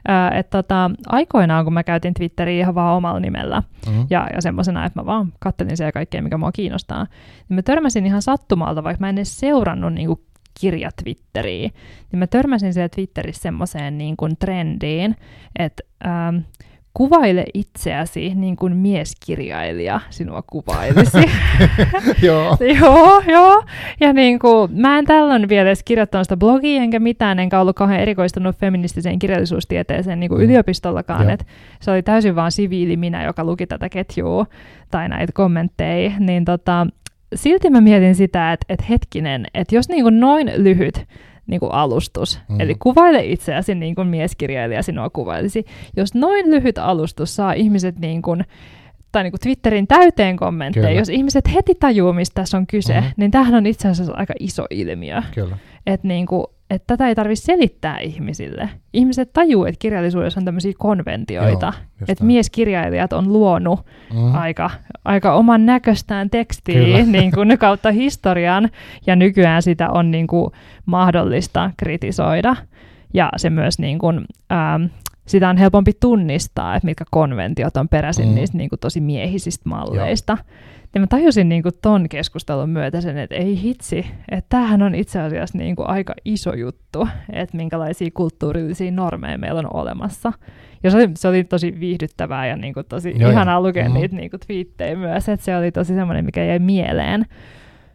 [0.10, 4.08] Äh, että tota, aikoinaan, kun mä käytin Twitteriä ihan vaan omalla nimellä Mm.
[4.10, 7.08] ja, ja semmoisena, että mä vaan kattelin siellä kaikkea, mikä mua kiinnostaa,
[7.50, 10.22] niin mä törmäsin ihan sattumalta, vaikka mä en edes seurannut niinku
[10.60, 11.70] kirja Twitteriä,
[12.12, 15.16] niin mä törmäsin siellä Twitterissä semmoiseen niin kuin trendiin,
[15.60, 16.36] että ähm,
[17.00, 21.18] kuvaile itseäsi niin kuin mieskirjailija sinua kuvailisi.
[22.28, 22.58] Joo.
[22.82, 23.64] joo, joo.
[24.00, 27.76] Ja niin kuin, mä en tällöin vielä edes kirjoittanut sitä blogia enkä mitään, enkä ollut
[27.76, 30.46] kauhean erikoistunut feministiseen kirjallisuustieteeseen niin kuin Mm.
[30.46, 31.24] yliopistollakaan.
[31.24, 31.34] Joo.
[31.34, 31.46] Et
[31.82, 34.46] se oli täysin vaan siviili minä, joka luki tätä ketjua
[34.92, 36.12] tai näitä kommentteja.
[36.20, 36.88] Niin tota,
[37.36, 41.06] silti mä mietin sitä, että, että hetkinen, että jos niin kuin noin lyhyt
[41.50, 42.56] niin kuin alustus, Mm.
[42.56, 42.62] mm.
[42.62, 45.66] eli kuvaile itseäsi niin kuin mieskirjailija sinua kuvailisi.
[45.98, 48.44] Jos noin lyhyt alustus saa ihmiset niin kuin,
[49.12, 51.00] tai niin kuin Twitterin täyteen kommentteja, Kyllä.
[51.00, 53.12] jos ihmiset heti tajuu, mistä tässä on kyse, mm-hmm.
[53.18, 55.22] niin tämähän on itse asiassa aika iso ilmiö.
[55.36, 55.58] Kyllä.
[55.88, 58.70] Että niin kuin, että tätä ei tarvitse selittää ihmisille.
[58.94, 61.74] Ihmiset tajuu, että kirjallisuudessa on tämmöisiä konventioita.
[61.76, 63.80] Joo, että mieskirjailijat on luonut
[64.14, 64.36] Mm.
[64.36, 64.70] aika,
[65.06, 68.70] aika oman näköistään tekstiä niin kuin kautta historian,
[69.08, 70.52] ja nykyään sitä on niin kuin
[70.86, 72.56] mahdollista kritisoida.
[73.14, 74.84] Ja se myös niin kuin, ähm,
[75.28, 78.36] sitä on helpompi tunnistaa, että mitkä konventiot on peräisin Mm.
[78.36, 80.38] niistä niin kuin tosi miehisistä malleista.
[80.96, 84.96] Ja mä tajusin niin kuin ton keskustelun myötä sen, että ei hitsi, että tämähän on
[84.96, 90.34] itse asiassa niin kuin aika iso juttu, että minkälaisia kulttuurillisia normeja meillä on olemassa.
[90.84, 93.94] Ja se oli, se oli tosi viihdyttävää ja niin kuin tosi Joo, ihanaa lukea Mhm.
[93.94, 97.26] niitä niin kuin twiittejä myös, että se oli tosi semmoinen, mikä jäi mieleen.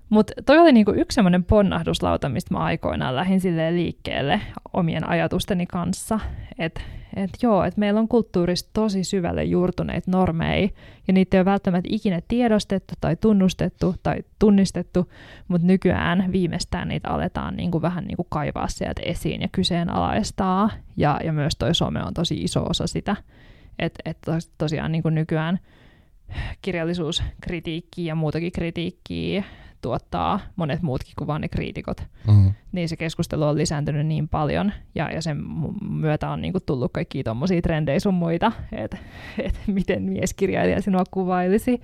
[0.09, 3.41] Mutta toi oli niinku yksi semmoinen ponnahduslauta, mistä mä aikoinaan lähdin
[3.71, 4.41] liikkeelle
[4.73, 6.21] omien ajatusteni kanssa.
[6.59, 6.81] Että
[7.17, 10.69] et joo, että meillä on kulttuurissa tosi syvälle juurtuneita normeja,
[11.07, 15.13] ja niitä ei ole välttämättä ikinä tiedostettu tai tunnustettu tai tunnistettu,
[15.49, 21.33] mutta nykyään viimeistään niitä aletaan niinku vähän niinku kaivaa sieltä esiin ja kyseenalaistaa, ja, ja
[21.33, 23.17] myös toi some on tosi iso osa sitä.
[23.79, 25.59] Että et tos, tosiaan niinku nykyään
[26.63, 29.45] kirjallisuuskritiikkiä ja muutakin kritiikkiä
[29.85, 32.07] tuottaa monet muutkin kuin vain ne kriitikot.
[32.27, 32.53] Mm.
[32.73, 35.39] Niin se keskustelu on lisääntynyt niin paljon, ja, ja sen
[35.91, 38.99] myötä on niinku tullut kaikkia tommosia trendejä sun muita, että
[39.39, 41.81] et miten mieskirjailija sinua kuvailisi.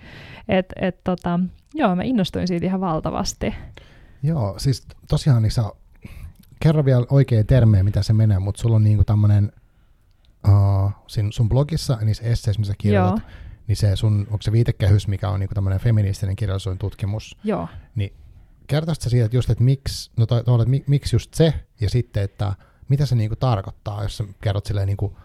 [0.48, 1.40] Et, et tota,
[1.74, 3.54] joo, mä innostuin siitä ihan valtavasti.
[4.22, 5.62] Joo, siis tosiaan niin sä,
[6.60, 9.52] kerro vielä oikein termejä, mitä se menee, mutta sulla on niinku tämmönen,
[10.48, 10.92] uh,
[11.30, 15.40] sun blogissa, niissä esseissä, missä kirjoitat, Joo, niin se sun, onko se viitekehys, mikä on
[15.40, 17.68] niinku tämmöinen feministinen kirjallisuuden tutkimus, joo.
[18.66, 21.54] kertoisitko sä siitä, että just, että miksi, no to, to, että mi- miksi just se,
[21.80, 22.54] ja sitten, että
[22.88, 25.16] mitä se niinku tarkoittaa, jos sä kerrot silleen niinku,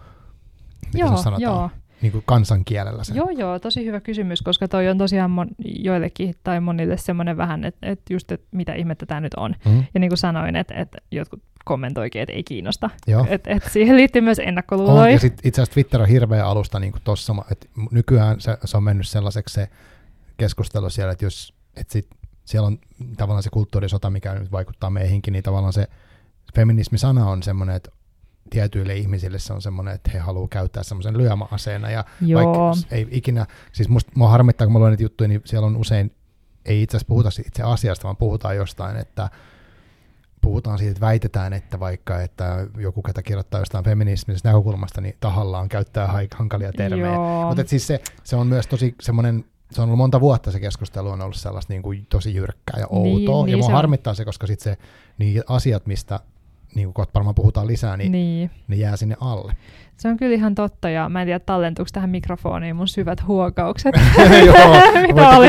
[0.85, 1.69] miten Joo, se sanotaan, joo.
[2.01, 3.15] Niinku kansankielellä sen.
[3.15, 7.63] Joo, joo, tosi hyvä kysymys, koska toi on tosiaan mon, joillekin tai monille semmoinen vähän,
[7.63, 9.55] että et just, että mitä ihmettä tämä nyt on.
[9.65, 12.89] Mm, Ja niin kuin sanoin, että, että jotkut kommentoikin, että ei kiinnosta.
[13.07, 13.25] joo.
[13.29, 15.09] Et, et siihen liittyy myös On, ennakkoluuloja.
[15.09, 18.83] ja sit itse asiassa Twitter on hirveä alusta niin tuossa, että nykyään se, se, on
[18.83, 19.67] mennyt sellaiseksi se
[20.37, 22.07] keskustelu siellä, että jos että sit,
[22.45, 22.77] siellä on
[23.17, 25.87] tavallaan se kulttuurisota, mikä nyt vaikuttaa meihinkin, niin tavallaan se
[26.55, 27.91] feminismi-sana on semmoinen, että
[28.49, 33.07] tietyille ihmisille se on semmoinen, että he haluaa käyttää semmoisen lyömäaseena, ja Joo, vaikka ei
[33.11, 36.11] ikinä, siis musta mua harmittaa, kun mä luen niitä juttuja, niin siellä on usein,
[36.65, 39.29] ei itse asiassa puhuta itse asiasta, vaan puhutaan jostain, että
[40.41, 45.69] puhutaan siitä, että väitetään, että vaikka että joku, ketä kirjoittaa jostain feminismisestä näkökulmasta, niin tahallaan
[45.69, 47.17] käyttää hankalia termejä.
[47.47, 51.09] Mutta siis se, se on myös tosi semmoinen se on ollut monta vuotta se keskustelu
[51.09, 53.45] on ollut sellaista niin kuin tosi jyrkkää ja outoa.
[53.45, 54.77] Niin, ja niin mua harmittaa se, koska sitten se,
[55.17, 56.19] niin asiat, mistä
[56.76, 59.53] niin kuin varmaan puhutaan lisää, niin, niin ne jää sinne alle.
[59.97, 63.95] Se on kyllä ihan totta, ja mä en tiedä, tallentuuko tähän mikrofoniin mun syvät huokaukset.
[64.45, 64.55] joo,
[65.07, 65.47] Mitä oli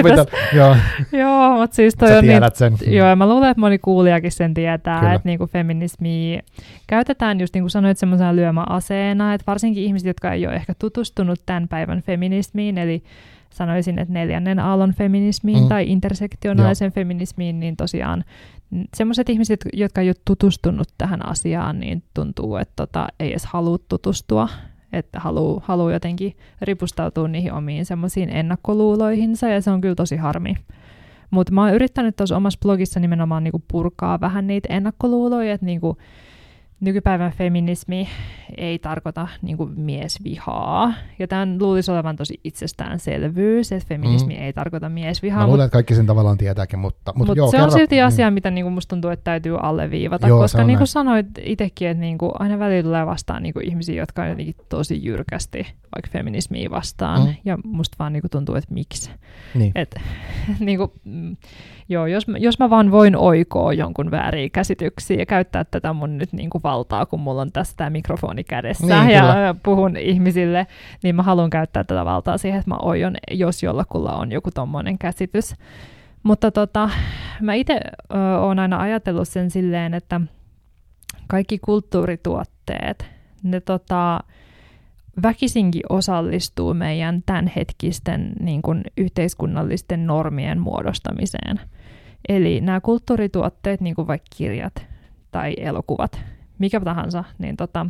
[0.54, 0.76] joo.
[1.12, 2.94] joo, mutta siis toi Sä on niin, sen.
[2.94, 6.38] Joo, ja mä luulen, että moni kuulijakin sen tietää, että niinku feminismi
[6.86, 11.40] käytetään just niin kuin sanoit semmoisena lyömäaseena, että varsinkin ihmiset, jotka ei ole ehkä tutustunut
[11.46, 13.02] tämän päivän feminismiin, eli
[13.50, 15.68] sanoisin, että neljännen aallon feminismiin mm.
[15.68, 16.94] tai intersektionaalisen Joo.
[16.94, 18.24] feminismiin, niin tosiaan
[18.94, 23.78] semmoiset ihmiset, jotka ei ole tutustunut tähän asiaan, niin tuntuu, että tota, ei edes halua
[23.88, 24.48] tutustua,
[24.92, 30.54] että haluaa haluu jotenkin ripustautua niihin omiin semmoisiin ennakkoluuloihinsa, ja se on kyllä tosi harmi.
[31.30, 35.96] Mutta mä oon yrittänyt tuossa omassa blogissa nimenomaan niinku purkaa vähän niitä ennakkoluuloja, että niinku,
[36.80, 38.08] nykypäivän feminismi
[38.56, 40.92] ei tarkoita niin kuin miesvihaa.
[41.18, 44.42] Ja tämän luulisi olevan tosi itsestäänselvyys, että feminismi mm.
[44.42, 45.40] ei tarkoita miesvihaa.
[45.40, 47.12] Mä luulen, että kaikki sen tavallaan tietääkin, mutta...
[47.16, 47.64] Mutta mut joo, se kerro.
[47.64, 48.34] on silti asia, mm.
[48.34, 52.00] mitä niin kuin musta tuntuu, että täytyy alleviivata, joo, koska niin kuin sanoit itsekin, että
[52.00, 55.66] niin kuin aina välillä tulee vastaan niin kuin ihmisiä, jotka on jotenkin tosi jyrkästi
[55.96, 57.26] vaikka feminismiä vastaan.
[57.26, 57.34] Mm.
[57.44, 59.10] Ja musta vaan niin kuin tuntuu, että miksi.
[59.54, 59.72] Niin.
[59.74, 59.94] Et,
[60.66, 61.36] niin kuin, mm,
[61.88, 66.32] joo, jos, jos mä vaan voin oikoa jonkun vääriä käsityksiä ja käyttää tätä mun nyt
[66.32, 69.54] niin kuin valtaa, kun mulla on tässä tämä mikrofoni kädessä niin, ja kyllä.
[69.62, 70.66] puhun ihmisille,
[71.02, 74.98] niin mä haluan käyttää tätä valtaa siihen, että mä oion, jos jollakulla on joku tommonen
[74.98, 75.54] käsitys.
[76.22, 76.90] Mutta tota,
[77.40, 77.80] mä itse
[78.40, 80.20] oon aina ajatellut sen silleen, että
[81.26, 83.06] kaikki kulttuurituotteet,
[83.42, 84.20] ne tota,
[85.22, 91.60] väkisinkin osallistuu meidän tämänhetkisten niin kuin, yhteiskunnallisten normien muodostamiseen.
[92.28, 94.86] Eli nämä kulttuurituotteet, niin kuin vaikka kirjat
[95.30, 96.20] tai elokuvat,
[96.58, 97.86] mikä tahansa, niin tota,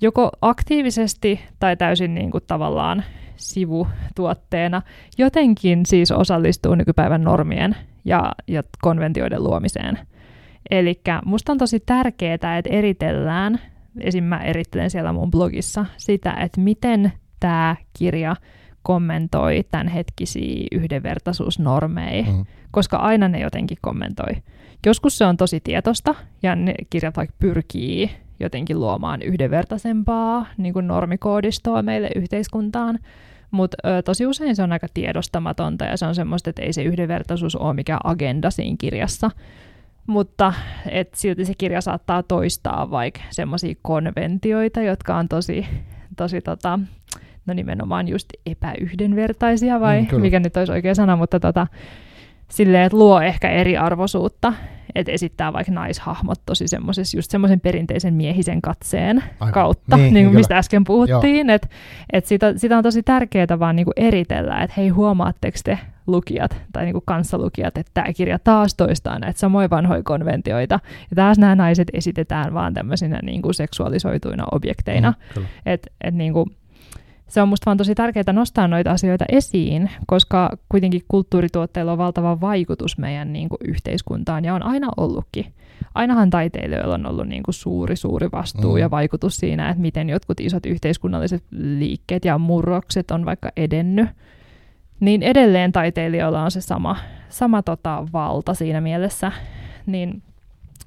[0.00, 3.04] joko aktiivisesti tai täysin niin kuin, tavallaan
[3.36, 4.82] sivutuotteena
[5.18, 9.98] jotenkin siis osallistuu nykypäivän normien ja, ja konventioiden luomiseen.
[10.70, 13.60] Eli musta on tosi tärkeää, että eritellään,
[14.00, 14.24] esim.
[14.24, 18.36] mä erittelen siellä mun blogissa sitä, että miten tämä kirja
[18.82, 22.44] kommentoi tämänhetkisiä yhdenvertaisuusnormeja, mm.
[22.70, 24.32] koska aina ne jotenkin kommentoi.
[24.86, 28.10] Joskus se on tosi tietosta, ja ne kirjat vaikka pyrkii
[28.40, 32.98] jotenkin luomaan yhdenvertaisempaa niin kuin normikoodistoa meille yhteiskuntaan,
[33.50, 37.56] mutta tosi usein se on aika tiedostamatonta, ja se on semmoista, että ei se yhdenvertaisuus
[37.56, 39.30] ole mikään agenda siinä kirjassa,
[40.06, 40.52] mutta
[40.90, 45.66] et silti se kirja saattaa toistaa vaikka semmoisia konventioita, jotka on tosi,
[46.16, 46.78] tosi tota,
[47.46, 51.66] no nimenomaan just epäyhdenvertaisia vai mm, mikä nyt olisi oikea sana, mutta tota,
[52.48, 54.52] silleen, että luo ehkä eriarvoisuutta,
[54.94, 59.52] että esittää vaikka naishahmot tosi semmoisessa, just semmoisen perinteisen miehisen katseen Aivan.
[59.52, 61.68] kautta, niin, niin kuin mistä äsken puhuttiin, että
[62.12, 66.84] et sitä, sitä on tosi tärkeää vaan niinku eritellä, että hei huomaatteko te lukijat tai
[66.84, 70.80] niinku kanssalukijat, että tämä kirja taas toistaa näitä samoja vanhoja konventioita,
[71.10, 76.46] ja taas nämä naiset esitetään vaan tämmöisinä niinku seksuaalisoituina objekteina, mm, että et niinku,
[77.30, 82.40] se on musta vaan tosi tärkeää nostaa noita asioita esiin, koska kuitenkin kulttuurituotteilla on valtava
[82.40, 85.46] vaikutus meidän niin kuin, yhteiskuntaan ja on aina ollutkin.
[85.94, 88.78] Ainahan taiteilijoilla on ollut niin kuin, suuri, suuri vastuu mm.
[88.78, 94.08] ja vaikutus siinä, että miten jotkut isot yhteiskunnalliset liikkeet ja murrokset on vaikka edennyt.
[95.00, 96.96] Niin edelleen taiteilijoilla on se sama,
[97.28, 99.32] sama tota, valta siinä mielessä.
[99.86, 100.22] Niin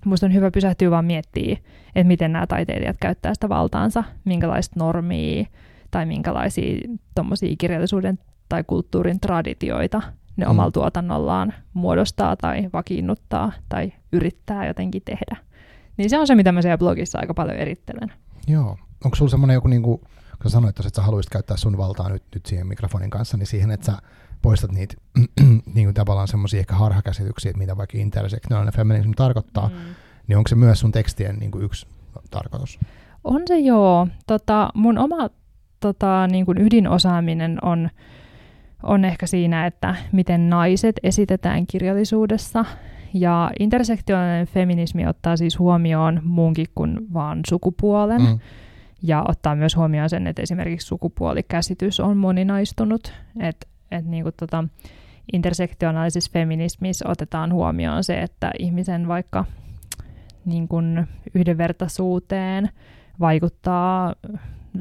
[0.05, 1.57] Minusta on hyvä pysähtyä vaan miettiä,
[1.95, 5.45] että miten nämä taiteilijat käyttää sitä valtaansa, minkälaista normia,
[5.93, 6.77] tai minkälaisia
[7.15, 8.19] tuommoisia kirjallisuuden
[8.49, 10.01] tai kulttuurin traditioita
[10.37, 10.51] ne mm.
[10.51, 15.37] omalla tuotannollaan muodostaa tai vakiinnuttaa tai yrittää jotenkin tehdä.
[15.97, 18.13] Niin se on se, mitä mä siellä blogissa aika paljon erittelen.
[18.47, 18.77] Joo.
[19.05, 20.01] Onko sulla semmoinen joku, niin kuin,
[20.41, 23.71] kun sanoit, että sä haluaisit käyttää sun valtaa nyt, nyt siihen mikrofonin kanssa, niin siihen,
[23.71, 23.97] että sä
[24.41, 24.95] poistat niitä
[25.75, 29.75] niin kuin tavallaan semmoisia ehkä harhakäsityksiä, että mitä vaikka intersektionaalinen feminismi tarkoittaa, mm.
[30.27, 31.87] niin onko se myös sun tekstien niin kuin yksi
[32.29, 32.79] tarkoitus?
[33.23, 34.07] On se joo.
[34.27, 35.29] Tota, mun oma
[35.83, 37.89] tota, niin kuin ydinosaaminen on,
[38.83, 42.65] on ehkä siinä, että miten naiset esitetään kirjallisuudessa.
[43.13, 48.21] Ja intersektionaalinen feminismi ottaa siis huomioon muunkin kuin vaan sukupuolen.
[48.21, 48.39] Mm.
[49.03, 53.13] Ja ottaa myös huomioon sen, että esimerkiksi sukupuolikäsitys on moninaistunut.
[53.39, 54.63] Että et niin kuin tota,
[55.33, 59.45] intersektionaalisessa feminismissä otetaan huomioon se, että ihmisen vaikka
[60.45, 62.69] niin kuin yhdenvertaisuuteen
[63.19, 64.13] vaikuttaa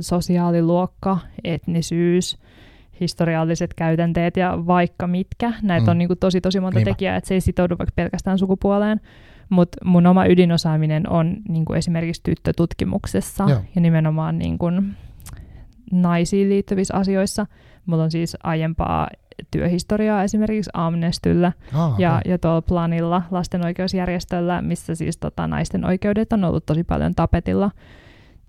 [0.00, 2.38] sosiaaliluokka, etnisyys,
[3.00, 5.52] historialliset käytänteet ja vaikka mitkä.
[5.62, 5.90] Näitä mm.
[5.90, 6.90] on niin kuin tosi tosi monta Niinpä.
[6.90, 9.00] tekijää, että se ei sitoudu vaikka pelkästään sukupuoleen.
[9.48, 13.60] Mutta mun oma ydinosaaminen on niin kuin esimerkiksi tyttötutkimuksessa Joo.
[13.74, 14.96] ja nimenomaan niin kuin
[15.92, 17.46] naisiin liittyvissä asioissa.
[17.86, 19.08] Mulla on siis aiempaa
[19.50, 26.32] työhistoriaa esimerkiksi Amnestyllä Ah, ja, ja tuolla Planilla lasten oikeusjärjestöllä, missä siis tota, naisten oikeudet
[26.32, 27.70] on ollut tosi paljon tapetilla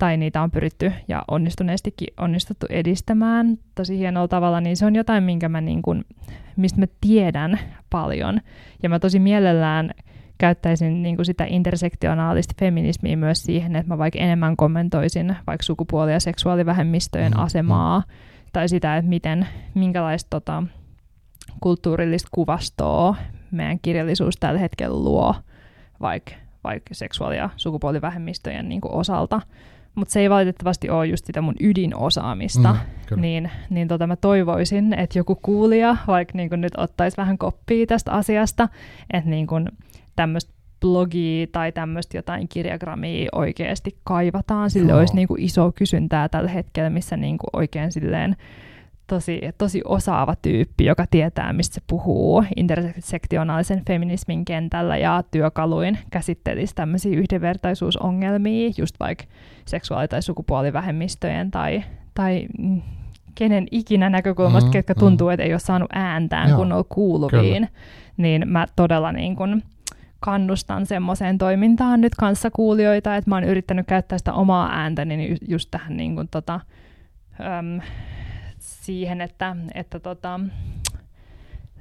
[0.03, 5.23] tai niitä on pyritty ja onnistuneestikin onnistuttu edistämään tosi hienolla tavalla, niin se on jotain,
[5.23, 6.05] minkä mä niin kun,
[6.55, 8.39] mistä mä tiedän paljon.
[8.83, 9.91] Ja mä tosi mielellään
[10.37, 16.11] käyttäisin niin kuin sitä intersektionaalista feminismiä myös siihen, että mä vaikka enemmän kommentoisin vaikka sukupuoli-
[16.11, 18.03] ja seksuaalivähemmistöjen Mm, mm, asemaa
[18.53, 20.63] tai sitä, että miten, minkälaista tota,
[21.59, 23.15] kulttuurillista kuvastoa
[23.51, 25.35] meidän kirjallisuus tällä hetkellä luo
[26.01, 26.31] vaikka
[26.63, 29.41] vaik seksuaali- ja sukupuolivähemmistöjen niin kuin osalta.
[29.95, 32.73] Mutta se ei valitettavasti ole just sitä mun ydinosaamista.
[32.73, 33.21] Mm, kyllä.
[33.21, 38.11] niin niin tota mä toivoisin, että joku kuulija vaikka niin nyt ottaisi vähän koppia tästä
[38.11, 38.69] asiasta,
[39.13, 39.47] että niin
[40.15, 44.69] tämmöistä blogia tai tämmöistä jotain kirjagramia oikeasti kaivataan.
[44.69, 44.99] Sille Joo.
[44.99, 48.35] olisi niin kuin iso kysyntää tällä hetkellä, missä niin kuin oikein silleen
[49.07, 56.75] tosi, tosi osaava tyyppi, joka tietää, mistä se puhuu intersektionaalisen feminismin kentällä ja työkaluin käsittelisi
[56.75, 59.25] tämmöisiä yhdenvertaisuusongelmia, just vaikka
[59.65, 61.83] seksuaali- tai sukupuolivähemmistöjen tai,
[62.13, 62.81] tai mm,
[63.35, 64.99] kenen ikinä näkökulmasta, Mm, mm, ketkä mm.
[64.99, 67.69] tuntuu, että ei ole saanut ääntään Joo, kunnolla kuuluviin,
[68.17, 69.61] niin mä todella niin kun
[70.19, 75.47] kannustan semmoiseen toimintaan nyt kanssakuulijoita, että mä oon yrittänyt käyttää sitä omaa ääntäni niin ju-
[75.47, 76.59] just tähän niin kun tota,
[77.39, 77.81] äm,
[78.83, 80.39] siihen, että, että tota,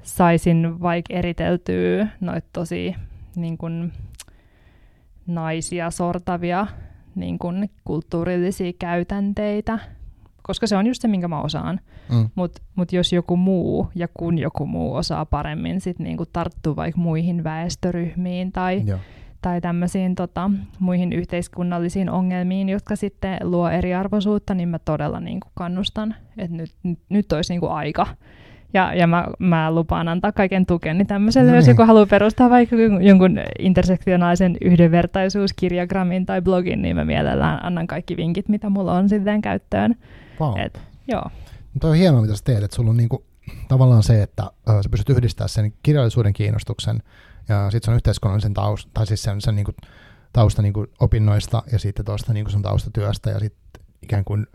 [0.03, 2.95] saisin vaikka eriteltyä noita tosi
[3.35, 3.91] niin kun,
[5.27, 6.67] naisia sortavia
[7.15, 9.79] niin kun, kulttuurillisia käytänteitä,
[10.41, 11.79] koska se on just se, minkä mä osaan.
[12.09, 12.29] Mm.
[12.35, 17.01] Mutta mut jos joku muu ja kun joku muu osaa paremmin sit niinku tarttua vaikka
[17.01, 18.99] muihin väestöryhmiin tai, Joo.
[19.43, 26.15] Tai tämmöisiin tota, muihin yhteiskunnallisiin ongelmiin, jotka sitten luo eriarvoisuutta, niin mä todella niinku kannustan,
[26.37, 28.07] että nyt, nyt, nyt olisi niinku aika.
[28.73, 31.71] Ja, ja mä, mä lupaan antaa kaiken tukeni tämmöiselle, No jos niin.
[31.71, 38.49] joku haluaa perustaa vaikka jonkun intersektionaalisen yhdenvertaisuuskirjagrammin tai blogin, niin mä mielellään annan kaikki vinkit,
[38.49, 39.95] mitä mulla on silleen käyttöön.
[40.39, 40.59] Wow.
[40.59, 41.23] Et, joo.
[41.73, 43.23] Mutta on hienoa, mitä sä teet, että sulla on niinku,
[43.67, 47.03] tavallaan se, että ö, sä pystyt yhdistämään sen kirjallisuuden kiinnostuksen
[47.49, 49.71] ja sitten sun yhteiskunnallisen tausta, tai siis sen, sen niinku,
[50.33, 54.47] tausta niinku opinnoista ja sitten tuosta niinku sun taustatyöstä ja sitten ikään kuin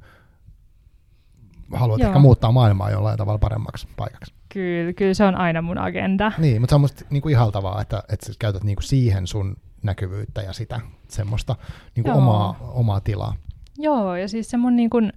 [1.75, 2.09] haluat Joo.
[2.09, 4.35] ehkä muuttaa maailmaa jollain tavalla paremmaksi paikaksi.
[4.53, 6.33] Kyllä, kyllä se on aina mun agenda.
[6.39, 10.43] Niin, mutta se on musta niinku ihaltavaa, että, että sä käytät niinku siihen sun näkyvyyttä
[10.43, 11.57] ja sitä semmoista
[11.97, 12.19] niinku Joo.
[12.19, 13.35] omaa, omaa tilaa.
[13.79, 15.13] Joo, ja siis se mun niin kun,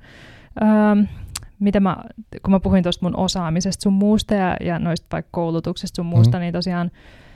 [0.62, 1.00] ähm,
[1.60, 1.98] mitä mä,
[2.44, 6.38] kun mä puhuin tuosta mun osaamisesta sun muusta ja, ja noista vaikka koulutuksesta sun muusta,
[6.38, 6.42] Mhm.
[6.42, 6.92] niin tosiaan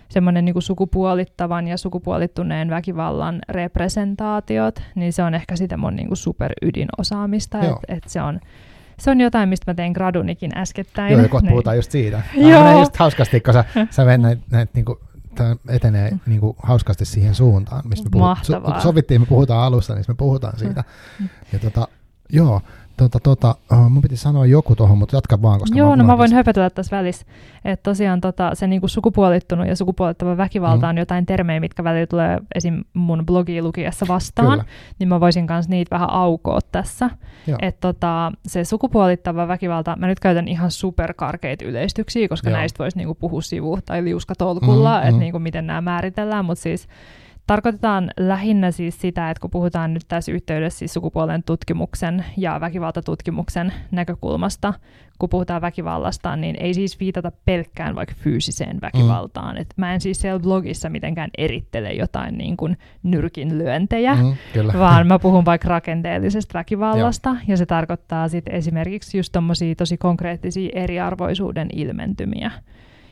[0.10, 7.58] semmoinen niin sukupuolittavan ja sukupuolittuneen väkivallan representaatiot, niin se on ehkä sitä mun niin superydinosaamista,
[7.58, 7.80] Joo.
[7.84, 8.40] että et se on
[9.00, 11.14] se on jotain, mistä mä tein gradunikin äskettäin.
[11.14, 11.52] Joo, ja kohta Niin.
[11.52, 12.22] puhutaan just siitä.
[12.36, 12.80] Joo.
[12.80, 15.00] Just hauskasti, kun sä, sä näitä, näitä niinku,
[15.36, 18.80] tää etenee niinku hauskasti siihen suuntaan, mistä me puhut, Mahtavaa.
[18.80, 20.84] sovittiin, me puhutaan alussa, niin me puhutaan siitä.
[21.54, 21.88] Ja tota,
[22.30, 22.62] joo,
[22.98, 26.18] tota, tota, uh, mun piti sanoa joku tuohon, mutta jatka vaan, koska Joo, no mä
[26.18, 27.26] voin höpötellä tässä välissä.
[27.66, 30.90] Että tosiaan tota, se niinku sukupuolittunut ja sukupuolittava väkivalta Mm.
[30.90, 32.84] on jotain termejä, mitkä välillä tulee esim.
[32.94, 34.50] mun blogia lukiessa vastaan.
[34.60, 34.66] Kyllä,
[35.00, 37.10] Niin mä voisin kanssa niitä vähän aukoa tässä.
[37.62, 42.58] Että tota, se sukupuolittava väkivalta, mä nyt käytän ihan superkarkeita yleistyksiä, koska Joo.
[42.58, 45.20] näistä voisi niinku puhua sivu- tai liuskatolkulla, Mhm, että mhm.
[45.20, 46.88] niinku miten nämä määritellään, mutta siis
[47.48, 53.74] tarkoitetaan lähinnä siis sitä, että kun puhutaan nyt tässä yhteydessä siis sukupuolen tutkimuksen ja väkivaltatutkimuksen
[53.92, 54.74] näkökulmasta,
[55.20, 59.56] kun puhutaan väkivallasta, niin ei siis viitata pelkkään vaikka fyysiseen väkivaltaan.
[59.56, 59.62] Mm.
[59.62, 64.74] Et mä en siis siellä blogissa mitenkään erittele jotain niin kuin nyrkinlyöntejä, Mm, kyllä.
[64.80, 70.70] vaan mä puhun vaikka rakenteellisesta väkivallasta, ja se tarkoittaa sitten esimerkiksi just tommosia tosi konkreettisia
[70.74, 72.52] eriarvoisuuden ilmentymiä.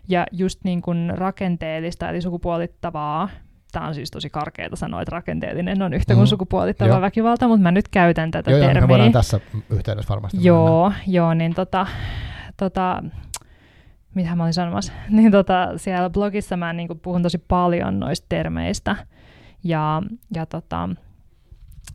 [0.08, 3.30] Ja just niin kuin rakenteellista, eli sukupuolittavaa,
[3.74, 7.02] tämä on siis tosi karkeata sanoa, että rakenteellinen on yhtä kuin Mm, sukupuolittava joo.
[7.02, 8.88] väkivalta, mutta mä nyt käytän tätä Joo, joo, me termiä.
[8.88, 10.38] voidaan tässä yhteydessä varmasti.
[10.38, 10.48] mennä.
[10.48, 11.88] Joo, joo, niin tota,
[12.58, 13.04] tota,
[14.16, 18.96] mitä mä olin sanomassa, niin tota, siellä blogissa mä niin puhun tosi paljon noista termeistä,
[19.64, 20.02] ja,
[20.36, 20.90] ja tota,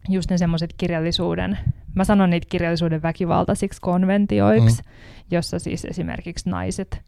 [0.09, 1.59] just ne semmoiset kirjallisuuden,
[1.95, 4.89] mä sanon niitä kirjallisuuden väkivaltaisiksi konventioiksi, mm.
[5.31, 7.03] jossa siis esimerkiksi naiset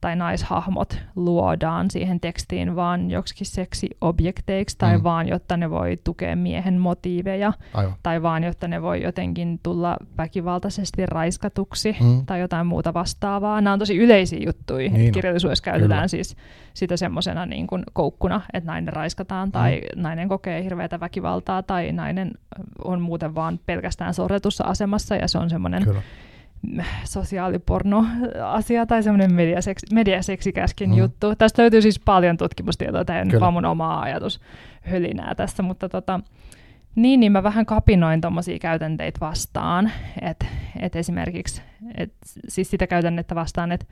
[0.00, 5.04] tai naishahmot luodaan siihen tekstiin vaan joksikin seksiobjekteiksi tai mm.
[5.04, 7.94] vaan jotta ne voi tukea miehen motiiveja Aivan.
[8.02, 12.26] tai vaan jotta ne voi jotenkin tulla väkivaltaisesti raiskatuksi mm.
[12.26, 13.60] tai jotain muuta vastaavaa.
[13.60, 14.90] Nämä on tosi yleisiä juttuja.
[14.90, 16.08] Niin Kirjallisuudessa käytetään Kyllä.
[16.08, 16.36] siis
[16.74, 20.02] sitä semmoisena niin kuin koukkuna, että nainen raiskataan tai mm.
[20.02, 22.30] nainen kokee hirveätä väkivaltaa tai nainen
[22.84, 25.82] on muuten vaan pelkästään sorretussa asemassa ja se on semmoinen
[27.04, 30.96] sosiaaliporno-asia tai semmoinen mediaseksi, mediaseksikäskin mm.
[30.96, 31.34] juttu.
[31.34, 34.40] Tästä löytyy siis paljon tutkimustietoa, tämä on vaan mun oma ajatus
[34.80, 36.20] hölinää tässä, mutta tota,
[36.94, 39.92] niin, niin mä vähän kapinoin tuommoisia käytänteitä vastaan,
[40.22, 40.46] että
[40.80, 41.62] et esimerkiksi,
[41.94, 42.12] et,
[42.48, 43.86] siis sitä käytännettä vastaan, että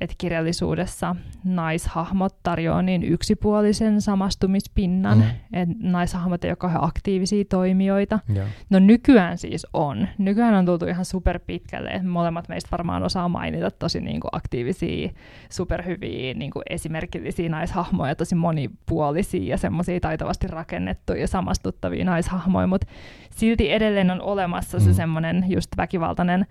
[0.00, 5.24] että kirjallisuudessa naishahmot tarjoaa niin yksipuolisen samastumispinnan, mm.
[5.52, 8.18] että naishahmot ei ole kauhean aktiivisia toimijoita.
[8.34, 8.48] Yeah.
[8.70, 10.08] No nykyään siis on.
[10.18, 15.10] Nykyään on tultu ihan superpitkälle, että molemmat meistä varmaan osaa mainita tosi niin kuin aktiivisia,
[15.50, 22.86] superhyviä, niin kuin esimerkillisiä naishahmoja, tosi monipuolisia ja semmoisia taitavasti rakennettuja ja samastuttavia naishahmoja, mutta
[23.30, 24.84] silti edelleen on olemassa mm.
[24.84, 26.46] se semmoinen just väkivaltainen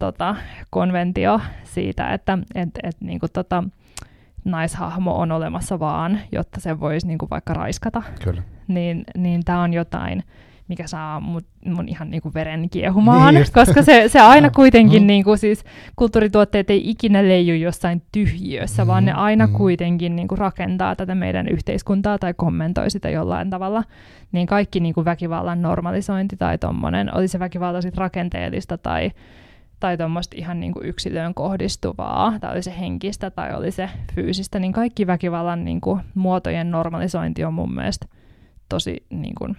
[0.00, 0.36] tota,
[0.70, 3.64] konventio siitä, että et, et, niinku, tota,
[4.44, 8.02] naishahmo on olemassa vaan, jotta se voisi niinku, vaikka raiskata.
[8.24, 8.42] Kyllä.
[8.68, 10.22] Niin, niin tämä on jotain,
[10.68, 15.06] mikä saa mun, mun ihan niinku veren kiehumaan, niin koska se, se aina kuitenkin, mm.
[15.06, 15.64] niinku, siis
[15.96, 18.88] kulttuurituotteet ei ikinä leiju jossain tyhjiössä, mm.
[18.88, 19.52] vaan ne aina mm.
[19.52, 23.84] kuitenkin niinku, rakentaa tätä meidän yhteiskuntaa tai kommentoi sitä jollain tavalla.
[24.32, 29.10] Niin kaikki niinku, väkivallan normalisointi tai tommonen, oli se väkivalta sit rakenteellista tai
[29.80, 34.58] tai tuommoista ihan niin kuin yksilöön kohdistuvaa, tai oli se henkistä tai oli se fyysistä,
[34.58, 38.06] niin kaikki väkivallan niin kuin muotojen normalisointi on mun mielestä
[38.68, 39.56] tosi niin kuin,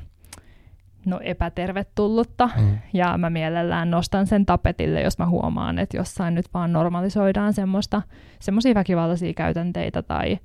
[1.06, 2.78] no, epätervetullutta, mm.
[2.94, 8.02] ja mä mielellään nostan sen tapetille, jos mä huomaan, että jossain nyt vaan normalisoidaan semmoista,
[8.40, 10.40] semmoisia väkivaltaisia käytänteitä tai,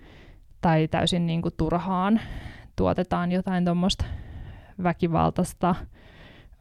[0.60, 2.20] tai täysin niin kuin turhaan
[2.76, 4.04] tuotetaan jotain tuommoista
[4.82, 5.74] väkivaltaista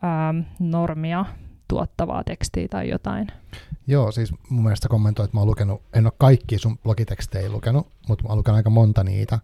[0.02, 1.26] ää, normia
[1.68, 3.28] tuottavaa tekstiä tai jotain.
[3.88, 7.88] Joo, siis mun mielestä kommentoi, että mä oon lukenut, en ole kaikki sun blogitekstejä lukenut,
[8.08, 9.40] mutta mä oon lukenut aika monta niitä,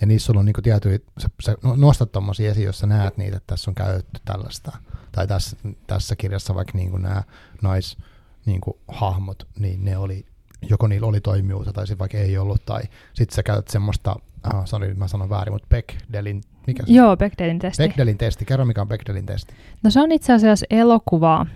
[0.00, 3.36] ja niissä sulla on niinku tietyä, sä, sä nostat tommosia esiin, jos sä näet niitä,
[3.36, 4.72] että tässä on käytetty tällaista,
[5.12, 5.56] tai tässä,
[5.86, 7.22] tässä kirjassa vaikka niinku nämä
[7.62, 7.98] nais
[8.46, 10.26] niinku, hahmot, niin ne oli,
[10.70, 14.66] joko niillä oli toimijuutta, tai sitten vaikka ei ollut, tai sitten sä käytät semmoista, ah,
[14.66, 16.92] sorry, mä sanon väärin, mutta Bechdellin mikä se?
[16.92, 17.82] Joo, Bechdellin testi.
[17.82, 18.44] Bechdellin testi.
[18.44, 19.54] Kerro, mikä on Bechdellin testi.
[19.84, 21.46] No se on itse asiassa elokuva,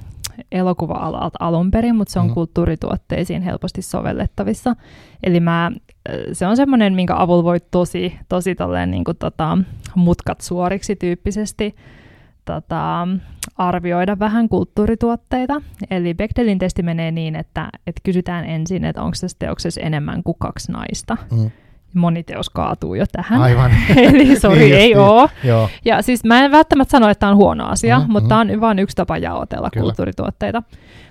[0.53, 2.35] elokuva-alalta alun perin, mutta se on mm.
[2.35, 4.77] kulttuurituotteisiin helposti sovellettavissa.
[5.23, 5.71] Eli mä,
[6.33, 9.59] se on semmoinen, minkä avulla voi tosi, tosi tolleen, niin kuin, tota,
[9.95, 11.75] mutkat suoriksi tyyppisesti
[12.45, 13.09] tota,
[13.57, 15.62] arvioida vähän kulttuurituotteita.
[15.91, 20.36] Eli Bechdellin testi menee niin, että, että kysytään ensin, että onko tässä teoksessa enemmän kuin
[20.38, 21.16] kaksi naista.
[21.32, 21.51] Mm
[21.95, 23.41] moni teos kaatuu jo tähän.
[23.41, 23.70] Aivan.
[23.97, 25.30] Eli sori, niin ei ole.
[25.45, 25.68] Joo.
[25.84, 28.61] Ja siis mä en välttämättä sano, että tämä on huono asia, mm, mutta tämä on
[28.61, 29.84] vain yksi tapa jaotella Kyllä.
[29.84, 30.62] kulttuurituotteita.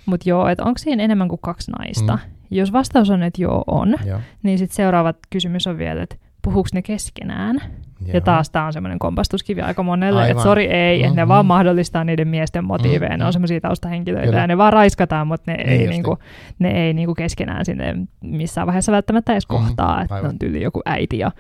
[0.05, 2.13] Mutta joo, että onko siinä enemmän kuin kaksi naista?
[2.13, 2.31] Mm.
[2.51, 4.19] Jos vastaus on, että joo on, joo.
[4.43, 7.61] niin sitten seuraava kysymys on vielä, että puhuuko ne keskenään?
[8.05, 8.13] Joo.
[8.13, 11.09] Ja taas tämä on semmoinen kompastuskivi aika monelle, että sori ei, mm-hmm.
[11.09, 13.19] että ne vaan mahdollistaa niiden miesten motiiveja, mm-hmm.
[13.19, 14.39] ne on semmoisia taustahenkilöitä Kyllä.
[14.39, 16.17] ja ne vaan raiskataan, mutta ne niin ei, niinku,
[16.59, 19.65] ne ei niinku keskenään sinne missään vaiheessa välttämättä edes mm-hmm.
[19.65, 21.31] kohtaa, että on tyyli joku äiti ja,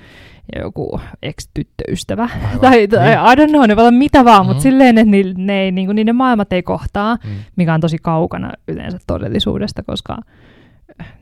[0.55, 2.29] ja joku ex-tyttöystävä.
[2.35, 2.59] Aivan.
[2.59, 3.19] tai, tai niin.
[3.19, 4.47] I don't know, ne voi olla mitä vaan, mm-hmm.
[4.47, 7.31] mutta silleen, että ne, ne ei, niinku, niiden maailmat ei kohtaa, mm.
[7.55, 10.17] mikä on tosi kaukana yleensä todellisuudesta, koska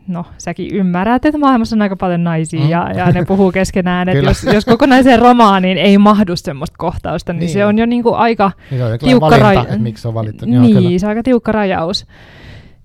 [0.07, 2.69] no säkin ymmärrät, että maailmassa on aika paljon naisia mm.
[2.69, 7.39] ja, ja ne puhuu keskenään, että jos, jos kokonaiseen romaaniin ei mahdu semmoista kohtausta, niin,
[7.39, 7.49] niin.
[7.49, 9.79] se on jo niinku aika niin tiukka rajaus.
[9.79, 10.45] miksi on valittu.
[10.45, 12.05] Niin, niin se on aika tiukka rajaus.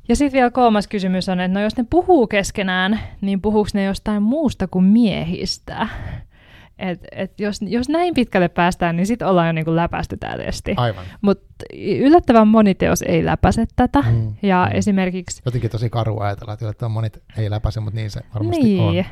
[0.09, 3.85] Ja sitten vielä kolmas kysymys on, että no jos ne puhuu keskenään, niin puhuuko ne
[3.85, 5.89] jostain muusta kuin miehistä?
[6.83, 10.75] Et, et jos, jos näin pitkälle päästään, niin sitten ollaan jo niinku läpästy tämä testi.
[10.77, 11.05] Aivan.
[11.21, 11.45] Mutta
[11.99, 14.03] yllättävän moni teos ei läpäise tätä.
[14.03, 14.35] Mm.
[14.43, 14.79] Ja mm.
[14.79, 15.43] esimerkiksi...
[15.45, 18.81] Jotenkin tosi karu ajatella, että yllättävän monet ei läpäise, mutta niin se varmasti niin.
[18.83, 19.05] on.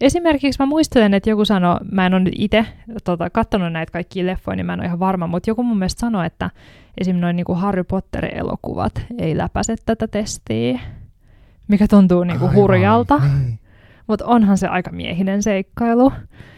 [0.00, 2.66] Esimerkiksi mä muistelen, että joku sanoi, mä en ole nyt itse
[3.04, 6.00] tota, katsonut näitä kaikkia leffoja, niin mä en ole ihan varma, mutta joku mun mielestä
[6.00, 6.50] sanoi, että
[6.98, 10.80] esimerkiksi noin niinku Harry Potter-elokuvat ei läpäise tätä testiä,
[11.68, 12.56] mikä tuntuu niinku Aivan.
[12.56, 13.18] hurjalta.
[13.18, 13.60] Niin
[14.10, 16.12] mutta onhan se aika miehinen seikkailu.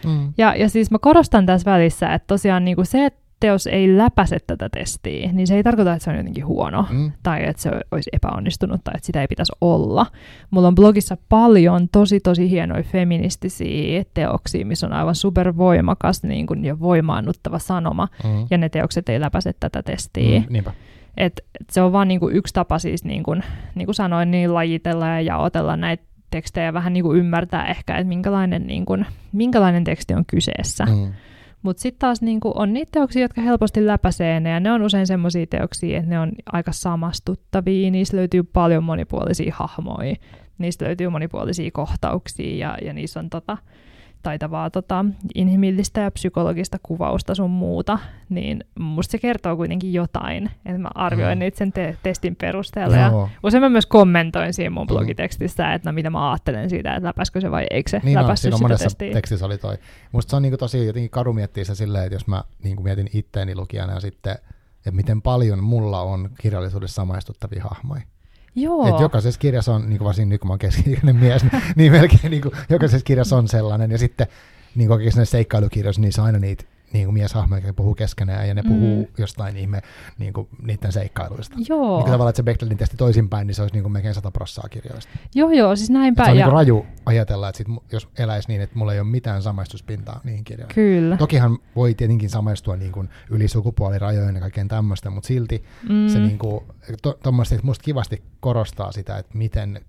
[0.06, 0.32] Mm.
[0.38, 4.38] Ja, ja siis mä korostan tässä välissä, että tosiaan niinku se, että teos ei läpäise
[4.46, 7.12] tätä testiä, niin se ei tarkoita, että se on jotenkin huono mm.
[7.22, 10.06] tai että se olisi epäonnistunut tai että sitä ei pitäisi olla.
[10.50, 16.64] Mulla on blogissa paljon tosi tosi hienoja feministisiä teoksia, missä on aivan supervoimakas niin kuin,
[16.64, 18.46] ja voimaannuttava sanoma, mm.
[18.50, 20.40] ja ne teokset ei läpäise tätä testiä.
[20.40, 20.72] Mm, niinpä.
[21.16, 23.42] Et, et se on vain niinku yksi tapa siis, niin kuin,
[23.74, 28.08] niin kuin sanoin, niin lajitella ja jaotella näitä tekstejä vähän niin kuin ymmärtää ehkä, että
[28.08, 30.84] minkälainen, niin kuin, minkälainen teksti on kyseessä.
[30.86, 31.12] Mm.
[31.62, 34.82] Mutta sitten taas niin kuin, on niitä teoksia, jotka helposti läpäisee ne, ja ne on
[34.82, 40.16] usein semmoisia teoksia, että ne on aika samastuttavia, niissä löytyy paljon monipuolisia hahmoja,
[40.58, 43.56] niistä löytyy monipuolisia kohtauksia, ja, ja niissä on tota,
[44.22, 45.04] taitavaa tota,
[45.34, 51.38] inhimillistä ja psykologista kuvausta sun muuta, niin musta se kertoo kuitenkin jotain, että mä arvioin
[51.38, 51.40] mm.
[51.40, 52.96] niitä sen te- testin perusteella.
[52.96, 53.22] Joo.
[53.22, 54.88] Ja usein mä myös kommentoin siinä mun mm.
[54.88, 58.50] blogitekstissä, että no, mitä mä ajattelen siitä, että läpäisikö se vai eikö se niin läpäissyt
[58.50, 59.12] no, sitä monessa testiin.
[59.12, 59.76] tekstissä oli toi.
[60.12, 63.10] Musta se on niin tosi jotenkin karu miettiä se silleen, että jos mä niin mietin
[63.14, 64.32] itteeni lukijana ja sitten,
[64.76, 68.02] että miten paljon mulla on kirjallisuudessa samaistuttavia hahmoja.
[68.54, 68.88] Joo.
[68.88, 72.30] Et jokaisessa kirjassa on, niin kuin varsin nyt kun mä oon mies, niin, niin melkein
[72.30, 73.90] niin kuin, jokaisessa kirjassa on sellainen.
[73.90, 74.26] Ja sitten
[74.74, 78.62] niin kuin oikeasti seikkailukirjoissa, niin se aina niitä niin kuin mieshahmoja, puhuu keskenään ja ne
[78.62, 79.12] puhuu mm.
[79.18, 79.80] jostain ihme
[80.18, 81.56] niin kuin niiden seikkailuista.
[81.68, 81.96] Joo.
[81.96, 84.68] Niin tavallaan, että se Bechtelin testi toisinpäin, niin se olisi niin kuin melkein sata prossaa
[84.70, 85.12] kirjoista.
[85.34, 86.24] Joo, joo, siis näinpä.
[86.24, 86.46] se on ja...
[86.46, 90.20] niin kuin raju ajatella, että sit, jos eläisi niin, että mulla ei ole mitään samaistuspintaa
[90.24, 90.74] niihin kirjoihin.
[90.74, 91.16] Kyllä.
[91.16, 96.08] Tokihan voi tietenkin samaistua niin kuin yli sukupuolirajojen ja kaikkeen tämmöistä, mutta silti mm.
[96.08, 96.64] se niin kuin,
[97.02, 97.30] to, että
[97.62, 99.80] musta kivasti korostaa sitä, että miten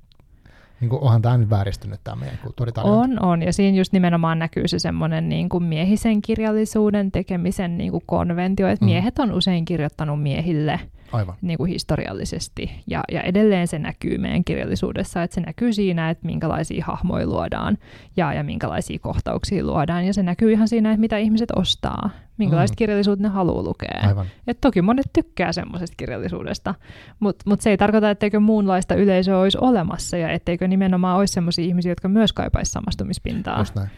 [0.83, 2.99] niin kuin, onhan tämä nyt vääristynyt tämä meidän kulttuuritarjonta.
[2.99, 3.41] On, on.
[3.41, 8.67] Ja siinä just nimenomaan näkyy se semmoinen niin kuin miehisen kirjallisuuden tekemisen niin kuin konventio,
[8.67, 8.89] että mm.
[8.89, 10.79] miehet on usein kirjoittanut miehille–
[11.13, 11.35] Aivan.
[11.41, 12.71] Niin kuin historiallisesti.
[12.87, 17.77] Ja, ja edelleen se näkyy meidän kirjallisuudessa, että se näkyy siinä, että minkälaisia hahmoja luodaan
[18.17, 20.05] ja, ja minkälaisia kohtauksia luodaan.
[20.05, 22.77] Ja se näkyy ihan siinä, että mitä ihmiset ostaa, minkälaista mm.
[22.77, 23.99] kirjallisuutta ne haluaa lukea.
[24.07, 24.25] Aivan.
[24.47, 26.75] Et toki monet tykkää semmoisesta kirjallisuudesta,
[27.19, 31.65] mutta mut se ei tarkoita, etteikö muunlaista yleisöä olisi olemassa ja etteikö nimenomaan olisi semmoisia
[31.65, 33.59] ihmisiä, jotka myös kaipaisi samastumispintaa.
[33.59, 33.89] Just näin.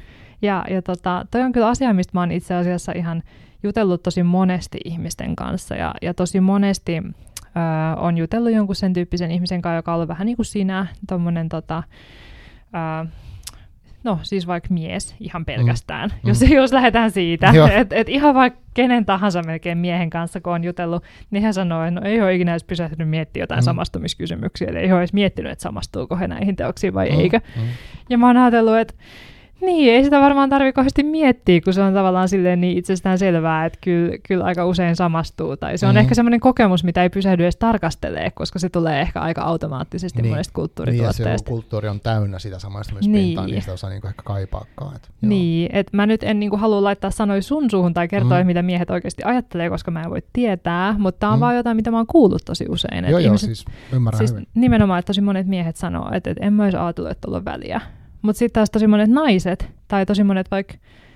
[0.41, 3.23] Ja, ja tota, toi on kyllä asia, mistä mä oon itse asiassa ihan
[3.63, 9.31] jutellut tosi monesti ihmisten kanssa ja, ja tosi monesti ö, on jutellut jonkun sen tyyppisen
[9.31, 11.83] ihmisen kanssa, joka on ollut vähän niin kuin sinä, tommonen tota,
[13.03, 13.07] ö,
[14.05, 16.27] no siis vaikka mies ihan pelkästään, mm.
[16.27, 16.47] jos, mm.
[16.53, 21.03] jos lähdetään siitä, että et ihan vaikka kenen tahansa melkein miehen kanssa, kun on jutellut,
[21.31, 23.65] niin hän sanoo, että no ei ole ikinä edes pysähtynyt miettiä jotain mm.
[23.65, 27.19] samastumiskysymyksiä, eli ei ole edes miettinyt, että samastuuko he näihin teoksiin vai mm.
[27.19, 27.39] eikö.
[27.55, 27.63] Mm.
[28.09, 28.93] Ja mä oon ajatellut, että
[29.61, 33.65] niin, ei sitä varmaan tarvitse kauheasti miettiä, kun se on tavallaan silleen niin itsestään selvää,
[33.65, 35.57] että kyllä, kyllä aika usein samastuu.
[35.57, 35.99] Tai se on mm-hmm.
[35.99, 40.31] ehkä semmoinen kokemus, mitä ei pysähdy edes tarkastelee, koska se tulee ehkä aika automaattisesti niin.
[40.31, 41.23] monesta kulttuurituotteesta.
[41.23, 44.95] Niin, ja se kulttuuri on täynnä sitä samaistumispintaa, niin, niin sitä osaa niinku ehkä kaipaakaan.
[44.95, 48.47] Et, niin, että mä nyt en niinku halua laittaa sanoja sun suuhun tai kertoa, mm.
[48.47, 51.41] mitä miehet oikeasti ajattelee, koska mä en voi tietää, mutta tämä on mm.
[51.41, 53.05] vaan jotain, mitä mä oon kuullut tosi usein.
[53.09, 54.47] Joo, joo, siis ymmärrän siis hyvin.
[54.55, 57.81] Nimenomaan, että tosi monet miehet sanoo, että, että en mä olisi ajatellut, että on väliä
[58.25, 60.73] mutta sitten taas tosi monet naiset tai tosi monet vaikka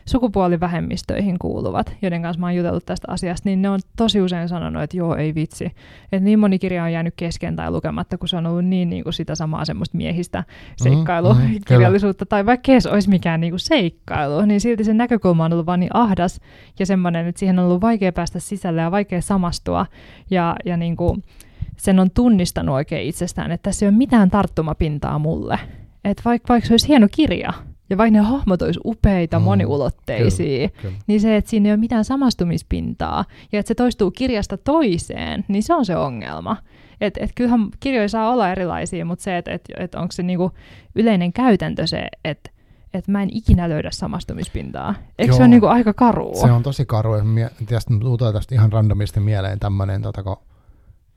[0.10, 4.84] sukupuolivähemmistöihin kuuluvat, joiden kanssa mä oon jutellut tästä asiasta, niin ne on tosi usein sanonut,
[4.84, 5.66] että joo, ei vitsi.
[6.12, 9.04] Että niin moni kirja on jäänyt kesken tai lukematta, kun se on ollut niin, niin
[9.04, 10.44] kuin sitä samaa semmoista miehistä
[10.76, 15.46] seikkailukirjallisuutta, mm, mm, tai vaikka se olisi mikään niin kuin seikkailu, niin silti se näkökulma
[15.46, 16.40] on ollut vaan niin ahdas
[16.80, 19.86] ja semmoinen, että siihen on ollut vaikea päästä sisälle ja vaikea samastua.
[20.30, 21.24] Ja, ja niin kuin
[21.78, 25.60] sen on tunnistanut oikein itsestään, että tässä ei ole mitään tarttumapintaa mulle
[26.04, 27.54] että vaikka, vaikka se olisi hieno kirja,
[27.90, 30.98] ja vaikka ne hahmot olisi upeita, mm, moniulotteisia, kyllä, kyllä.
[31.08, 35.64] niin se, että siinä ei ole mitään samastumispintaa, ja että se toistuu kirjasta toiseen, niin
[35.64, 36.58] se on se ongelma.
[37.02, 40.52] Että et kyllähän kirjoja saa olla erilaisia, mutta se, että et, et onko se niinku
[40.96, 42.52] yleinen käytäntö se, että
[42.94, 44.96] et mä en ikinä löydä samastumispintaa.
[45.20, 46.32] Eikö Joo, se ole niinku aika karu?
[46.42, 47.16] Se on tosi karu.
[47.16, 50.38] Ja mie- tästä tulee tästä ihan randomisti mieleen tämmöinen, tota, kun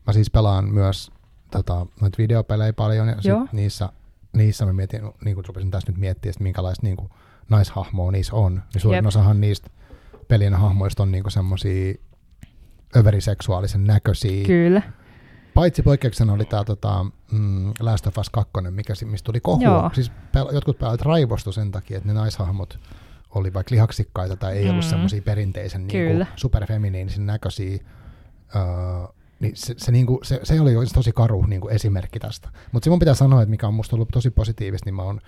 [0.07, 1.11] mä siis pelaan myös
[1.51, 3.89] tota, noita videopelejä paljon, ja sit niissä
[4.33, 7.11] niissä mä mietin, niin kuin rupesin tässä nyt miettimään, että minkälaista niin kuin,
[7.49, 8.63] naishahmoa niissä on.
[8.75, 9.07] Niin suurin Jep.
[9.07, 9.71] osahan niistä
[10.29, 11.95] pelin hahmoista on niin semmoisia
[12.97, 14.47] överiseksuaalisen näköisiä.
[14.47, 14.83] Kyllä.
[15.55, 19.65] Paitsi poikkeuksena oli tämä tota, mm, Last of Us 2, mikä, mistä tuli kohua.
[19.65, 19.91] Joo.
[19.93, 22.79] Siis pel- jotkut pelaajat raivostu sen takia, että ne naishahmot
[23.35, 24.71] oli vaikka lihaksikkaita tai ei mm.
[24.71, 27.79] ollut semmoisia perinteisen niin superfeminiinisen näköisiä.
[28.55, 32.49] Uh, niin se, se, niin kuin, se, se oli tosi karu niin kuin esimerkki tästä.
[32.73, 35.21] Mutta se mun pitää sanoa, että mikä on musta ollut tosi positiivista, niin mä oon,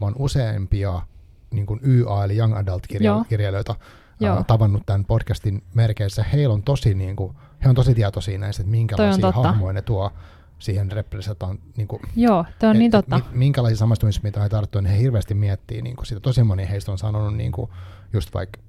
[0.00, 1.02] mä oon useampia
[1.50, 3.74] niin kuin YA eli Young Adult-kirjailijoita
[4.20, 6.24] uh, tavannut tämän podcastin merkeissä.
[6.32, 10.10] Heillä on tosi, niin kuin, he on tosi tietoisia näistä, että minkälaisia hahmoja ne tuo
[10.58, 11.58] siihen representaan.
[11.76, 13.16] Niin kuin, Joo, tämä on et, niin totta.
[13.16, 16.20] Et, minkälaisia samastumismia he tarttuu, niin he hirveästi miettii niin kuin sitä.
[16.20, 17.70] Tosi moni heistä on sanonut niin kuin,
[18.12, 18.60] just vaikka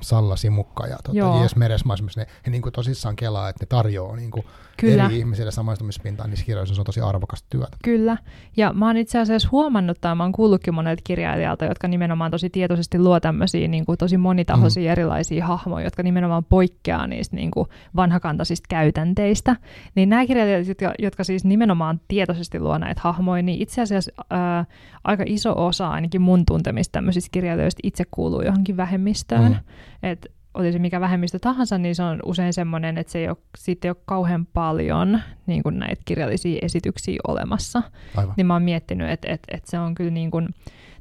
[0.00, 1.56] Salla Simukka ja tota, J.S.
[1.56, 4.46] Meresmaa, ne, he niin kuin tosissaan kelaa, että ne tarjoaa niin kuin
[4.76, 5.04] Kyllä.
[5.04, 7.76] eri ihmisille samaistumispintaan niissä kirjoissa, se on tosi arvokasta työtä.
[7.84, 8.16] Kyllä,
[8.56, 12.50] ja mä oon itse asiassa huomannut, tai mä oon kuullutkin monelta kirjailijalta, jotka nimenomaan tosi
[12.50, 14.92] tietoisesti luo tämmöisiä niin kuin tosi monitahoisia mm.
[14.92, 19.56] erilaisia hahmoja, jotka nimenomaan poikkeaa niistä niin kuin vanhakantaisista käytänteistä.
[19.94, 24.64] Niin nämä kirjailijat, jotka, jotka siis nimenomaan tietoisesti luo näitä hahmoja, niin itse asiassa ää,
[25.04, 29.52] aika iso osa ainakin mun tuntemista tämmöisistä kirjailijoista itse kuuluu johonkin vähemmistöön.
[29.52, 29.58] Mm.
[30.02, 33.36] Et oli se mikä vähemmistö tahansa, niin se on usein semmoinen, että se ei ole,
[33.58, 37.82] siitä ei ole kauhean paljon niin kuin näitä kirjallisia esityksiä olemassa.
[38.16, 38.34] Aivan.
[38.36, 40.48] Niin mä oon miettinyt, että, että, että se on kyllä niin kuin,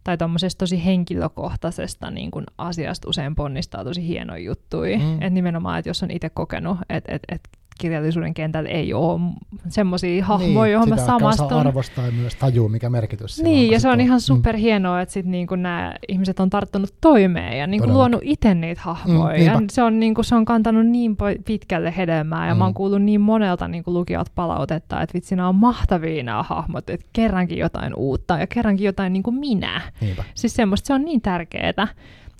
[0.03, 4.97] tai tuommoisesta tosi henkilökohtaisesta niin kuin asiasta usein ponnistaa tosi hienoja juttuja.
[4.97, 5.13] Mm.
[5.13, 9.21] Että nimenomaan, että jos on itse kokenut, että, että, että kirjallisuuden kentällä ei ole
[9.69, 11.53] semmoisia hahmoja, niin, johon mä samastun.
[11.53, 15.25] arvostaa myös tajuu, mikä merkitys Niin, on, ja se on, on ihan superhienoa, että sit
[15.25, 19.37] niinku nämä ihmiset on tarttunut toimeen ja niinku luonut itse niitä hahmoja.
[19.37, 22.57] Mm, ja se on, niinku, se on kantanut niin pitkälle hedelmää, ja mm.
[22.57, 22.75] mä oon mm.
[22.75, 27.57] kuullut niin monelta niinku lukijat palautetta, että vitsi, nämä on mahtavia nämä hahmot, että kerrankin
[27.57, 29.81] jotain uutta ja kerrankin jotain niinku minä.
[30.01, 30.23] Niinpä.
[30.35, 31.87] Siis semmoista, se on niin tärkeää.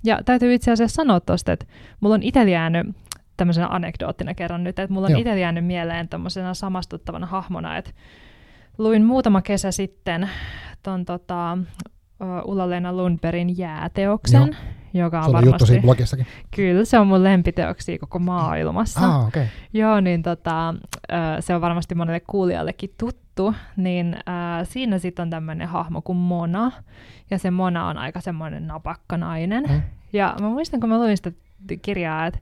[0.04, 1.66] Ja täytyy itse asiassa sanoa tuosta, että
[2.00, 2.86] mulla on itse jäänyt
[3.36, 7.90] tämmöisenä anekdoottina kerran nyt, että mulla on itse jäänyt mieleen tämmöisenä samastuttavana hahmona, että
[8.78, 10.30] luin muutama kesä sitten
[10.82, 11.58] ton tota,
[12.44, 14.56] Ulla-Leena Lundbergin jääteoksen,
[14.94, 15.04] Joo.
[15.04, 15.48] joka on se varmasti...
[15.50, 16.24] juttu siinä.
[16.56, 19.00] Kyllä, se on mun lempiteoksia koko maailmassa.
[19.00, 19.46] Ah, okay.
[19.72, 20.74] Joo, niin tota,
[21.40, 26.72] se on varmasti monelle kuulijallekin tuttu, niin äh, siinä sitten on tämmöinen hahmo kuin Mona,
[27.30, 29.64] ja se Mona on aika semmoinen napakka nainen.
[29.68, 29.82] Mm.
[30.12, 31.32] Ja mä muistan, kun mä luin sitä
[31.82, 32.38] kirjaa, että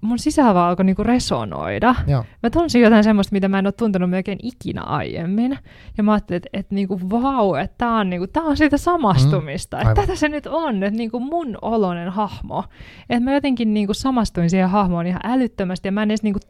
[0.00, 1.94] mun sisällä vaan alkoi niinku resonoida.
[2.06, 2.24] Joo.
[2.42, 5.58] Mä tunsin jotain semmoista, mitä mä en ole tuntenut melkein ikinä aiemmin.
[5.96, 9.76] Ja mä ajattelin, että, että niinku, vau, että tää on, niinku, tää on siitä samastumista.
[9.76, 12.64] Mm, että tätä se nyt on, että niinku mun olonen hahmo.
[13.10, 16.40] Että mä jotenkin niinku samastuin siihen hahmoon ihan älyttömästi ja mä en edes niinku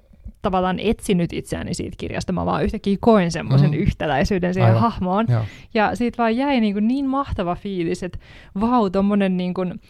[0.43, 3.77] tavallaan etsinyt itseäni siitä kirjasta, mä vaan yhtäkkiä koin semmoisen mm.
[3.77, 4.83] yhtäläisyyden siihen Aivan.
[4.83, 5.27] hahmoon.
[5.29, 5.45] Joo.
[5.75, 8.19] Ja siitä vaan jäi niin, kuin niin mahtava fiilis, että
[8.61, 9.81] vau, tommonen niin kuin,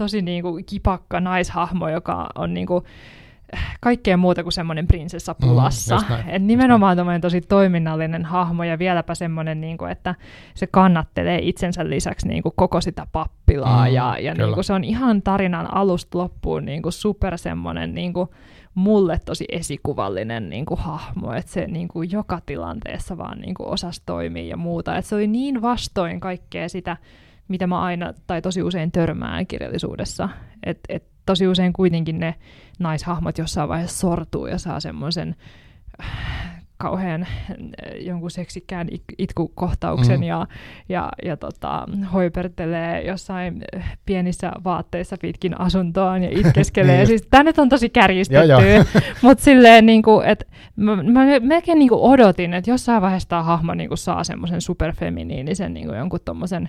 [0.00, 2.84] tosi niin kuin kipakka naishahmo, joka on niin kuin,
[3.80, 5.96] kaikkea muuta kuin semmoinen prinsessa pulassa.
[5.96, 10.14] Mm, Et nimenomaan tämmöinen tosi toiminnallinen hahmo ja vieläpä semmoinen, niin kuin, että
[10.54, 14.72] se kannattelee itsensä lisäksi niin kuin koko sitä pappilaa mm, ja, ja niin kuin se
[14.72, 18.28] on ihan tarinan alusta loppuun niin kuin super semmoinen niin kuin,
[18.74, 23.68] mulle tosi esikuvallinen niin kuin, hahmo, että se niin kuin, joka tilanteessa vaan niin kuin,
[23.68, 24.96] osasi toimia ja muuta.
[24.96, 26.96] Et se oli niin vastoin kaikkea sitä,
[27.50, 30.28] mitä mä aina tai tosi usein törmään kirjallisuudessa.
[30.66, 32.34] Että et tosi usein kuitenkin ne
[32.78, 35.36] naishahmot jossain vaiheessa sortuu ja saa semmoisen
[36.80, 40.22] kauhean eh, jonkun seksikkään itkukohtauksen mm.
[40.22, 40.46] ja,
[40.88, 46.96] ja, ja tota, hoipertelee jossain eh, pienissä vaatteissa pitkin asuntoaan ja itkeskelee.
[46.96, 47.06] niin.
[47.06, 50.44] siis, tämä nyt on tosi kärjistetty, mutta silleen, niin kuin, että
[50.76, 54.60] mä, mä melkein niin kuin odotin, että jossain vaiheessa tämä hahmo niin kuin saa semmoisen
[54.60, 56.68] superfeminiinisen niin kuin jonkun tommosen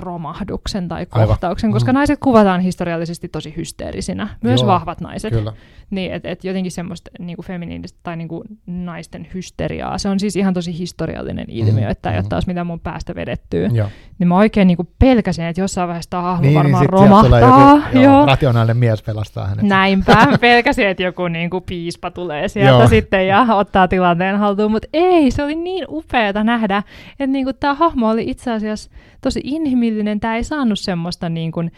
[0.00, 1.74] romahduksen tai kohtauksen, Aivan.
[1.74, 1.94] koska mm.
[1.94, 5.32] naiset kuvataan historiallisesti tosi hysteerisinä, myös Joo, vahvat naiset.
[5.32, 5.52] Kyllä.
[5.90, 10.54] Niin, että et jotenkin semmoista niinku feminiinistä tai niinku naisten hysteriaa, se on siis ihan
[10.54, 12.18] tosi historiallinen ilmiö, mm, että ei mm.
[12.18, 13.68] ole taas mitä mun päästä vedettyä.
[13.72, 13.88] Joo.
[14.18, 17.40] Niin mä oikein niinku pelkäsin, että jossain vaiheessa tämä hahmo niin, niin varmaan niin romahtaa.
[17.40, 18.26] Joku, joo, joo.
[18.26, 19.64] rationaalinen mies pelastaa hänet.
[19.64, 25.30] Näinpä, pelkäsin, että joku niinku piispa tulee sieltä sitten ja ottaa tilanteen haltuun, mutta ei,
[25.30, 28.90] se oli niin upeata nähdä, että niinku tämä hahmo oli itse asiassa
[29.20, 30.20] tosi inhimillinen.
[30.20, 31.70] Tämä ei saanut semmoista niin kuin,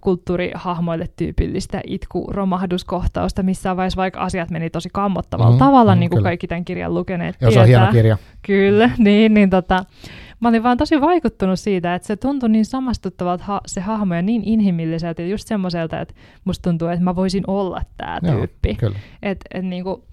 [0.00, 6.18] kulttuurihahmoille tyypillistä itku-romahduskohtausta, missä vaiheessa vaikka asiat meni tosi kammottavalla mm, tavalla, mm, niin kuin
[6.18, 6.28] kyllä.
[6.28, 7.54] kaikki tämän kirjan lukeneet tietää.
[7.54, 8.18] se on hieno kirja.
[8.46, 9.84] Kyllä, niin, niin tota,
[10.40, 14.22] mä olin vaan tosi vaikuttunut siitä, että se tuntui niin samastuttavalta ha- se hahmo ja
[14.22, 18.78] niin inhimilliseltä ja just semmoiselta, että musta tuntuu, että mä voisin olla tämä tyyppi.
[18.82, 18.92] Joo,
[19.22, 20.04] et, et, niinku,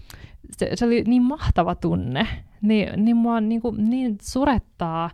[0.58, 2.28] se, se oli niin mahtava tunne.
[2.62, 5.10] Niin, niin mua niinku, niin surettaa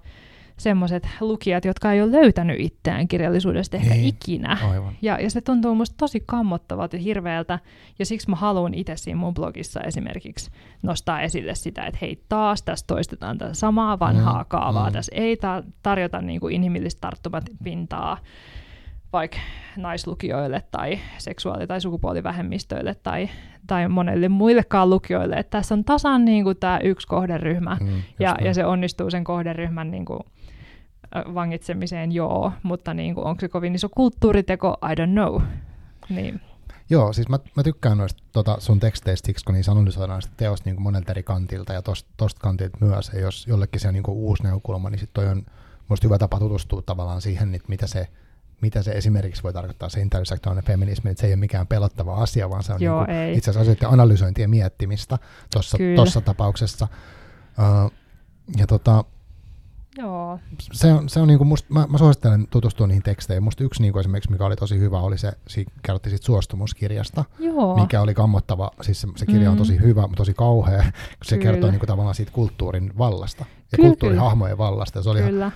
[0.58, 4.58] semmoiset lukijat, jotka ei ole löytänyt itseään kirjallisuudesta ehkä niin, ikinä.
[4.72, 4.94] Aivan.
[5.02, 7.60] Ja, ja se tuntuu musta tosi kammottavalta ja hirveältä,
[8.00, 10.52] ja siksi mä haluan itse siinä mun blogissa esimerkiksi
[10.82, 14.94] nostaa esille sitä, että hei taas tässä toistetaan tätä samaa vanhaa mm, kaavaa, mm.
[14.94, 18.18] tässä ei ta- tarjota niin kuin inhimillistä tarttumapintaa
[19.14, 19.38] vaikka
[19.78, 23.30] naislukijoille tai seksuaali- tai sukupuolivähemmistöille tai,
[23.68, 25.36] tai monelle muillekaan lukijoille.
[25.36, 29.24] Että tässä on tasan niin kuin tämä yksi kohderyhmä mm, ja, ja se onnistuu sen
[29.24, 30.20] kohderyhmän niin kuin
[31.34, 35.42] vangitsemiseen, joo, mutta niin kuin, onko se kovin iso kulttuuriteko, I don't know.
[36.10, 36.42] Niin.
[36.90, 40.70] Joo, siis mä, mä tykkään noista tota sun teksteistä siksi, kun niissä analysoidaan sitä teosta
[40.70, 43.12] niin monelta eri kantilta ja tosta, tosta kantilta myös.
[43.14, 45.46] Ja jos jollekin se on niin kuin uusi näkökulma, niin sitten toi on
[45.88, 48.08] musta hyvä tapa tutustua tavallaan siihen, että mitä se
[48.62, 52.50] mitä se esimerkiksi voi tarkoittaa se intersektionaalinen feminismi, että se ei ole mikään pelottava asia,
[52.50, 53.38] vaan se on Joo, niinku ei.
[53.38, 55.18] itse asiassa asioiden analysointia ja miettimistä
[55.96, 56.88] tuossa tapauksessa.
[57.60, 57.92] Uh,
[58.58, 59.04] ja tota,
[59.98, 60.40] Joo,
[60.72, 63.44] se on, se on niinku musta, mä, mä suosittelen tutustua niihin teksteihin.
[63.44, 67.76] Musta yksi niinku esimerkiksi, mikä oli tosi hyvä, oli se, si, kerrottiin siitä suostumuskirjasta, joo,
[67.82, 69.60] mikä oli kammottava, siis se, se kirja on Mm.
[69.60, 70.92] tosi hyvä, mutta tosi kauhea, kun
[71.26, 71.52] se Kyllä.
[71.52, 75.00] kertoo niinku tavallaan siitä kulttuurin vallasta ja Kyllä, kulttuurihahmojen vallasta.
[75.00, 75.52] Ja se, oli ihan, kyllä,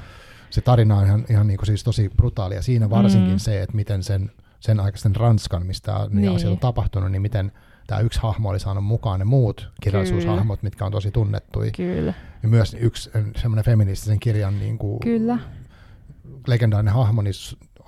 [0.49, 2.61] se tarina on ihan, ihan niinku siis tosi brutaalia.
[2.61, 3.39] Siinä varsinkin Mm.
[3.39, 6.35] se, että miten sen, sen aikaisen Ranskan, mistä ne Niin.
[6.35, 7.51] asiat on tapahtunut, niin miten
[7.87, 11.71] tämä yksi hahmo oli saanut mukaan ne muut kirjallisuushahmot, mitkä on tosi tunnettuja.
[11.71, 12.13] kyllä,
[12.43, 13.09] Ja myös yksi
[13.41, 15.39] semmoinen feministisen kirjan niin kuin kyllä,
[16.47, 17.33] legendaarinen hahmo niin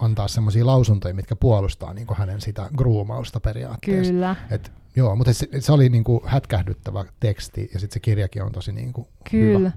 [0.01, 4.13] antaa semmoisia lausuntoja, mitkä puolustaa niin kuin hänen sitä gruumausta periaatteessa.
[4.13, 8.43] kyllä, Et, joo, mutta se, se oli niin kuin hätkähdyttävä teksti ja sitten se kirjakin
[8.43, 9.59] on tosi niin kuin kyllä.
[9.59, 9.71] hyvä.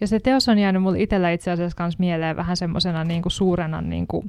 [0.00, 3.80] Ja se teos on jäänyt mulle itsellä itse asiassa kans mieleen vähän semmoisena niinku suurena
[3.80, 4.24] niinku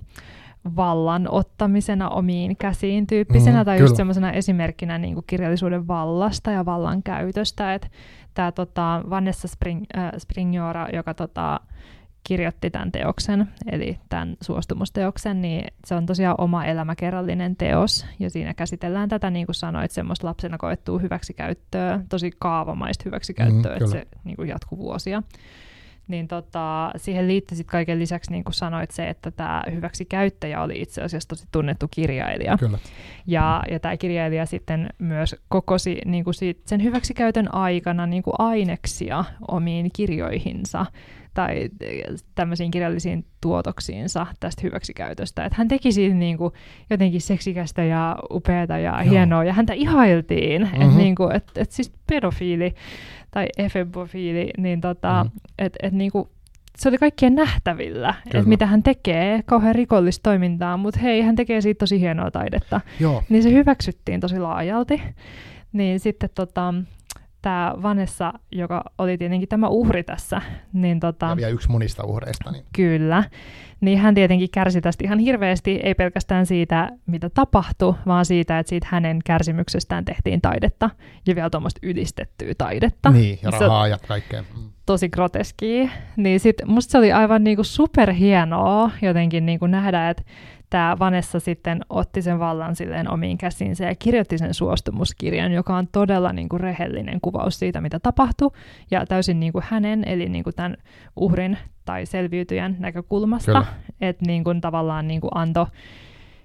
[0.75, 3.97] vallan ottamisena omiin käsiin tyyppisenä, Mm, tai just kyllä.
[3.97, 7.73] semmoisena esimerkkinä niinku kirjallisuuden vallasta ja vallan käytöstä.
[7.73, 7.87] Että
[8.33, 11.59] tämä tota, Vanessa Spring, äh, Springiora, joka tota,
[12.23, 18.53] kirjoitti tämän teoksen, eli tämän suostumusteoksen, niin se on tosiaan oma elämäkerrallinen teos, ja siinä
[18.53, 24.07] käsitellään tätä, niin kuin sanoit, semmoista lapsena koettua hyväksikäyttöä, tosi kaavamaista hyväksikäyttöä, Mm, että se
[24.23, 25.23] niin kuin jatkuu vuosia.
[26.09, 30.81] Niin tota, siihen liittyi sit kaiken lisäksi, niin kuin sanoit, se, että tämä hyväksikäyttäjä oli
[30.81, 32.57] itse asiassa tosi tunnettu kirjailija.
[32.57, 32.77] Kyllä.
[33.27, 38.33] Ja, ja tämä kirjailija sitten myös kokosi niin kuin siitä, sen hyväksikäytön aikana niin kuin
[38.39, 40.85] aineksia omiin kirjoihinsa
[41.33, 42.03] tai eh,
[42.35, 45.45] tämmöisiin kirjallisiin tuotoksiinsa tästä hyväksikäytöstä.
[45.45, 46.53] Että hän teki siitä niin kuin
[46.89, 49.11] jotenkin seksikästä ja upeata ja Joo.
[49.11, 50.77] hienoa, ja häntä ihailtiin, mm-hmm.
[50.77, 50.85] Mhm.
[50.87, 52.73] että niin kuin, et, et siis pedofiili
[53.31, 55.33] tai efebofiili, niin tota, Mhm.
[55.33, 55.39] mm.
[55.65, 56.29] et, et niin kuin,
[56.77, 58.39] se oli kaikkien nähtävillä, Kyllä.
[58.39, 62.81] että mitä hän tekee, kauhean rikollista toimintaa, mutta hei, hän tekee siitä tosi hienoa taidetta.
[62.99, 65.01] Joo, Niin se hyväksyttiin tosi laajalti.
[65.73, 66.73] Niin sitten tota,
[67.41, 70.41] tämä Vanessa, joka oli tietenkin tämä uhri tässä,
[70.73, 72.51] niin tota, ja vielä yksi monista uhreista.
[72.51, 72.63] Niin.
[72.75, 73.23] kyllä,
[73.81, 78.69] niin hän tietenkin kärsi tästä ihan hirveästi, ei pelkästään siitä, mitä tapahtui, vaan siitä, että
[78.69, 80.89] siitä hänen kärsimyksestään tehtiin taidetta,
[81.27, 83.09] ja vielä tuommoista ylistettyä taidetta.
[83.09, 84.41] Niin, ja rahaa ja kaikkea.
[84.41, 84.69] Mm.
[84.85, 90.23] tosi groteskia, niin sit musta se oli aivan niinku superhienoa jotenkin niinku nähdä, että
[90.69, 95.87] tämä Vanessa sitten otti sen vallan silleen omiin käsiinsä ja kirjoitti sen suostumuskirjan, joka on
[95.91, 98.51] todella niinku rehellinen kuvaus siitä, mitä tapahtui,
[98.91, 100.77] ja täysin niinku hänen, eli niinku tämän
[101.15, 103.65] uhrin tai selviytyjän näkökulmasta,
[104.01, 105.65] että niinku tavallaan niinku antoi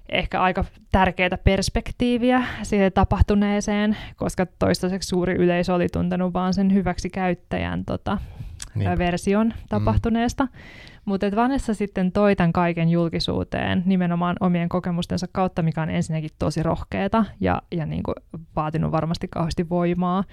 [0.08, 7.10] ehkä aika tärkeää perspektiiviä siihen tapahtuneeseen, koska toistaiseksi suuri yleisö oli tuntenut vaan sen hyväksi
[7.10, 8.18] käyttäjän tota,
[8.74, 8.98] Niin.
[8.98, 10.48] version tapahtuneesta.
[11.04, 16.62] Mutta Vanessa sitten toi tämän kaiken julkisuuteen nimenomaan omien kokemustensa kautta, mikä on ensinnäkin tosi
[16.62, 18.12] rohkeeta ja, ja niinku
[18.56, 20.24] vaatinut varmasti kauheasti voimaa.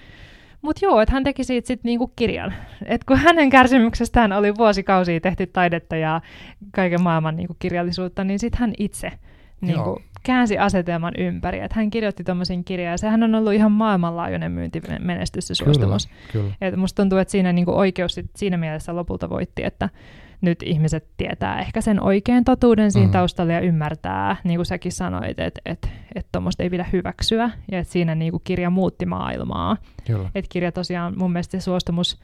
[0.62, 2.54] Mutta joo, että hän teki siitä sitten niinku kirjan.
[2.84, 6.20] Et kun hänen kärsimyksestään oli vuosikausia tehty taidetta ja
[6.72, 9.12] kaiken maailman niinku kirjallisuutta, niin sitten hän itse
[9.60, 10.00] niinku Joo.
[10.22, 11.60] käänsi asetelman ympäri.
[11.60, 16.06] Et hän kirjoitti tuommoisen kirjan ja sehän on ollut ihan maailmanlaajuinen myyntimenestys se suostumus.
[16.06, 16.54] Kyllä, kyllä.
[16.60, 19.88] Et musta tuntuu, että siinä niinku oikeus sit siinä mielessä lopulta voitti, että
[20.42, 23.12] nyt ihmiset tietää ehkä sen oikean totuuden siinä Mhm.
[23.12, 27.78] taustalla ja ymmärtää, niin kuin säkin sanoit, että et, et tuommoista ei pidä hyväksyä ja
[27.78, 29.76] että siinä niinku kirja muutti maailmaa.
[30.06, 30.30] kyllä.
[30.34, 32.20] Et kirja tosiaan mun mielestä se suostumus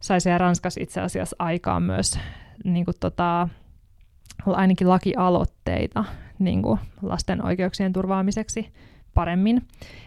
[0.00, 2.18] sai siellä Ranskassa itse asiassa aikaan myös
[2.64, 3.48] niinku tota,
[4.46, 6.04] ainakin lakialoitteita
[6.38, 8.72] niinku lasten oikeuksien turvaamiseksi
[9.14, 9.56] paremmin.
[9.56, 9.62] Mm.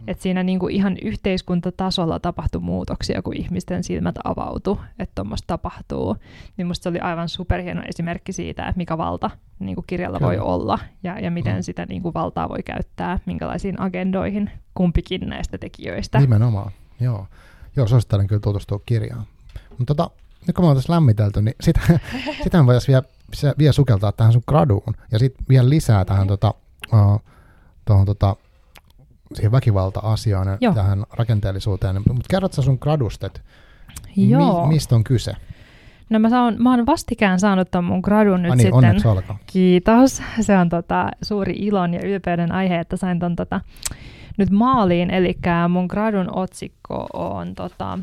[0.07, 6.17] Et siinä niinku ihan yhteiskuntatasolla tapahtui muutoksia, kun ihmisten silmät avautu, että tuommoista tapahtuu.
[6.57, 9.29] Niin musta se oli aivan superhieno esimerkki siitä, että mikä valta
[9.59, 10.27] niinku kirjalla Kyllä.
[10.29, 11.61] voi olla ja, ja miten Mm.
[11.61, 16.19] sitä niinku valtaa voi käyttää, minkälaisiin agendoihin kumpikin näistä tekijöistä.
[16.19, 17.27] Nimenomaan, joo.
[17.75, 19.25] Joo, suosittelen kyllä tutustua kirjaan.
[19.69, 20.09] Mutta tota,
[20.47, 21.81] nyt kun me tässä lämmitelty, niin sitä,
[22.43, 26.53] sitä me voitaisiin vielä, vielä sukeltaa tähän sun graduun ja sitten vielä lisää tähän tota,
[26.93, 27.21] uh,
[27.85, 28.35] tuohon tota,
[29.33, 30.73] siihen väkivalta-asiaan ja Joo.
[30.73, 31.95] tähän rakenteellisuuteen.
[31.95, 33.39] Mutta kerrot sä sun gradusta, että
[34.15, 35.33] mi, mistä on kyse?
[36.09, 39.37] No mä, saan, mä oon vastikään saanut ton mun gradun nyt Ai niin, sitten.
[39.45, 40.21] Kiitos.
[40.41, 43.61] Se on tota, suuri ilon ja ylpeyden aihe, että sain ton tota,
[44.37, 45.09] nyt maaliin.
[45.09, 45.37] Eli
[45.69, 47.99] mun gradun otsikko on tota,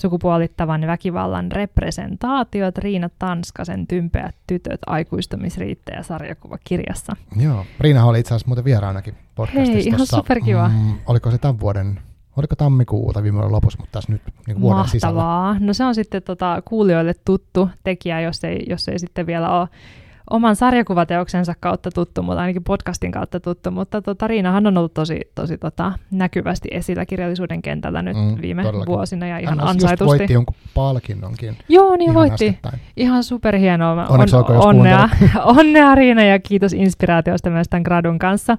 [0.00, 7.16] sukupuolittavan väkivallan representaatiot Riina Tanskasen Tympeät tytöt aikuistumisriittejä sarjakuvakirjassa.
[7.36, 9.72] Joo, Riina oli itse asiassa muuten vieraanakin podcastissa.
[9.72, 10.68] Hei, ihan tossa, superkiva.
[10.68, 12.00] Mm, oliko se tämän vuoden,
[12.36, 15.14] oliko tammikuu tai viime vuoden lopussa, mutta tässä nyt niin vuoden sisällä.
[15.14, 15.56] Mahtavaa.
[15.60, 19.68] No se on sitten tota, kuulijoille tuttu tekijä, jos ei, jos ei sitten vielä ole
[20.30, 25.20] oman sarjakuvateoksensa kautta tuttu, mutta ainakin podcastin kautta tuttu, mutta tota, Riinahan on ollut tosi,
[25.34, 28.92] tosi tota, näkyvästi esillä kirjallisuuden kentällä nyt mm, viime todellakin.
[28.94, 30.04] vuosina ja ihan Hän ansaitusti.
[30.04, 31.56] voitti jonkun palkinnonkin.
[31.68, 32.48] Joo, niin ihan voitti.
[32.48, 32.80] äskettäin.
[32.96, 34.06] Ihan superhienoa.
[34.06, 35.08] Onneksi on, olkoon, jos onnea,
[35.58, 38.58] onnea Riina ja kiitos inspiraatiosta myös tämän gradun kanssa.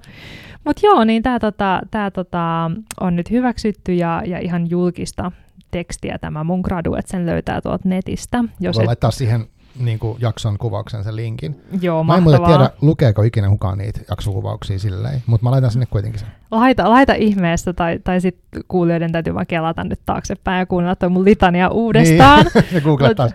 [0.64, 2.70] Mutta joo, niin tämä tota, tää, tota,
[3.00, 5.32] on nyt hyväksytty ja, ja ihan julkista
[5.70, 8.44] tekstiä tämä mun gradu, että sen löytää tuolta netistä.
[8.60, 9.46] Jos Voi et, laittaa siihen
[9.78, 11.60] niin kuin jakson kuvauksen sen linkin.
[11.80, 15.86] joo, Mä en muuten tiedä, lukeeko ikinä kukaan niitä jaksokuvauksia silleen, mutta mä laitan sinne
[15.86, 16.28] kuitenkin sen.
[16.50, 21.08] Laita, laita ihmeessä, tai, tai sitten kuulijoiden täytyy vaan kelata nyt taaksepäin ja kuunnella toi
[21.08, 22.46] mun litania uudestaan.
[22.54, 23.34] Niin, ja Google Mut- taas.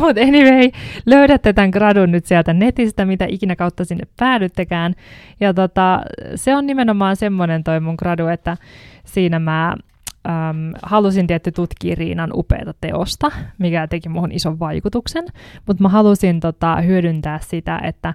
[0.00, 0.70] Mutta anyway,
[1.06, 4.94] löydätte tämän gradun nyt sieltä netistä, mitä ikinä kautta sinne päädyttekään.
[5.40, 6.00] Ja tota,
[6.34, 8.56] se on nimenomaan semmoinen toi mun gradu, että
[9.04, 9.76] siinä mä
[10.26, 15.24] äm, halusin tietty tutkia Riinan upeata teosta, mikä teki muhun ison vaikutuksen,
[15.66, 18.14] mutta mä halusin tota, hyödyntää sitä, että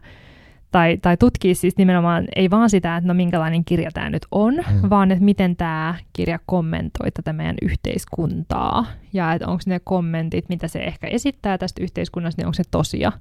[0.72, 4.54] tai, tai tutkia siis nimenomaan ei vaan sitä, että no minkälainen kirja tämä nyt on,
[4.56, 4.90] Mm.
[4.90, 8.86] vaan että miten tämä kirja kommentoi tätä meidän yhteiskuntaa.
[9.14, 13.12] Ja että onko ne kommentit, mitä se ehkä esittää tästä yhteiskunnasta, niin onko se tosia.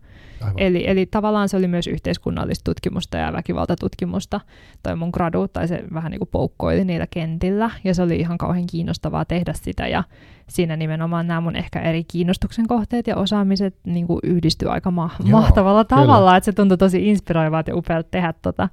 [0.40, 0.54] Aivan.
[0.56, 4.40] Eli, eli tavallaan se oli myös yhteiskunnallista tutkimusta ja väkivaltatutkimusta.
[4.82, 8.38] Toi mun gradu, tai se vähän niin kuin poukkoili niillä kentillä, ja se oli ihan
[8.38, 10.04] kauhean kiinnostavaa tehdä sitä, ja
[10.48, 15.10] siinä nimenomaan nämä mun ehkä eri kiinnostuksen kohteet ja osaamiset niin kuin yhdistyy aika ma-
[15.24, 16.02] Joo, mahtavalla kyllä.
[16.02, 18.68] tavalla, että se tuntui tosi inspiroivalta ja upealta tehdä tota.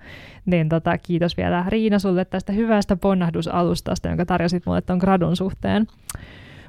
[0.45, 5.87] Niin tota, kiitos vielä Riina sulle tästä hyvästä ponnahdusalustasta, jonka tarjosit mulle ton gradun suhteen.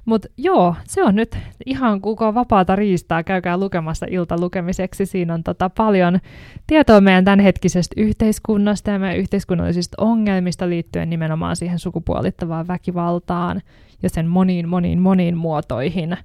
[0.07, 3.23] Mutta joo, se on nyt ihan kuka vapaata riistaa.
[3.23, 5.07] Käykää lukemassa iltalukemiseksi.
[5.07, 6.19] Siinä on tota paljon
[6.67, 13.63] tietoa meidän tämänhetkisestä yhteiskunnasta ja meidän yhteiskunnallisista ongelmista liittyen nimenomaan siihen sukupuolittavaan väkivaltaan
[14.03, 16.17] ja sen moniin, moniin, moniin muotoihin.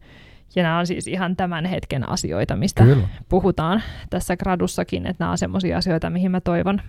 [0.56, 3.08] Ja nämä on siis ihan tämän hetken asioita, mistä Kyllä.
[3.30, 6.82] puhutaan tässä gradussakin, että nämä on sellaisia asioita, mihin mä toivon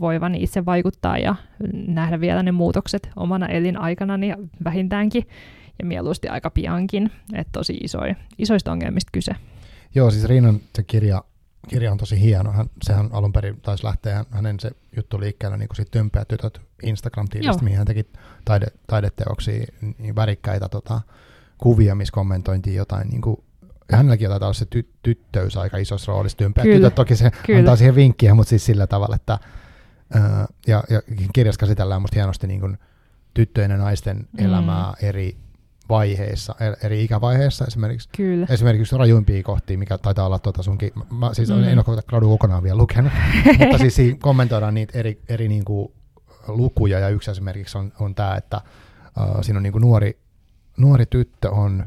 [0.00, 1.34] voivan itse vaikuttaa ja
[1.72, 5.26] nähdä vielä ne muutokset omana elinaikanani ja vähintäänkin
[5.78, 9.32] ja mieluusti aika piankin, että tosi isoja, isoista ongelmista kyse.
[9.94, 11.24] Joo, siis Riinan se kirja,
[11.68, 12.52] kirja on tosi hieno.
[12.52, 17.50] Hän, sehän alun perin taisi lähteä hänen se juttu liikkeelle niin siitä Tympeä tytöt Instagram-tilistä,
[17.52, 17.58] Joo.
[17.62, 18.06] mihin hän teki
[18.44, 19.64] taide, taideteoksia,
[19.98, 21.00] niin värikkäitä tota,
[21.58, 23.36] kuvia, missä kommentointiin jotain niin kuin
[23.92, 26.38] hänelläkin olla se ty- tyttöys aika isossa roolissa.
[26.38, 27.58] Tympeä Kyllä, tytöt toki se kyllä.
[27.58, 29.38] antaa siihen vinkkiä, mutta siis sillä tavalla, että
[30.14, 32.78] ää, ja, ja kirjassa käsitellään musta hienosti niin kuin
[33.34, 34.44] tyttöjen ja naisten Mm.
[34.44, 35.36] elämää eri
[35.90, 38.08] vaiheissa, e- eri ikävaiheissa esimerkiksi.
[38.16, 38.46] Kyllä.
[38.50, 41.64] Esimerkiksi rajuimpia kohtia, mikä taitaa olla tuota sunkin, mä siis Mm.
[41.64, 43.12] en ole gradu kokonaan vielä lukenut,
[43.58, 45.92] mutta siis siinä kommentoidaan niitä eri, eri niin kuin
[46.48, 48.60] lukuja, ja yksi esimerkiksi on, on tämä, että
[49.20, 50.18] uh, siinä on niin kuin nuori,
[50.76, 51.86] nuori tyttö on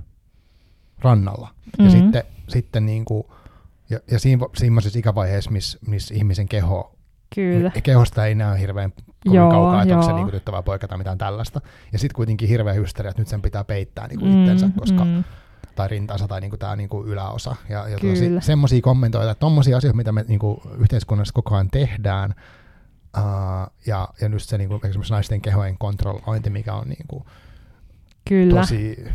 [1.00, 1.48] rannalla,
[1.78, 1.92] ja Mhm.
[1.92, 3.24] sitten, sitten niin kuin,
[3.90, 6.96] ja, ja siinä, semmoisessa ikävaiheessa, missä miss ihmisen keho,
[7.36, 7.72] Kyllä.
[7.84, 8.94] kehosta ei näy hirveän
[9.24, 10.18] kovin Joo, kaukaa, että onko se joo.
[10.18, 11.62] niin kuin tyttö vai poika tai mitään tällaista.
[11.92, 15.24] Ja sitten kuitenkin hirveä hysteria, että nyt sen pitää peittää niin kuin itsensä, koska mm.
[15.76, 17.56] tai rintansa tai niinku tämä niinku yläosa.
[17.70, 22.36] Ja, ja tosi, semmoisia kommentoita, että tommosia asioita, mitä me niinku yhteiskunnassa koko ajan tehdään,
[23.18, 27.26] uh, ja, ja nyt se niinku, esimerkiksi naisten kehojen kontrollointi, mikä on niinku
[28.30, 28.60] Kyllä.
[28.60, 29.06] tosi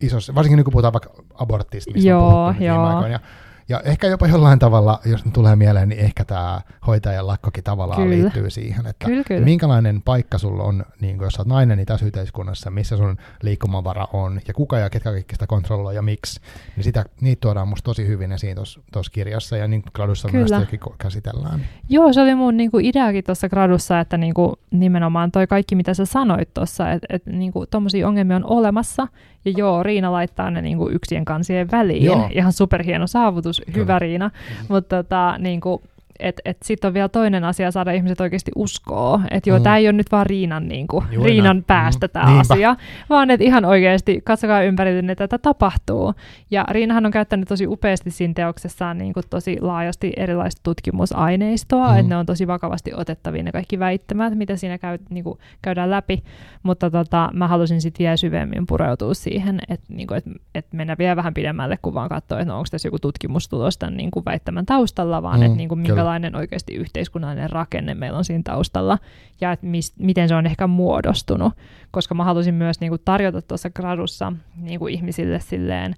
[0.00, 2.86] isossa, varsinkin nyt kun puhutaan vaikka abortista, mistä Joo, on puhuttu nyt viime joo.
[2.86, 3.08] aikoina.
[3.08, 3.20] Ja,
[3.68, 8.02] ja ehkä jopa jollain tavalla, jos nyt tulee mieleen, niin ehkä tämä hoitajan lakkokin tavallaan
[8.02, 8.22] Kyllä.
[8.22, 9.44] liittyy siihen, että Kyllä, kyllä.
[9.44, 14.08] minkälainen paikka sulla on, niin jos sä oot nainen, niin tässä yhteiskunnassa, missä sun liikkumavara
[14.12, 16.40] on, ja kuka ja ketkä kaikki sitä kontrolloi ja miksi,
[16.76, 18.56] niin sitä, niitä tuodaan musta tosi hyvin esiin
[18.92, 20.60] tuossa kirjassa, ja niin kuin gradussa myös Kyllä.
[20.60, 21.60] jokin käsitellään.
[21.88, 26.04] Joo, se oli mun niinku ideakin tuossa gradussa, että niinku, nimenomaan toi kaikki, mitä sä
[26.04, 29.08] sanoit tuossa, että et, niinku, tuommoisia ongelmia on olemassa.
[29.44, 32.04] Ja joo, Riina laittaa ne niinku, yksien kansien väliin.
[32.04, 32.28] Joo.
[32.30, 33.78] Ihan superhieno saavutus, Kyllä.
[33.78, 34.30] hyvä Riina.
[34.68, 35.82] Mutta tota, niinku,
[36.20, 39.62] et, et sitten on vielä toinen asia saada ihmiset oikeasti uskoa, että joo, Mm.
[39.62, 41.64] tämä ei ole nyt vaan Riinan, niinku, Juuri Riinan näin.
[41.64, 42.10] päästä Mm.
[42.10, 42.40] tämä Niinpä.
[42.54, 42.76] asia,
[43.10, 46.14] vaan että ihan oikeasti katsokaa ympärille, että tätä tapahtuu.
[46.50, 51.96] Ja Riinahan on käyttänyt tosi upeasti siinä teoksessaan niin kuin tosi laajasti erilaista tutkimusaineistoa, mm.
[51.98, 55.90] että ne on tosi vakavasti otettavia ne kaikki väittämät, mitä siinä käy, niin kuin käydään
[55.90, 56.22] läpi,
[56.62, 60.24] mutta tota, mä halusin sitten vielä syvemmin pureutua siihen, että niin kuin, et,
[60.54, 63.96] et mennä vielä vähän pidemmälle, kun vaan katsoa, että no, onko tässä joku tutkimustulos tämän
[63.96, 65.96] niin kuin väittämän taustalla, vaan Mm, mm, että niin kuin, kyllä.
[66.08, 68.98] Minkälainen oikeasti yhteiskunnallinen rakenne meillä on siinä taustalla
[69.40, 71.52] ja että mis, miten se on ehkä muodostunut,
[71.90, 75.94] koska mä halusin myös niin kuin, tarjota tuossa gradussa niin kuin ihmisille silleen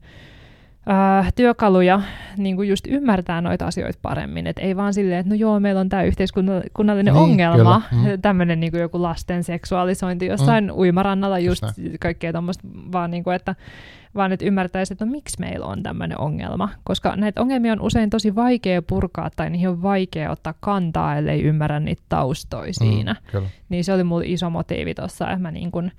[0.91, 2.01] äh, työkaluja
[2.37, 4.47] niin kuin just ymmärtää noita asioita paremmin.
[4.47, 7.83] Et ei vaan silleen, että no joo, meillä on tämä yhteiskunnallinen Niin, ongelma.
[7.93, 7.99] Mm.
[8.23, 10.79] tämmöinen niin joku lasten seksuaalisointi jossain mm.
[10.79, 13.55] uimarannalla, just Just kaikkea tuommoista, vaan niin kuin, että
[14.15, 16.69] vaan että ymmärtäisi, että no miksi meillä on tämmöinen ongelma.
[16.85, 21.43] Koska näitä ongelmia on usein tosi vaikea purkaa tai niihin on vaikea ottaa kantaa, ellei
[21.43, 23.13] ymmärrä niitä taustoja siinä.
[23.13, 23.49] Mm, kyllä.
[23.69, 25.91] Niin se oli mulla iso motiivi tuossa, että mä niin kun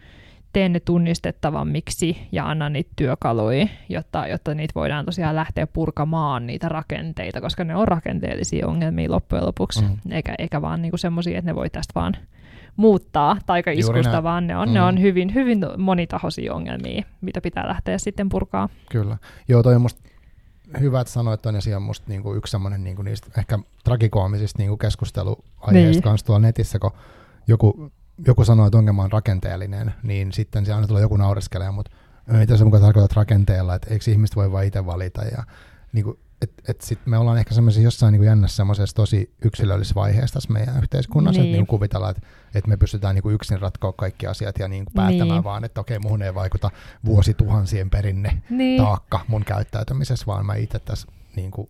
[0.54, 6.70] teen ne tunnistettavammiksi ja annan niitä työkaluja, jotta, jotta niitä voidaan tosiaan lähteä purkamaan niitä
[6.70, 9.98] rakenteita, koska ne on rakenteellisia ongelmia loppujen lopuksi, Mm.
[10.12, 12.14] eikä, eikä vaan niinku semmoisia, että ne voi tästä vaan
[12.76, 14.74] muuttaa taikaiskusta, vaan ne on, Mm.
[14.74, 18.70] ne on hyvin, hyvin monitahoisia ongelmia, mitä pitää lähteä sitten purkaa.
[18.92, 19.18] Kyllä.
[19.48, 20.02] Joo, toi on musta
[20.80, 24.58] hyvä, että sanoit ton, ja siinä on musta niinku yksi semmoinen niinku niistä ehkä tragikoomisista
[24.58, 26.02] niinku keskusteluaiheista Niin.
[26.02, 26.92] kanssa tuolla netissä, kun
[27.48, 27.92] joku,
[28.28, 31.92] joku sanoo, että ongelma on rakenteellinen, niin sitten se aina tulee joku naureskelee, mutta
[32.28, 35.44] mitä sä mukaan tarkoitat rakenteella, että eikö ihmiset voi vain itse valita, ja
[35.94, 40.34] niinku, et, et sit me ollaan ehkä semmoisessa jossain niinku jännässä semmoisessa tosi yksilöllisessä vaiheessa
[40.34, 41.50] tässä meidän yhteiskunnassa, Niin.
[41.50, 45.30] että niinku kuvitellaan, että, että me pystytään niinku yksin ratkoa kaikki asiat ja niinku päättämään
[45.30, 45.44] Niin.
[45.44, 46.72] vaan, että okei, muuhun ei vaikuta
[47.06, 48.82] vuosituhansien perinne Niin.
[48.84, 51.70] taakka mun käyttäytymisessä, vaan mä itse tässä niin kuin,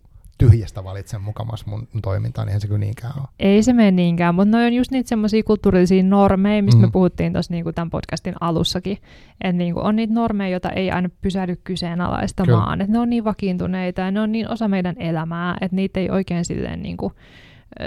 [0.50, 3.28] tyhjästä valitsen mukamas mun toimintaa, niin eihän se kyllä niinkään ole.
[3.38, 6.86] Ei se mene niinkään, mutta ne on just niitä semmoisia kulttuurillisia normeja, mistä mm.
[6.86, 8.98] me puhuttiin tuossa niinku tämän podcastin alussakin.
[9.40, 12.80] Että niinku on niitä normeja, joita ei aina pysähdy kyseenalaistamaan.
[12.80, 16.10] Että ne on niin vakiintuneita ja ne on niin osa meidän elämää, että niitä ei
[16.10, 17.12] oikein silleen niinku,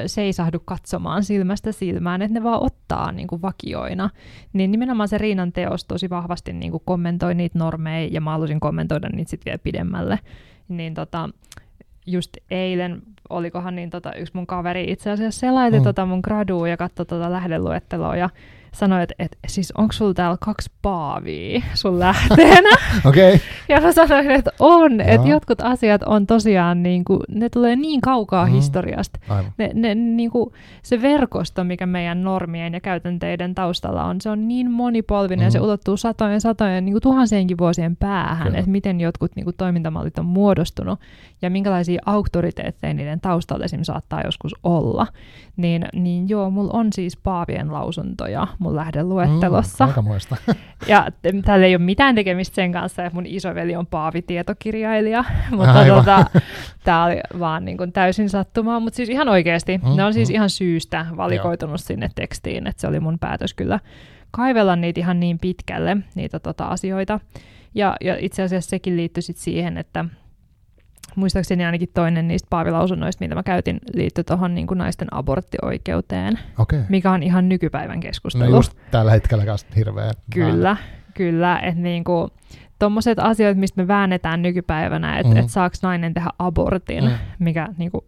[0.06, 4.10] seisahdu katsomaan silmästä silmään, että ne vaan ottaa niinku vakioina.
[4.54, 9.10] Niin nimenomaan se Riinan teos tosi vahvasti niinku kommentoi niitä normeja ja mä halusin kommentoida
[9.10, 10.20] niitä sitten vielä pidemmälle.
[10.68, 11.30] Niin tota,
[12.08, 15.82] just eilen, olikohan niin tota, yksi mun kaveri itse asiassa selaili Mm.
[15.82, 15.84] mm.
[15.84, 18.30] tota mun gradua ja katsoi tota lähdeluetteloa ja
[18.76, 22.70] sanoi, että et, siis onko sulla täällä kaksi paavia sun lähteenä?
[23.06, 23.34] Okei.
[23.36, 23.48] Okay.
[23.70, 28.02] ja mä sanoin, että on, että jotkut asiat on tosiaan, niin kuin, ne tulee niin
[28.02, 28.52] kaukaa Mm.
[28.52, 29.20] historiasta.
[29.30, 29.52] Aivan.
[29.58, 30.50] Ne, ne, niin kuin,
[30.84, 35.46] se verkosto, mikä meidän normien ja käytänteiden taustalla on, se on niin monipolvinen mm.
[35.48, 35.66] ja se Mhm.
[35.66, 38.60] ulottuu satojen, satojen, niin kuin tuhansienkin vuosien päähän, Kyllä.
[38.60, 41.00] että miten jotkut niin kuin, toimintamallit on muodostunut
[41.42, 43.84] ja minkälaisia auktoriteetteja niiden taustalla esim.
[43.84, 45.08] saattaa joskus olla.
[45.58, 49.86] Niin, niin joo, mulla on siis paavien lausuntoja mun lähdeluettelossa.
[49.86, 50.36] Mm, aika muista.
[50.88, 55.72] Ja t- tällä ei ole mitään tekemistä sen kanssa, että mun isoveli on paavitietokirjailija, mutta
[55.74, 55.98] Aivan.
[55.98, 56.26] tota,
[56.84, 58.80] tämä oli vaan niin kuin täysin sattumaa.
[58.80, 60.36] Mutta siis ihan oikeasti, Mm, ne on siis mm.
[60.36, 63.80] ihan syystä valikoitunut sinne tekstiin, että se oli mun päätös kyllä
[64.32, 67.20] kaivella niitä ihan niin pitkälle, niitä tota, asioita.
[67.76, 70.06] Ja, ja itse asiassa sekin liittyi sit siihen, että
[71.16, 76.40] muistaakseni ainakin toinen niistä paavilausunnoista, mitä mä käytin, liittyi tuohon niin naisten aborttioikeuteen.
[76.60, 76.80] Okay.
[76.90, 78.56] mikä on ihan nykypäivän No keskustelu.
[78.56, 80.12] just tällä hetkellä kanssa hirveä.
[80.34, 80.78] Kyllä,
[81.14, 81.60] kyllä.
[81.60, 82.30] Että niinku,
[82.80, 85.38] tommoset asiat, mistä me väännetään nykypäivänä, että Mm.
[85.40, 87.12] et saako nainen tehdä abortin, Mm.
[87.40, 88.04] mikä niinku,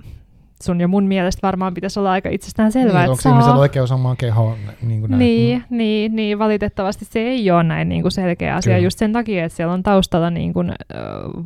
[0.63, 3.31] sun ja mun mielestä varmaan pitäisi olla aika itsestään selvää, niin, että onko saa.
[3.31, 4.57] ihmisellä oikeus omaan kehoon?
[4.81, 5.19] Niin, kuin näin?
[5.19, 8.83] Niin, niin, niin, valitettavasti se ei ole näin niin kuin selkeä asia Kyllä.
[8.85, 10.73] just sen takia, että siellä on taustalla niin kuin, ö,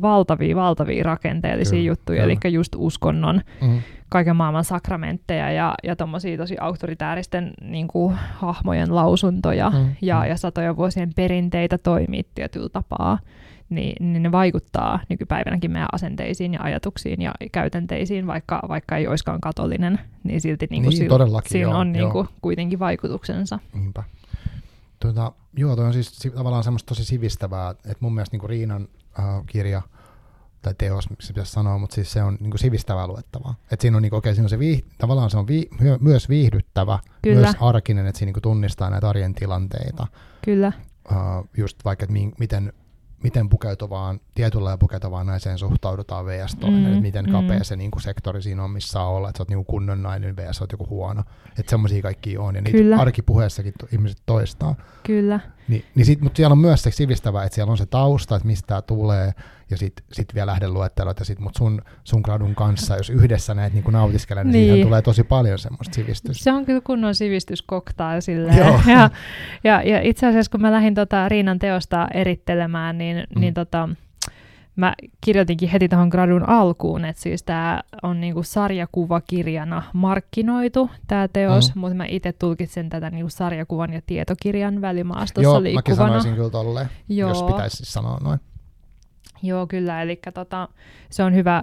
[0.02, 2.36] valtavia, valtavia rakenteellisia Kyllä, juttuja, kyllä.
[2.44, 3.78] eli just uskonnon, Mm.
[4.08, 10.26] kaiken maailman sakramentteja ja, ja tommosia tosi auktoritääristen niin kuin, hahmojen lausuntoja Mm, ja, mm.
[10.28, 13.18] ja satojen vuosien perinteitä toimii tietyllä tapaa,
[13.74, 19.40] niin, niin ne vaikuttaa nykypäivänäkin meidän asenteisiin ja ajatuksiin ja käytänteisiin, vaikka, vaikka ei olisikaan
[19.40, 22.02] katolinen, niin silti niin kuin Niin, sillä, siinä joo, on joo.
[22.04, 23.58] niin kuin, kuitenkin vaikutuksensa.
[23.74, 24.02] Niinpä.
[25.00, 28.88] Tuota, joo, toi on siis si- tavallaan semmoista tosi sivistävää, että mun mielestä niin Riinan
[29.18, 29.82] äh, kirja
[30.62, 33.54] tai teos, miksi se pitäisi sanoa, mutta siis se on niin kuin sivistävää luettavaa.
[33.70, 36.28] Et siinä on, niin okei, siinä on se viih- tavallaan se on vii- myö- myös
[36.28, 37.40] viihdyttävä, Kyllä.
[37.40, 40.06] myös arkinen, että siinä niin kuin tunnistaa näitä arjen tilanteita.
[40.44, 40.72] Kyllä,
[41.10, 42.72] Uh, just vaikka, että mi- miten,
[43.22, 46.56] miten pukeutuvaan, tietyllä ja pukeutuvaan naiseen suhtaudutaan vs.
[46.60, 47.64] toinen, Mm, että miten kapea mm.
[47.64, 50.36] se niin kuin sektori siinä on, missä olla, että sä oot niin kuin kunnon nainen
[50.36, 50.60] vs.
[50.60, 51.22] oot joku huono.
[51.58, 52.96] Että semmoisia kaikki on, ja niitä Kyllä.
[52.96, 54.74] arkipuheessakin to- ihmiset toistaa.
[55.02, 55.40] kyllä.
[55.68, 58.46] Ni, niin sit, mutta siellä on myös se sivistävä, että siellä on se tausta, että
[58.48, 59.32] mistä tämä tulee,
[59.72, 63.74] ja sitten sit vielä lähdeluettelot, ja sit, mutta sun, sun gradun kanssa, jos yhdessä näitä
[63.74, 64.86] niin nautiskelee, niin, niin.
[64.86, 66.44] Tulee tosi paljon semmoista sivistystä.
[66.44, 68.58] Se on kyllä kunnon sivistyskoktail silleen.
[68.58, 68.80] Joo.
[68.92, 69.10] Ja,
[69.64, 73.40] ja, ja itse asiassa kun mä lähdin tota Riinan teosta erittelemään, niin, Mm.
[73.40, 73.88] niin tota,
[74.76, 81.74] mä kirjoitinkin heti tuohon gradun alkuun, että siis tämä on niinku sarjakuvakirjana markkinoitu, tämä teos,
[81.74, 81.80] Mm.
[81.80, 85.96] mutta mä itse tulkitsen tätä niinku sarjakuvan ja tietokirjan välimaastossa Joo, mäkin liikkuvana.
[86.08, 87.28] sanoisin kyllä tolleen, Joo.
[87.28, 88.40] jos pitäisi siis sanoa noin.
[89.42, 90.02] Joo, kyllä.
[90.02, 90.68] Eli tota,
[91.10, 91.62] se on hyvä,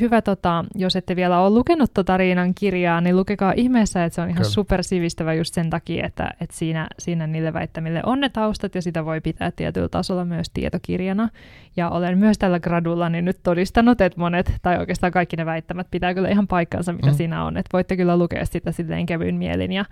[0.00, 4.20] hyvä tota, jos ette vielä ole lukenut tota Riinan kirjaa, niin lukekaa ihmeessä, että se
[4.20, 4.50] on ihan kyllä.
[4.50, 9.04] supersivistävä just sen takia, että, että siinä, siinä niille väittämille on ne taustat ja sitä
[9.04, 11.28] voi pitää tietyllä tasolla myös tietokirjana.
[11.76, 15.86] Ja olen myös tällä gradulla niin nyt todistanut, että monet, tai oikeastaan kaikki ne väittämät
[15.90, 17.14] pitää kyllä ihan paikkansa, mitä mm.
[17.14, 17.56] siinä on.
[17.56, 19.84] Että voitte kyllä lukea sitä silleen kevyin mielin ja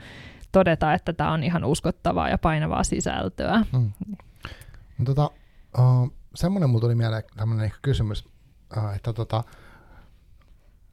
[0.53, 3.65] todeta, että tämä on ihan uskottavaa ja painavaa sisältöä.
[3.73, 3.91] Mm.
[4.99, 5.31] No, tota,
[5.79, 8.29] uh, semmoinen mulla tuli mieleen tämmöinen ehkä kysymys,
[8.97, 9.45] että tota,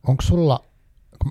[0.08, 0.64] onko sulla,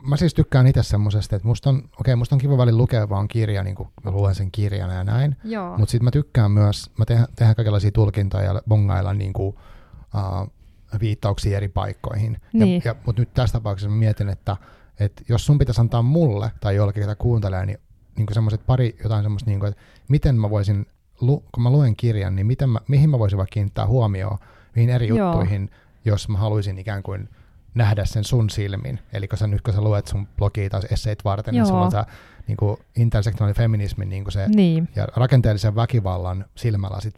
[0.03, 3.09] mä siis tykkään itse semmoisesta, että musta on, okei, okay, musta on kiva välillä lukea
[3.09, 5.37] vaan kirja, niin kuin mä luen sen kirjana ja näin,
[5.79, 9.57] mutta sitten mä tykkään myös, mä tehdään, tehdään kaikenlaisia tulkintoja ja bongailla niin kuin,
[10.15, 10.51] uh,
[11.01, 12.41] viittauksia eri paikkoihin.
[12.53, 12.83] Niin.
[12.85, 14.57] Ja, ja, mutta nyt tässä tapauksessa mä mietin, että,
[15.01, 17.79] että jos sun pitäisi antaa mulle tai jollekin, ketä kuuntelee, niin
[18.17, 20.87] niin semmoiset pari jotain semmoista, niin kuin, että miten mä voisin,
[21.21, 24.39] lu, kun mä luen kirjan, niin miten mä, mihin mä voisin vaikka kiinnittää huomioon,
[24.77, 25.33] mihin eri Joo.
[25.33, 25.71] juttuihin,
[26.05, 27.29] jos mä haluaisin ikään kuin
[27.75, 28.99] nähdä sen sun silmin.
[29.13, 31.63] Eli kun sä nyt kun sä luet sun blogia tai esseit varten, Joo.
[31.63, 32.05] niin sulla on tämä
[32.47, 34.89] niin intersektionaalinen feminismi niin se, niin.
[34.97, 37.15] ja rakenteellisen väkivallan silmällä sit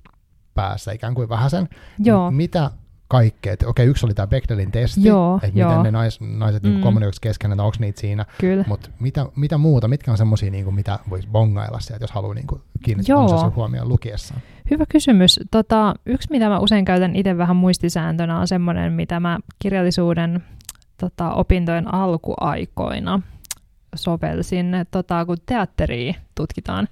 [0.54, 1.68] päässä ikään kuin vähän sen.
[1.98, 2.30] Joo.
[2.30, 2.70] Mitä
[3.14, 3.52] kaikkea.
[3.52, 6.74] Että okei, yksi oli tämä Bechdelin testi, joo, että miten ne nais, naiset niinku mm.
[6.74, 8.26] niin kommunikoivat keskenään, onko niitä siinä.
[8.66, 12.46] Mutta mitä, mitä muuta, mitkä on semmoisia, niin mitä voisi bongailla sieltä, jos haluaa niin
[12.84, 14.40] kiinnittää huomioon lukiessaan?
[14.70, 15.40] Hyvä kysymys.
[15.50, 20.44] Tota, yksi, mitä mä usein käytän itse vähän muistisääntönä, on semmoinen, mitä mä kirjallisuuden
[21.00, 23.20] tota, opintojen alkuaikoina
[23.94, 26.88] sovelsin, tota, kun teatteria tutkitaan,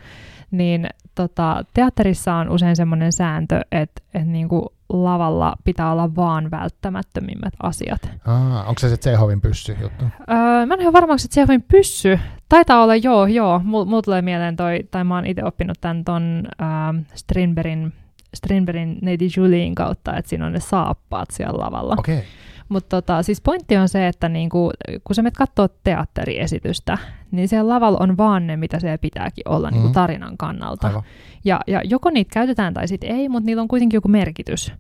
[0.51, 7.55] niin tota, teatterissa on usein semmoinen sääntö, että, että niinku lavalla pitää olla vaan välttämättömimmät
[7.63, 8.11] asiat.
[8.27, 10.05] Aa, onko se se Tsehovin pyssy juttu?
[10.05, 12.19] Öö, mä en ole varma, onko se Tsehovin pyssy.
[12.49, 13.61] Taitaa olla, joo, joo.
[13.65, 17.93] Mulla tulee mieleen toi, tai mä oon itse oppinut tämän ton äh, Strindbergin,
[18.35, 21.95] Strindbergin Lady Julien kautta, että siinä on ne saappaat siellä lavalla.
[21.99, 22.17] Okei.
[22.17, 22.29] Okay.
[22.69, 24.71] Mutta tota, siis pointti on se, että niinku,
[25.05, 26.99] kun sä menet katsoa teatteriesitystä,
[27.31, 29.81] niin siellä lavalla on vaan ne, mitä siellä pitääkin olla mm-hmm.
[29.81, 31.03] niinku tarinan kannalta.
[31.45, 34.73] Ja, ja joko niitä käytetään tai sitten ei, mutta niillä on kuitenkin joku merkitys.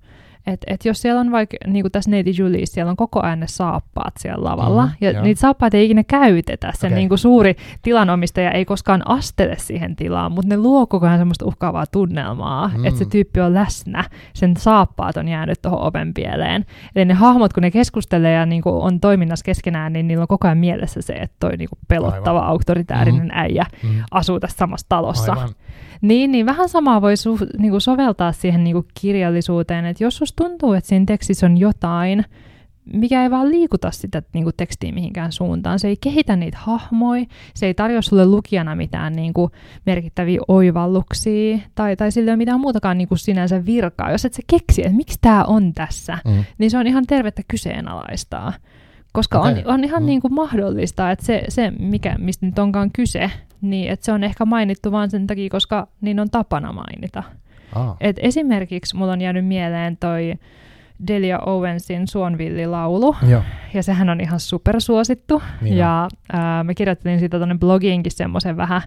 [0.46, 3.40] Et, et jos siellä on vaikka, niin kuin tässä Neiti Julies, siellä on koko ajan
[3.40, 5.22] ne saappaat siellä lavalla, mm, ja joo.
[5.22, 6.72] niitä saappaat ei ikinä käytetä.
[6.74, 6.98] Sen okay.
[6.98, 11.44] niin kuin suuri tilanomistaja ei koskaan astele siihen tilaan, mutta ne luo koko ajan semmoista
[11.44, 12.84] uhkaavaa tunnelmaa, mm.
[12.84, 14.04] että se tyyppi on läsnä,
[14.34, 16.64] sen saappaat on jäänyt tuohon oven pieleen.
[16.96, 20.28] Eli ne hahmot, kun ne keskustelee ja niin kuin on toiminnassa keskenään, niin niillä on
[20.28, 22.50] koko ajan mielessä se, että toi niin kuin pelottava, Aivan.
[22.50, 23.30] auktoritäärinen mm.
[23.32, 23.90] äijä mm.
[24.10, 25.32] asuu tässä samassa talossa.
[25.32, 25.48] Aivan.
[26.02, 30.16] Niin, niin vähän samaa voi su, niin kuin soveltaa siihen niin kuin kirjallisuuteen, että jos
[30.16, 32.24] susta tuntuu, että siinä tekstissä on jotain,
[32.92, 35.78] mikä ei vaan liikuta sitä niin kuin tekstiä mihinkään suuntaan.
[35.78, 37.24] Se ei kehitä niitä hahmoja,
[37.54, 39.52] se ei tarjoa sulle lukijana mitään niin kuin
[39.86, 44.10] merkittäviä oivalluksia, tai, tai sillä ei ole mitään muutakaan niin kuin sinänsä virkaa.
[44.10, 46.44] Jos et sä keksi, että miksi tämä on tässä, mm.
[46.58, 48.52] niin se on ihan tervettä kyseenalaistaa.
[49.12, 49.52] Koska okay.
[49.52, 50.06] on, on ihan mm.
[50.06, 53.30] niin kuin mahdollista, että se, se mikä, mistä nyt onkaan kyse,
[53.62, 57.22] niin että se on ehkä mainittu vain sen takia, koska niin on tapana mainita.
[57.74, 57.96] Ah.
[58.00, 60.34] Et esimerkiksi mulla on jäänyt mieleen toi
[61.06, 63.42] Delia Owensin Suonvilli-laulu, Joo.
[63.74, 65.42] ja sehän on ihan supersuosittu.
[65.60, 68.82] Niin ja ää, mä kirjoittelin siitä tuonne blogiinkin semmoisen vähän,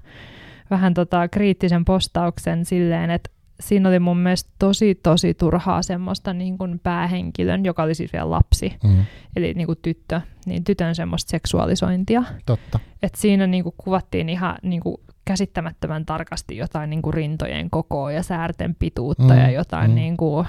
[0.70, 3.30] vähän tota kriittisen postauksen silleen, että
[3.60, 8.30] siinä oli mun mielestä tosi, tosi turhaa semmoista niin kuin päähenkilön, joka oli siis vielä
[8.30, 9.06] lapsi, mm.
[9.36, 12.24] eli niin kuin tyttö, niin tytön semmoista seksuaalisointia.
[12.46, 12.80] Totta.
[13.04, 18.12] Et siinä niin kuin kuvattiin ihan niin kuin käsittämättömän tarkasti jotain niin kuin rintojen kokoa
[18.12, 19.96] ja säärten pituutta mm, ja jotain mm.
[19.96, 20.48] niin kuin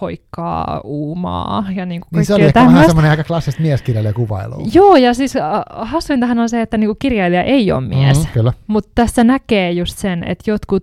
[0.00, 4.68] hoikkaa uumaa ja niin kuin niin se oli ehkä vähän semmoinen aika klassista mieskirjailijakuvailu.
[4.74, 5.34] Joo, ja siis
[5.68, 9.98] hassuintahan on se, että niin kuin kirjailija ei ole mies, mm, mutta tässä näkee just
[9.98, 10.82] sen, että jotkut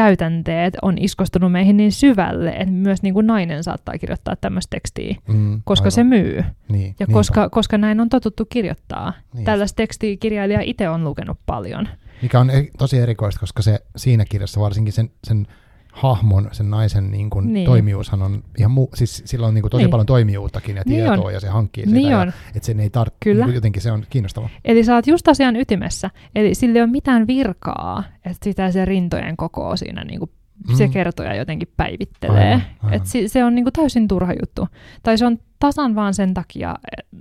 [0.00, 5.16] käytänteet on iskostunut meihin niin syvälle, että myös niin kuin nainen saattaa kirjoittaa tämmöistä tekstiä,
[5.28, 5.92] mm, koska aivan.
[5.92, 6.44] se myy.
[6.68, 9.12] Niin, ja koska, koska näin on totuttu kirjoittaa.
[9.34, 9.44] Niin.
[9.44, 11.88] Tällaista tekstiä kirjailija itse on lukenut paljon.
[12.22, 15.46] Mikä on tosi erikoista, koska se siinä kirjassa varsinkin sen, sen
[15.92, 17.66] hahmon, sen naisen niin kuin niin.
[17.66, 19.90] toimijuushan on ihan muu, siis sillä on niin kuin tosi niin.
[19.90, 21.34] paljon toimijuuttakin ja niin tietoa on.
[21.34, 21.94] ja se hankkii sitä.
[21.94, 22.28] Niin ja, on.
[22.28, 24.48] että sen ei tarvitse, niin jotenkin se on kiinnostava.
[24.64, 28.84] Eli sä oot just asian ytimessä, eli sillä ei ole mitään virkaa, että sitä se
[28.84, 30.30] rintojen koko siinä niin kuin
[30.68, 30.74] mm.
[30.74, 32.52] se kertoja jotenkin päivittelee.
[32.52, 32.94] Aivan, aivan.
[32.94, 34.66] Et se, se on niin kuin täysin turha juttu.
[35.02, 36.76] Tai se on tasan vaan sen takia,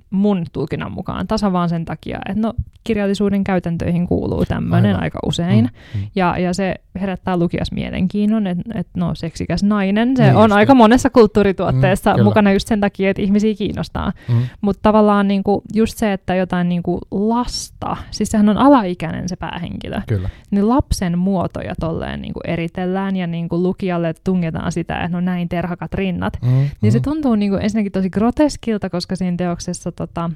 [0.09, 2.53] mun tulkinnan mukaan, tasan vaan sen takia, että no
[2.83, 5.69] kirjallisuuden käytäntöihin kuuluu tämmöinen aika usein.
[5.93, 6.07] Mm, mm.
[6.15, 10.75] Ja, ja se herättää lukias mielenkiinnon, että et no seksikäs nainen, se niin on aika
[10.75, 14.11] monessa kulttuurituotteessa mm, mukana just sen takia, että ihmisiä kiinnostaa.
[14.27, 14.41] Mm.
[14.61, 20.01] Mutta tavallaan niinku just se, että jotain niinku lasta, siis sehän on alaikäinen se päähenkilö,
[20.07, 20.29] kyllä.
[20.51, 25.93] niin lapsen muotoja tolleen niinku eritellään ja niinku lukijalle tungetaan sitä, että no näin terhakat
[25.93, 26.91] rinnat, mm, niin mm.
[26.91, 30.29] se tuntuu niinku ensinnäkin tosi groteskilta, koska siinä teoksessa tota,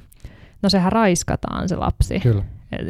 [0.62, 2.20] no sehän raiskataan se lapsi.
[2.20, 2.42] Kyllä.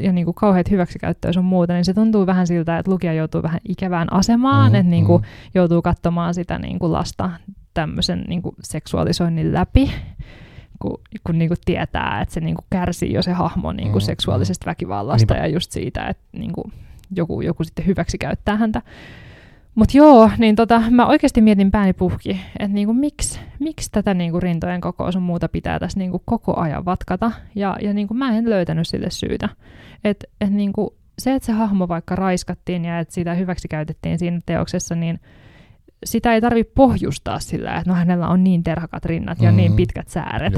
[0.03, 3.43] Ja niin kuin kauheat hyväksikäyttöä sun muuta, niin se tuntuu vähän siltä, että lukija joutuu
[3.43, 5.29] vähän ikävään asemaan, mm, että niin kuin mm.
[5.55, 7.31] joutuu katsomaan sitä niin kuin lasta
[7.75, 9.91] tämmöisen niin kuin seksuaalisoinnin läpi,
[10.79, 14.03] kun, kun niin kuin tietää, että se niin kuin kärsii jo se hahmo niin kuin
[14.03, 15.47] mm, seksuaalisesta väkivallasta Niinpä.
[15.47, 16.73] ja just siitä, että niin kuin
[17.17, 18.83] joku, joku sitten hyväksikäyttää häntä.
[19.75, 24.41] Mutta joo, niin tota, mä oikeasti mietin pääni puhki, että niinku, miksi, miksi tätä niinku
[24.41, 27.33] rintojen kokoa sun muuta pitää tässä niinku koko ajan vatkata.
[27.55, 29.49] Ja, ja niinku, mä en löytänyt sille syytä.
[30.05, 34.41] Et, et niinku, se, että se hahmo vaikka raiskattiin ja että sitä hyväksi käytettiin siinä
[34.47, 35.21] teoksessa, niin
[36.05, 39.57] sitä ei tarvitse pohjustaa sillä, että no hänellä on niin terhakat rinnat ja mm-hmm.
[39.57, 40.55] niin pitkät sääret.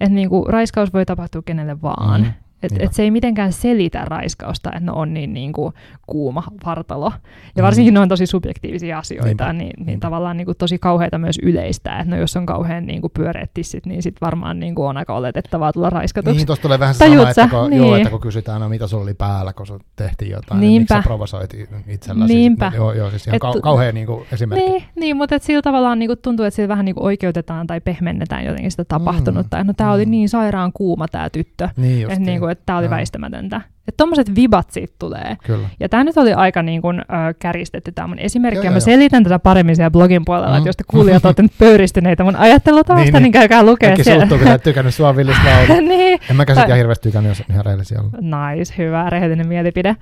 [0.00, 2.20] Että niinku, raiskaus voi tapahtua kenelle vaan.
[2.20, 2.34] Mm-hmm.
[2.62, 5.74] Et, et se ei mitenkään selitä raiskausta, että ne on niin, niin kuin
[6.06, 7.12] kuuma vartalo.
[7.56, 7.94] Ja varsinkin mm.
[7.94, 10.06] ne on tosi subjektiivisia asioita, niinpä, niin, niin niinpä.
[10.06, 12.00] tavallaan niin kuin tosi kauheita myös yleistää.
[12.00, 14.96] Että no jos on kauhean niin kuin pyöreät tissit, niin sitten varmaan niin kuin on
[14.96, 16.36] aika oletettavaa tulla raiskatuksi.
[16.36, 17.82] Niin, tuossa tulee vähän se sama, että kun, niin.
[17.82, 20.94] joo, että kun kysytään, no mitä sulla oli päällä, kun sun tehtiin jotain, niin miksi
[20.94, 21.54] sä provosoit
[21.88, 22.34] itselläsi.
[22.34, 22.70] Niinpä.
[22.70, 24.70] Siis, joo, joo, siis ihan et, kau- kauhean niin kuin esimerkki.
[24.70, 27.66] Niin, niin mutta et sillä tavallaan niin kuin tuntuu, että sillä vähän niin kuin oikeutetaan
[27.66, 29.56] tai pehmennetään jotenkin sitä tapahtunutta.
[29.56, 29.94] Mm, no tämä mm.
[29.94, 33.60] oli niin sairaan kuuma tämä tyttö, niin että niin kuin, että tämä oli väistämättä välttämätöntä.
[33.88, 35.36] Että tommoset vibat siitä tulee.
[35.44, 35.68] Kyllä.
[35.80, 37.04] Ja tämä nyt oli aika niin kuin, äh,
[37.38, 40.56] käristetty tämä mun esimerkki, joo, ja mä joo, selitän tätä paremmin siellä blogin puolella, mm.
[40.56, 44.04] että jos te kuulijat olette nyt pöyristyneitä mun ajattelutavasta, niin, niin, niin käykää lukea Kaikki
[44.04, 44.26] siellä.
[44.26, 45.14] Suuttuu, kun tykännyt sua
[45.80, 46.20] niin.
[46.30, 48.12] En mä käsit Ta- hirveästi tykännyt, jos ihan rehellisiä ollut.
[48.12, 49.96] Nice, hyvä, rehellinen mielipide.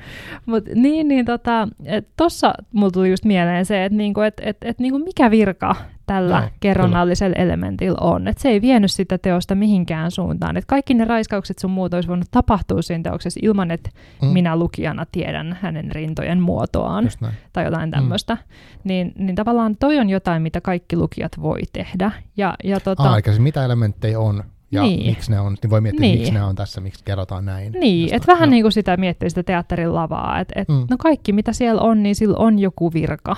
[0.47, 1.69] Mut niin, niin tota,
[2.17, 5.77] tossa mulla tuli just mieleen se, että niinku, et, et, et, niinku mikä virka
[6.09, 7.45] tällä no, kerronnallisella kyllä.
[7.45, 8.29] elementillä on.
[8.29, 10.57] Että se ei vienyt sitä teosta mihinkään suuntaan.
[10.57, 13.91] Että kaikki ne raiskaukset sun muut olisi voinut tapahtua siinä teoksessa ilman, että
[14.23, 14.29] mm.
[14.29, 17.09] minä lukijana tiedän hänen rintojen muotoaan
[17.53, 18.35] tai jotain tämmöistä.
[18.35, 18.41] Mm.
[18.85, 22.11] Niin, niin tavallaan toi on jotain, mitä kaikki lukijat voi tehdä.
[22.37, 23.03] Ja, ja tota...
[23.03, 25.07] Aa, eli mitä elementtejä on ja niin.
[25.07, 26.19] miksi ne on, niin voi miettiä, niin.
[26.19, 27.73] miksi ne on tässä, miksi kerrotaan näin.
[27.73, 28.51] Niin, että vähän no.
[28.51, 30.87] niin kuin sitä miettii sitä teatterin lavaa, että et, mm.
[30.91, 33.37] no kaikki mitä siellä on, niin sillä on joku virka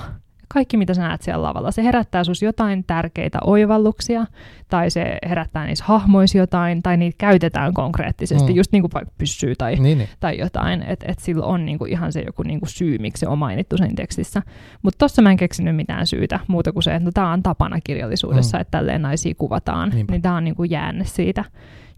[0.54, 4.26] kaikki, mitä sä näet siellä lavalla, se herättää sus jotain tärkeitä oivalluksia,
[4.68, 8.56] tai se herättää niissä hahmoissa jotain, tai niitä käytetään konkreettisesti, mm.
[8.56, 10.08] just niin kuin vaikka pyssyy tai, niin, niin.
[10.20, 13.38] tai jotain, että et sillä on niinku ihan se joku niinku syy, miksi se on
[13.38, 14.42] mainittu sen tekstissä.
[14.82, 17.80] Mutta tossa mä en keksinyt mitään syytä, muuta kuin se, että no, tämä on tapana
[17.84, 18.60] kirjallisuudessa, mm.
[18.60, 20.12] että tälleen naisia kuvataan, Niinpä.
[20.12, 21.44] niin tämä on niinku jäänne siitä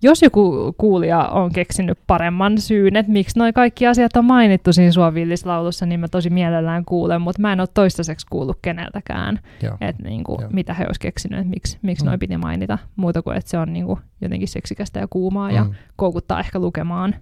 [0.03, 4.93] jos joku kuulija on keksinyt paremman syyn, että miksi noin kaikki asiat on mainittu siinä
[4.93, 9.41] Suovillislaulussa, niin mä tosi mielellään kuulen, mutta mä en ole toistaiseksi kuullut keneltäkään,
[9.81, 12.07] että niin kuin, mitä he olisivat keksinyt, että miksi, miksi mm.
[12.07, 15.57] noin piti mainita, muuta kuin että se on niin kuin, jotenkin seksikästä ja kuumaa mm.
[15.57, 15.67] ja
[15.97, 17.15] koukuttaa ehkä lukemaan,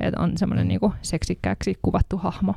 [0.00, 0.68] että on semmoinen mm.
[0.68, 2.54] niin seksikkääksi kuvattu hahmo.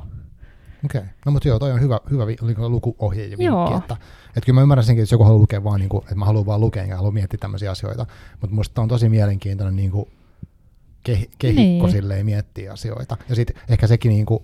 [0.84, 1.10] Okei, okay.
[1.26, 3.96] no mutta joo, toi on hyvä, hyvä lukuohje ja vinkki, että,
[4.28, 6.24] että kyllä mä ymmärrän senkin, että jos joku haluaa lukea vaan, niin kuin, että mä
[6.24, 8.06] haluan vaan lukea enkä halua miettiä tämmöisiä asioita,
[8.40, 10.08] mutta musta on tosi mielenkiintoinen niin kuin
[11.04, 11.90] ke, kehikko niin.
[11.90, 13.16] silleen miettiä asioita.
[13.28, 14.42] Ja sitten ehkä sekin, niin kuin,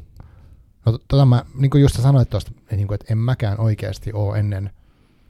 [0.87, 4.13] no tota mä, niin kuin just sanoit tuosta, että, niin kuin, että en mäkään oikeasti
[4.13, 4.71] ole ennen,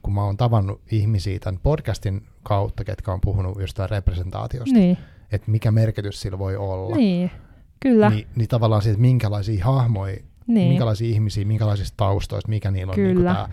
[0.01, 4.97] kun mä oon tavannut ihmisiä tämän podcastin kautta, ketkä on puhunut jostain representaatiosta, niin.
[5.31, 6.95] että mikä merkitys sillä voi olla.
[6.95, 7.31] Niin,
[7.79, 8.09] kyllä.
[8.09, 10.69] Ni, niin tavallaan siitä, minkälaisia hahmoja niin.
[10.69, 13.49] minkälaisia ihmisiä, minkälaisista taustoista, mikä niillä on Niin tämä,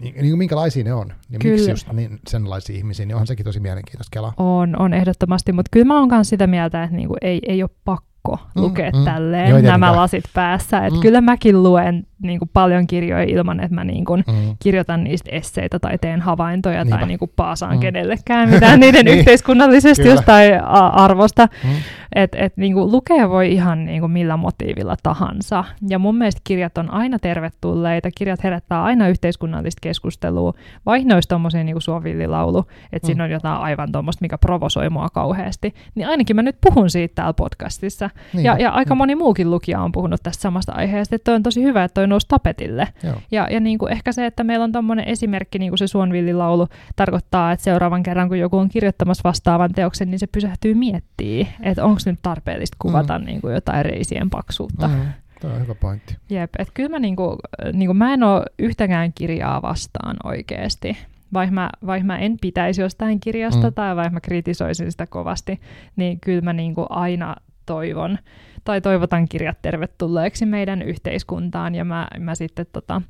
[0.00, 1.54] niin, niin minkälaisia ne on, niin kyllä.
[1.54, 4.34] miksi just niin, senlaisia ihmisiä, niin onhan sekin tosi mielenkiintoista kelaa.
[4.36, 7.70] On, on ehdottomasti, mutta kyllä mä oon myös sitä mieltä, että niinku ei, ei ole
[7.84, 10.86] pakko mm, lukea mm, tälleen Joo, nämä lasit päässä.
[10.86, 11.00] Et mm.
[11.00, 14.56] Kyllä mäkin luen niin kuin, paljon kirjoja ilman, että mä niin kuin, mm.
[14.58, 16.98] kirjoitan niistä esseitä tai teen havaintoja Niinpä.
[16.98, 17.80] tai niin kuin, paasaan mm.
[17.80, 19.18] kenellekään mitään niiden niin.
[19.18, 21.48] yhteiskunnallisesta jostain arvosta.
[21.64, 21.70] Mm.
[22.14, 25.64] Et, et, niin kuin, lukea voi ihan niin kuin, millä motiivilla tahansa.
[25.88, 28.08] Ja mun mielestä kirjat on aina tervetulleita.
[28.18, 30.52] Kirjat herättää aina yhteiskunnallista keskustelua.
[30.86, 32.58] Vaikka ne olisi tommosia niin kuin suovillilaulu,
[32.92, 33.06] että mm.
[33.06, 35.74] siinä on jotain aivan tuommoista, mikä provosoi mua kauheasti.
[35.94, 38.10] Niin ainakin mä nyt puhun siitä täällä podcastissa.
[38.32, 41.62] Niin, ja, ja aika moni muukin lukija on puhunut tästä samasta aiheesta, että on tosi
[41.62, 42.88] hyvä, että toi nousi tapetille.
[43.02, 43.14] Joo.
[43.30, 46.68] Ja, ja niin kuin ehkä se, että meillä on tuommoinen esimerkki, niin kuin se Suonvillilaulu,
[46.96, 51.84] tarkoittaa, että seuraavan kerran, kun joku on kirjoittamassa vastaavan teoksen, niin se pysähtyy miettii, että
[51.84, 53.24] onko nyt tarpeellista kuvata mm.
[53.24, 54.88] niin kuin jotain reisien paksuutta.
[54.88, 55.00] Mm.
[55.40, 56.16] Tämä on hyvä pointti.
[56.30, 57.36] Jep, että kyllä mä, niinku,
[57.72, 60.96] niinku, mä en ole yhtäkään kirjaa vastaan oikeasti,
[61.32, 63.74] vaikka mä, vaik mä en pitäisi jostain kirjasta Mm.
[63.74, 65.60] tai vaikka mä kritisoisin sitä kovasti,
[65.96, 67.36] niin kyllä mä niin kuin aina
[67.66, 68.18] toivon
[68.64, 73.02] tai toivotan kirjat tervetulleeksi meidän yhteiskuntaan ja mä, mä sitten tota,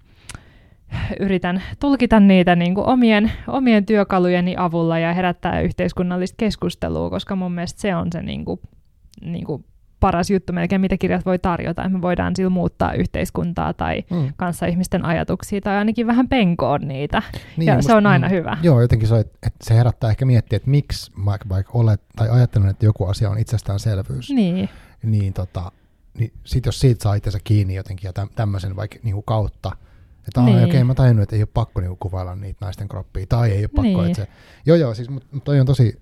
[1.21, 7.53] yritän tulkita niitä niin kuin omien, omien työkalujeni avulla ja herättää yhteiskunnallista keskustelua, koska mun
[7.53, 8.61] mielestä se on se niin kuin,
[9.21, 9.65] niin kuin
[10.01, 14.33] paras juttu melkein, mitä kirjat voi tarjota, että me voidaan sillä muuttaa yhteiskuntaa tai Mm.
[14.37, 17.23] kanssa ihmisten ajatuksia tai ainakin vähän penkoon niitä.
[17.57, 18.57] Niin, ja musta- se on aina mm, hyvä.
[18.63, 22.69] Joo, jotenkin se, että se herättää ehkä miettiä, että miksi vaikka, vaikka olet tai ajattelen,
[22.69, 24.69] että joku asia on itsestäänselvyys, Niin,
[25.03, 25.73] niin, tota,
[26.19, 29.73] niin sit jos siitä saa itsensä kiinni jotenkin ja täm, tämmöisen vaikka niinku kautta,
[30.29, 30.57] että niin.
[30.57, 30.65] Niin.
[30.65, 33.59] okei, okay, mä tajunnut, että ei ole pakko niinku kuvailla niitä naisten kroppia, tai ei
[33.59, 34.07] ole pakko, Niin.
[34.07, 34.29] että se,
[34.67, 36.01] joo joo, siis mut, mut toi on tosi,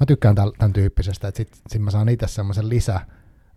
[0.00, 3.00] mä tykkään tämän tyyppisestä, että sit, sit mä saan itse semmoisen lisä,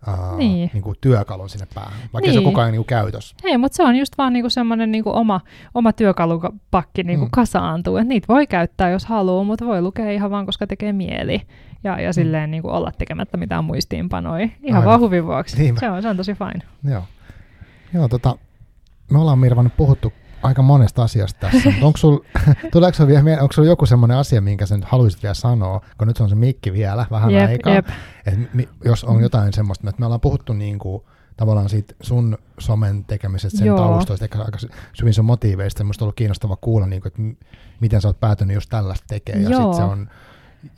[0.08, 0.70] Uh, Niin.
[0.72, 2.32] niinku työkalun sinne päähän, vaikka niin.
[2.32, 2.52] se on Niin.
[2.52, 3.34] koko ajan niinku käytös.
[3.44, 5.40] Hei, mutta se on just vaan niinku semmoinen niinku oma,
[5.74, 7.28] oma työkalupakki niinku Mm.
[7.28, 7.30] mm.
[7.30, 7.96] kasaantuu.
[7.96, 11.42] Et niitä voi käyttää, jos haluaa, mutta voi lukea ihan vaan, koska tekee mieli.
[11.84, 14.48] Ja, ja silleen niinku olla tekemättä mitään muistiinpanoja.
[14.62, 14.84] Ihan Aivan.
[14.84, 15.58] vaan huvin vuoksi.
[15.58, 15.80] Niinpä.
[15.80, 16.92] Se on, se on tosi fine.
[16.94, 17.02] Joo.
[17.94, 18.38] Joo, tota,
[19.10, 20.12] me ollaan Mirva nyt puhuttu
[20.44, 22.18] aika monesta asiasta tässä, mutta onko sul,
[22.72, 25.80] tuleeko sul vielä, mie- onko sul joku semmoinen asia, minkä sä nyt haluaisit vielä sanoa,
[25.98, 27.86] kun nyt on se mikki vielä vähän Jep, aikaa, jep.
[28.26, 31.02] Et mi, jos on jotain semmoista, että me ollaan puhuttu niin kuin,
[31.36, 33.78] tavallaan siitä sun somen tekemisestä, sen Joo.
[33.78, 34.58] taustoista, ehkä aika
[34.92, 37.36] syvin sun motiiveista, musta on ollut kiinnostava kuulla, niin kuin, että m-
[37.80, 40.08] miten sä oot päätynyt just tällaista tekemään, ja sitten se on,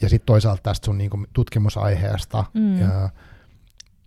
[0.01, 2.81] ja sitten toisaalta tästä sun niin kuin, tutkimusaiheesta, Mm.
[2.81, 3.11] ja,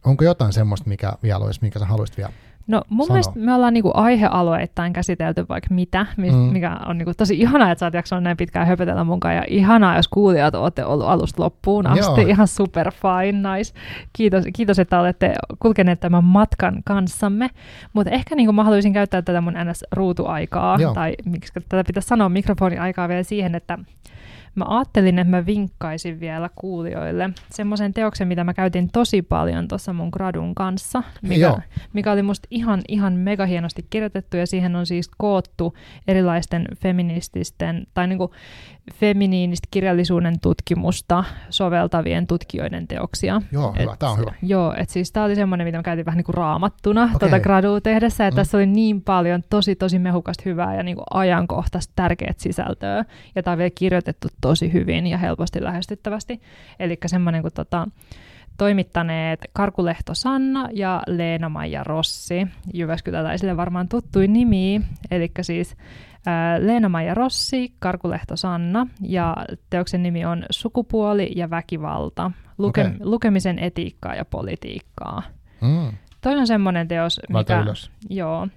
[0.05, 2.31] onko jotain semmoista, mikä vielä olisi, minkä sä haluaisit vielä?
[2.69, 3.13] No mun Sano.
[3.13, 6.25] mielestä me ollaan niinku aihealueittain käsitelty vaikka mitä, Mm.
[6.25, 6.31] mm.
[6.37, 9.95] mikä on niinku tosi ihanaa, että sä oot jaksanut näin pitkään höpötellä mukaan ja ihanaa,
[9.95, 12.21] jos kuulijat olette ollut alusta loppuun asti.
[12.21, 12.29] Joo.
[12.29, 13.73] Ihan super fine, nice.
[14.13, 17.49] Kiitos, kiitos, että olette kulkeneet tämän matkan kanssamme.
[17.93, 20.93] Mutta ehkä niinku mä haluaisin käyttää tätä mun NS-ruutuaikaa, Joo.
[20.93, 23.77] tai miksi tätä pitäisi sanoa mikrofoniaikaa vielä siihen, että
[24.55, 29.93] Mä ajattelin, että mä vinkkaisin vielä kuulijoille semmoisen teoksen, mitä mä käytin tosi paljon tuossa
[29.93, 31.59] mun gradun kanssa, mikä, Joo.
[31.93, 35.73] mikä oli musta ihan, ihan mega hienosti kirjoitettu ja siihen on siis koottu
[36.07, 38.31] erilaisten feminististen tai niinku
[38.93, 43.41] feminiinistä kirjallisuuden tutkimusta soveltavien tutkijoiden teoksia.
[43.51, 44.33] Joo, hyvä, tää on hyvä.
[44.41, 47.15] Joo, että siis tää oli semmoinen, mitä mä käytin vähän niinku raamattuna Okei.
[47.15, 47.29] okay.
[47.29, 48.41] tuota gradua tehdessä, että Mm.
[48.41, 53.05] tässä oli niin paljon tosi tosi mehukasta hyvää ja niinku ajankohtaista tärkeät sisältöä.
[53.35, 56.41] Ja tää on vielä kirjoitettu tosi hyvin ja helposti lähestyttävästi.
[56.79, 57.87] Eli semmoinen kuin tota,
[58.57, 62.47] toimittaneet Karkulehto Sanna ja Leena-Maija Rossi.
[62.73, 64.81] Jyväskyläläisille varmaan tuttuin nimi.
[65.11, 65.75] Eli siis
[66.59, 69.35] Leena-Maija Rossi, Karkulehto Sanna ja
[69.69, 72.31] teoksen nimi on Sukupuoli ja väkivalta.
[72.57, 72.91] Luke- Okei.
[72.99, 75.23] Lukemisen etiikkaa ja politiikkaa.
[75.61, 75.91] Mm.
[76.21, 77.59] Toi on semmoinen teos, mikä...
[77.61, 77.91] ylös.
[78.09, 78.47] Joo.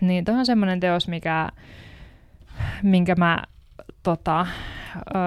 [0.00, 1.48] Niin toi on semmoinen teos, mikä,
[2.82, 3.42] minkä mä
[4.02, 4.46] tota,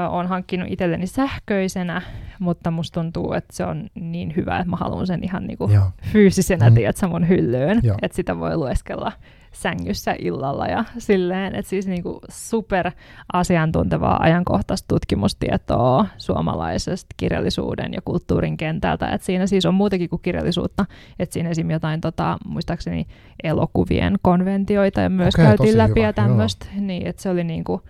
[0.10, 2.02] on hankkinut itselleni sähköisenä,
[2.40, 5.92] mutta musta tuntuu, että se on niin hyvä, että mä haluan sen ihan niinku Joo.
[6.12, 6.76] fyysisenä, Mm.
[6.76, 9.12] tiedätkö, mun hyllyyn, että sitä voi lueskella
[9.62, 12.92] sängyssä illalla ja silleen, että siis niinku super
[13.34, 20.86] asiantuntevaa ajankohtaista tutkimustietoa suomalaisesta kirjallisuuden ja kulttuurin kentältä, että siinä siis on muutakin kuin kirjallisuutta,
[21.20, 21.72] että siinä esim.
[21.72, 23.08] jotain tota, muistaakseni
[23.44, 27.82] elokuvien konventioita ja myös Okei, käytiin läpi hyvä, ja tämmöistä, niin että se oli niinku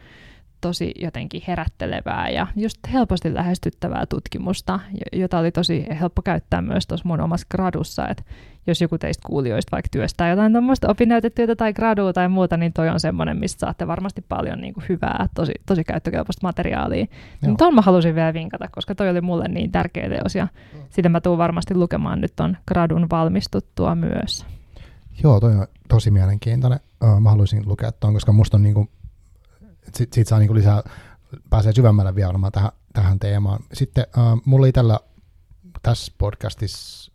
[0.62, 6.88] tosi jotenkin herättelevää ja just helposti lähestyttävää tutkimusta, jo- jota oli tosi helppo käyttää myös
[6.88, 8.24] tuossa mun omassa gradussa, että
[8.70, 12.90] jos joku teistä kuulijoista vaikka työstää jotain tuommoista opinnäytetyötä tai gradua tai muuta, niin toi
[12.90, 17.06] on semmoinen, mistä saatte varmasti paljon niin kuin hyvää, tosi, tosi käyttökelpoista materiaalia.
[17.42, 20.48] Niin tuon mä halusin vielä vinkata, koska toi oli mulle niin tärkeä teos ja
[20.90, 24.46] sitä mä tuun varmasti lukemaan nyt ton gradun valmistuttua myös.
[25.24, 26.80] Joo, toi on tosi mielenkiintoinen.
[27.20, 28.88] Mä haluaisin lukea tuon, koska musta on niinku,
[29.88, 30.82] et sit, siitä saa niinku lisää,
[31.50, 33.60] pääsee syvemmälle vielä varmaan tähän, tähän teemaan.
[33.74, 34.06] Sitten
[34.46, 35.00] mulla oli tällä,
[35.82, 37.12] tässä podcastissa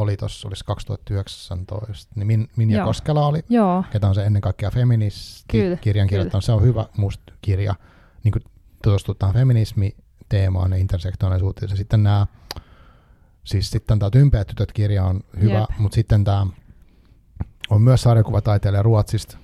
[0.00, 2.86] oli tuossa, olisi 2019, niin Min, Minja Joo.
[2.86, 5.44] Koskela oli, Joo, ketä on se ennen kaikkea feministi,
[5.80, 6.44] kirjan kirjoittanut.
[6.44, 7.74] Se on hyvä musta kirja,
[8.24, 8.42] niin kuin
[8.82, 11.76] tutustua tähän feminismi-teemaan ja intersektionaalisuuteen.
[11.76, 12.26] Sitten nämä,
[13.44, 15.78] siis sitten tämä Tympeät tytöt-kirja on hyvä, Jep.
[15.78, 16.46] mutta sitten tämä
[17.70, 19.38] on myös sarjakuvataiteilija Ruotsista.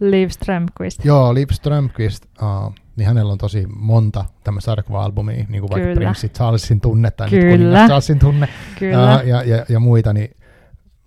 [0.00, 1.04] Liv Strömquist.
[1.04, 5.94] Joo, Liv Strömquist, uh, niin hänellä on tosi monta tämmöistä sarjakuva-albumia, niin kuin vaikka.
[5.94, 7.56] Prinssi Charlesin tunne tai nyt Kyllä.
[7.56, 8.48] kuningas Charlesin tunne
[8.78, 9.16] Kyllä.
[9.16, 10.36] uh, ja, ja, ja, muita, niin,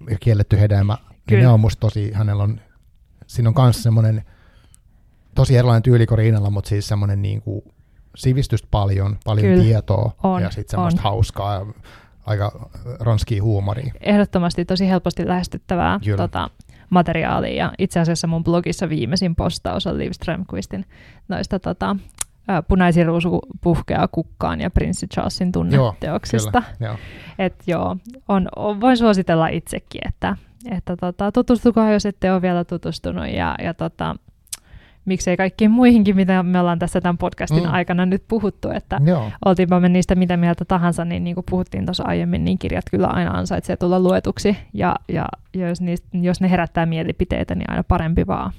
[0.09, 0.97] ja kielletty hedelmä,
[1.30, 2.61] niin ne on musta tosi, hänellä on,
[3.27, 4.23] siinä on myös semmoinen
[5.35, 7.61] tosi erilainen tyyli kuin Riinalla, mutta siis semmoinen niin kuin
[8.15, 9.63] sivistystä paljon, paljon Kyllä.
[9.63, 11.03] tietoa On, ja sitten semmoista on.
[11.03, 11.65] hauskaa ja
[12.26, 12.69] aika
[12.99, 13.93] ronskii huumoria.
[14.01, 16.18] Ehdottomasti tosi helposti lähestyttävää Kyllä.
[16.18, 16.49] tota,
[16.91, 17.55] materiaalia.
[17.55, 20.85] Ja itse asiassa mun blogissa viimeisin postaus on Liv Strömquistin
[21.27, 21.95] noista tota,
[22.49, 26.61] ä, punaisen ruusu puhkeaa kukkaan ja Prinssi Charlesin tunneteoksista.
[26.61, 26.97] Kyllä, joo.
[27.39, 27.97] Et joo,
[28.27, 30.38] on, on, voin suositella itsekin, että,
[30.72, 33.27] että tota, tutustukaa, jos ette ole vielä tutustunut.
[33.27, 34.15] Ja, ja tota,
[35.05, 37.73] miksei kaikkiin muihinkin, mitä me ollaan tässä tämän podcastin Mm.
[37.73, 41.85] aikana nyt puhuttu, että Joo, oltiinpa me niistä mitä mieltä tahansa, niin niin kuin puhuttiin
[41.85, 46.49] tuossa aiemmin, niin kirjat kyllä aina ansaitsee tulla luetuksi, ja, ja jos, niistä, jos ne
[46.49, 48.51] herättää mielipiteitä, niin aina parempi vaan.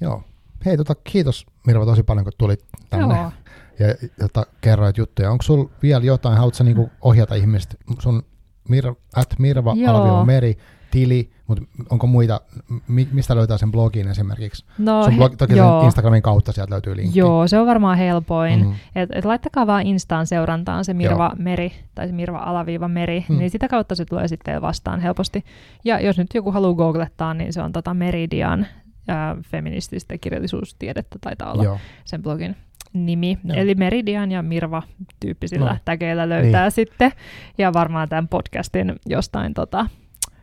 [0.00, 0.22] joo.
[0.66, 3.32] Hei, tota, kiitos Mirva tosi paljon, kun tulit tänne Joo.
[3.78, 5.30] ja jota, kerroit juttuja.
[5.30, 8.22] Onko sulla vielä jotain, haluatko niinku ohjata ihmiset sun
[8.68, 9.96] mir, at Mirva Joo.
[9.96, 10.56] Alvio Meri
[10.90, 12.40] tili, mutta onko muita,
[12.88, 14.64] mi, mistä löytää sen blogin esimerkiksi?
[14.78, 15.80] No, Sun he- blog, toki joo.
[15.80, 17.18] sen Instagramin kautta sieltä löytyy linkki.
[17.18, 18.64] Joo, se on varmaan helpoin.
[18.66, 18.74] Mm.
[18.96, 21.34] Et, et laittakaa vaan Instaan seurantaan se Mirva Joo.
[21.38, 23.38] Meri, tai se Mirva alaviiva Meri, Hmm.
[23.38, 25.44] niin sitä kautta se tulee sitten vastaan helposti.
[25.84, 28.66] Ja jos nyt joku haluaa googlettaa, niin se on tota Meridian
[29.08, 31.78] ää, feminististä kirjallisuustiedettä taitaa olla Joo.
[32.04, 32.56] sen blogin
[32.92, 33.38] nimi.
[33.44, 33.56] Joo.
[33.58, 34.82] Eli Meridian ja Mirva
[35.20, 35.76] tyyppisillä No.
[35.84, 36.70] tägeillä löytää niin.
[36.70, 37.12] sitten.
[37.58, 39.86] Ja varmaan tämän podcastin jostain, tota,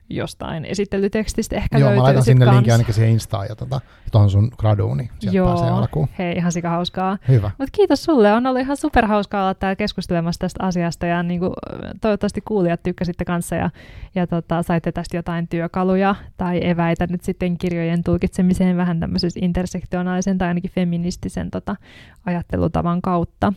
[0.10, 2.56] jostain esittelytekstistä ehkä Joo, mä laitan sinne kans.
[2.56, 3.82] linkin ainakin siihen Instaan ja tota,
[4.12, 6.08] tuohon sun graduun, niin sieltä Joo, pääsee alkuun.
[6.20, 7.18] hei, ihan sika hauskaa.
[7.28, 7.52] Hyvä.
[7.58, 11.54] Mutta kiitos sulle, on ollut ihan superhauskaa olla täällä keskustelemassa tästä asiasta ja niin kuin,
[12.02, 13.70] toivottavasti kuulijat tykkäsitte kanssa ja,
[14.16, 20.38] ja tota, saitte tästä jotain työkaluja tai eväitä nyt sitten kirjojen tulkitsemiseen vähän tämmöisen intersektionaalisen
[20.38, 21.76] tai ainakin feministisen tota,
[22.26, 23.54] ajattelutavan kautta.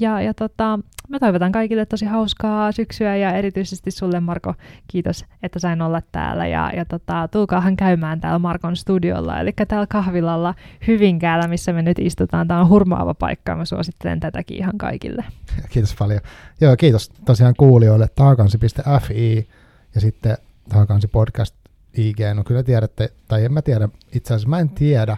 [0.00, 0.78] Ja, ja tota,
[1.08, 4.54] mä toivotan kaikille tosi hauskaa syksyä ja erityisesti sulle Marko,
[4.88, 9.86] kiitos, että sain olla täällä ja, ja tota, tulkaahan käymään täällä Markon studiolla, eli täällä
[9.86, 10.54] kahvilalla
[10.86, 12.48] Hyvinkäällä, missä me nyt istutaan.
[12.48, 15.24] Tämä on hurmaava paikka mä suosittelen tätäkin ihan kaikille.
[15.72, 16.20] Kiitos paljon.
[16.60, 18.08] Joo, kiitos tosiaan kuulijoille.
[18.14, 19.48] Taakansi.fi
[19.94, 20.36] ja sitten
[20.68, 21.54] Taakansi podcast
[21.96, 22.18] IG.
[22.34, 25.16] No kyllä tiedätte, tai en mä tiedä, itse asiassa mä en tiedä,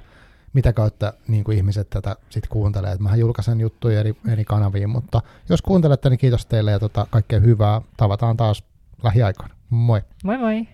[0.57, 2.93] mitä kautta niin kuin ihmiset tätä sitten kuuntelee.
[2.93, 7.07] Et mähän julkaisen juttuja eri, eri kanaviin, mutta jos kuuntelette, niin kiitos teille ja tota,
[7.11, 7.81] kaikkea hyvää.
[7.97, 8.65] Tavataan taas
[9.03, 9.55] lähiaikoina.
[9.71, 10.03] Moi!
[10.25, 10.67] Moi moi!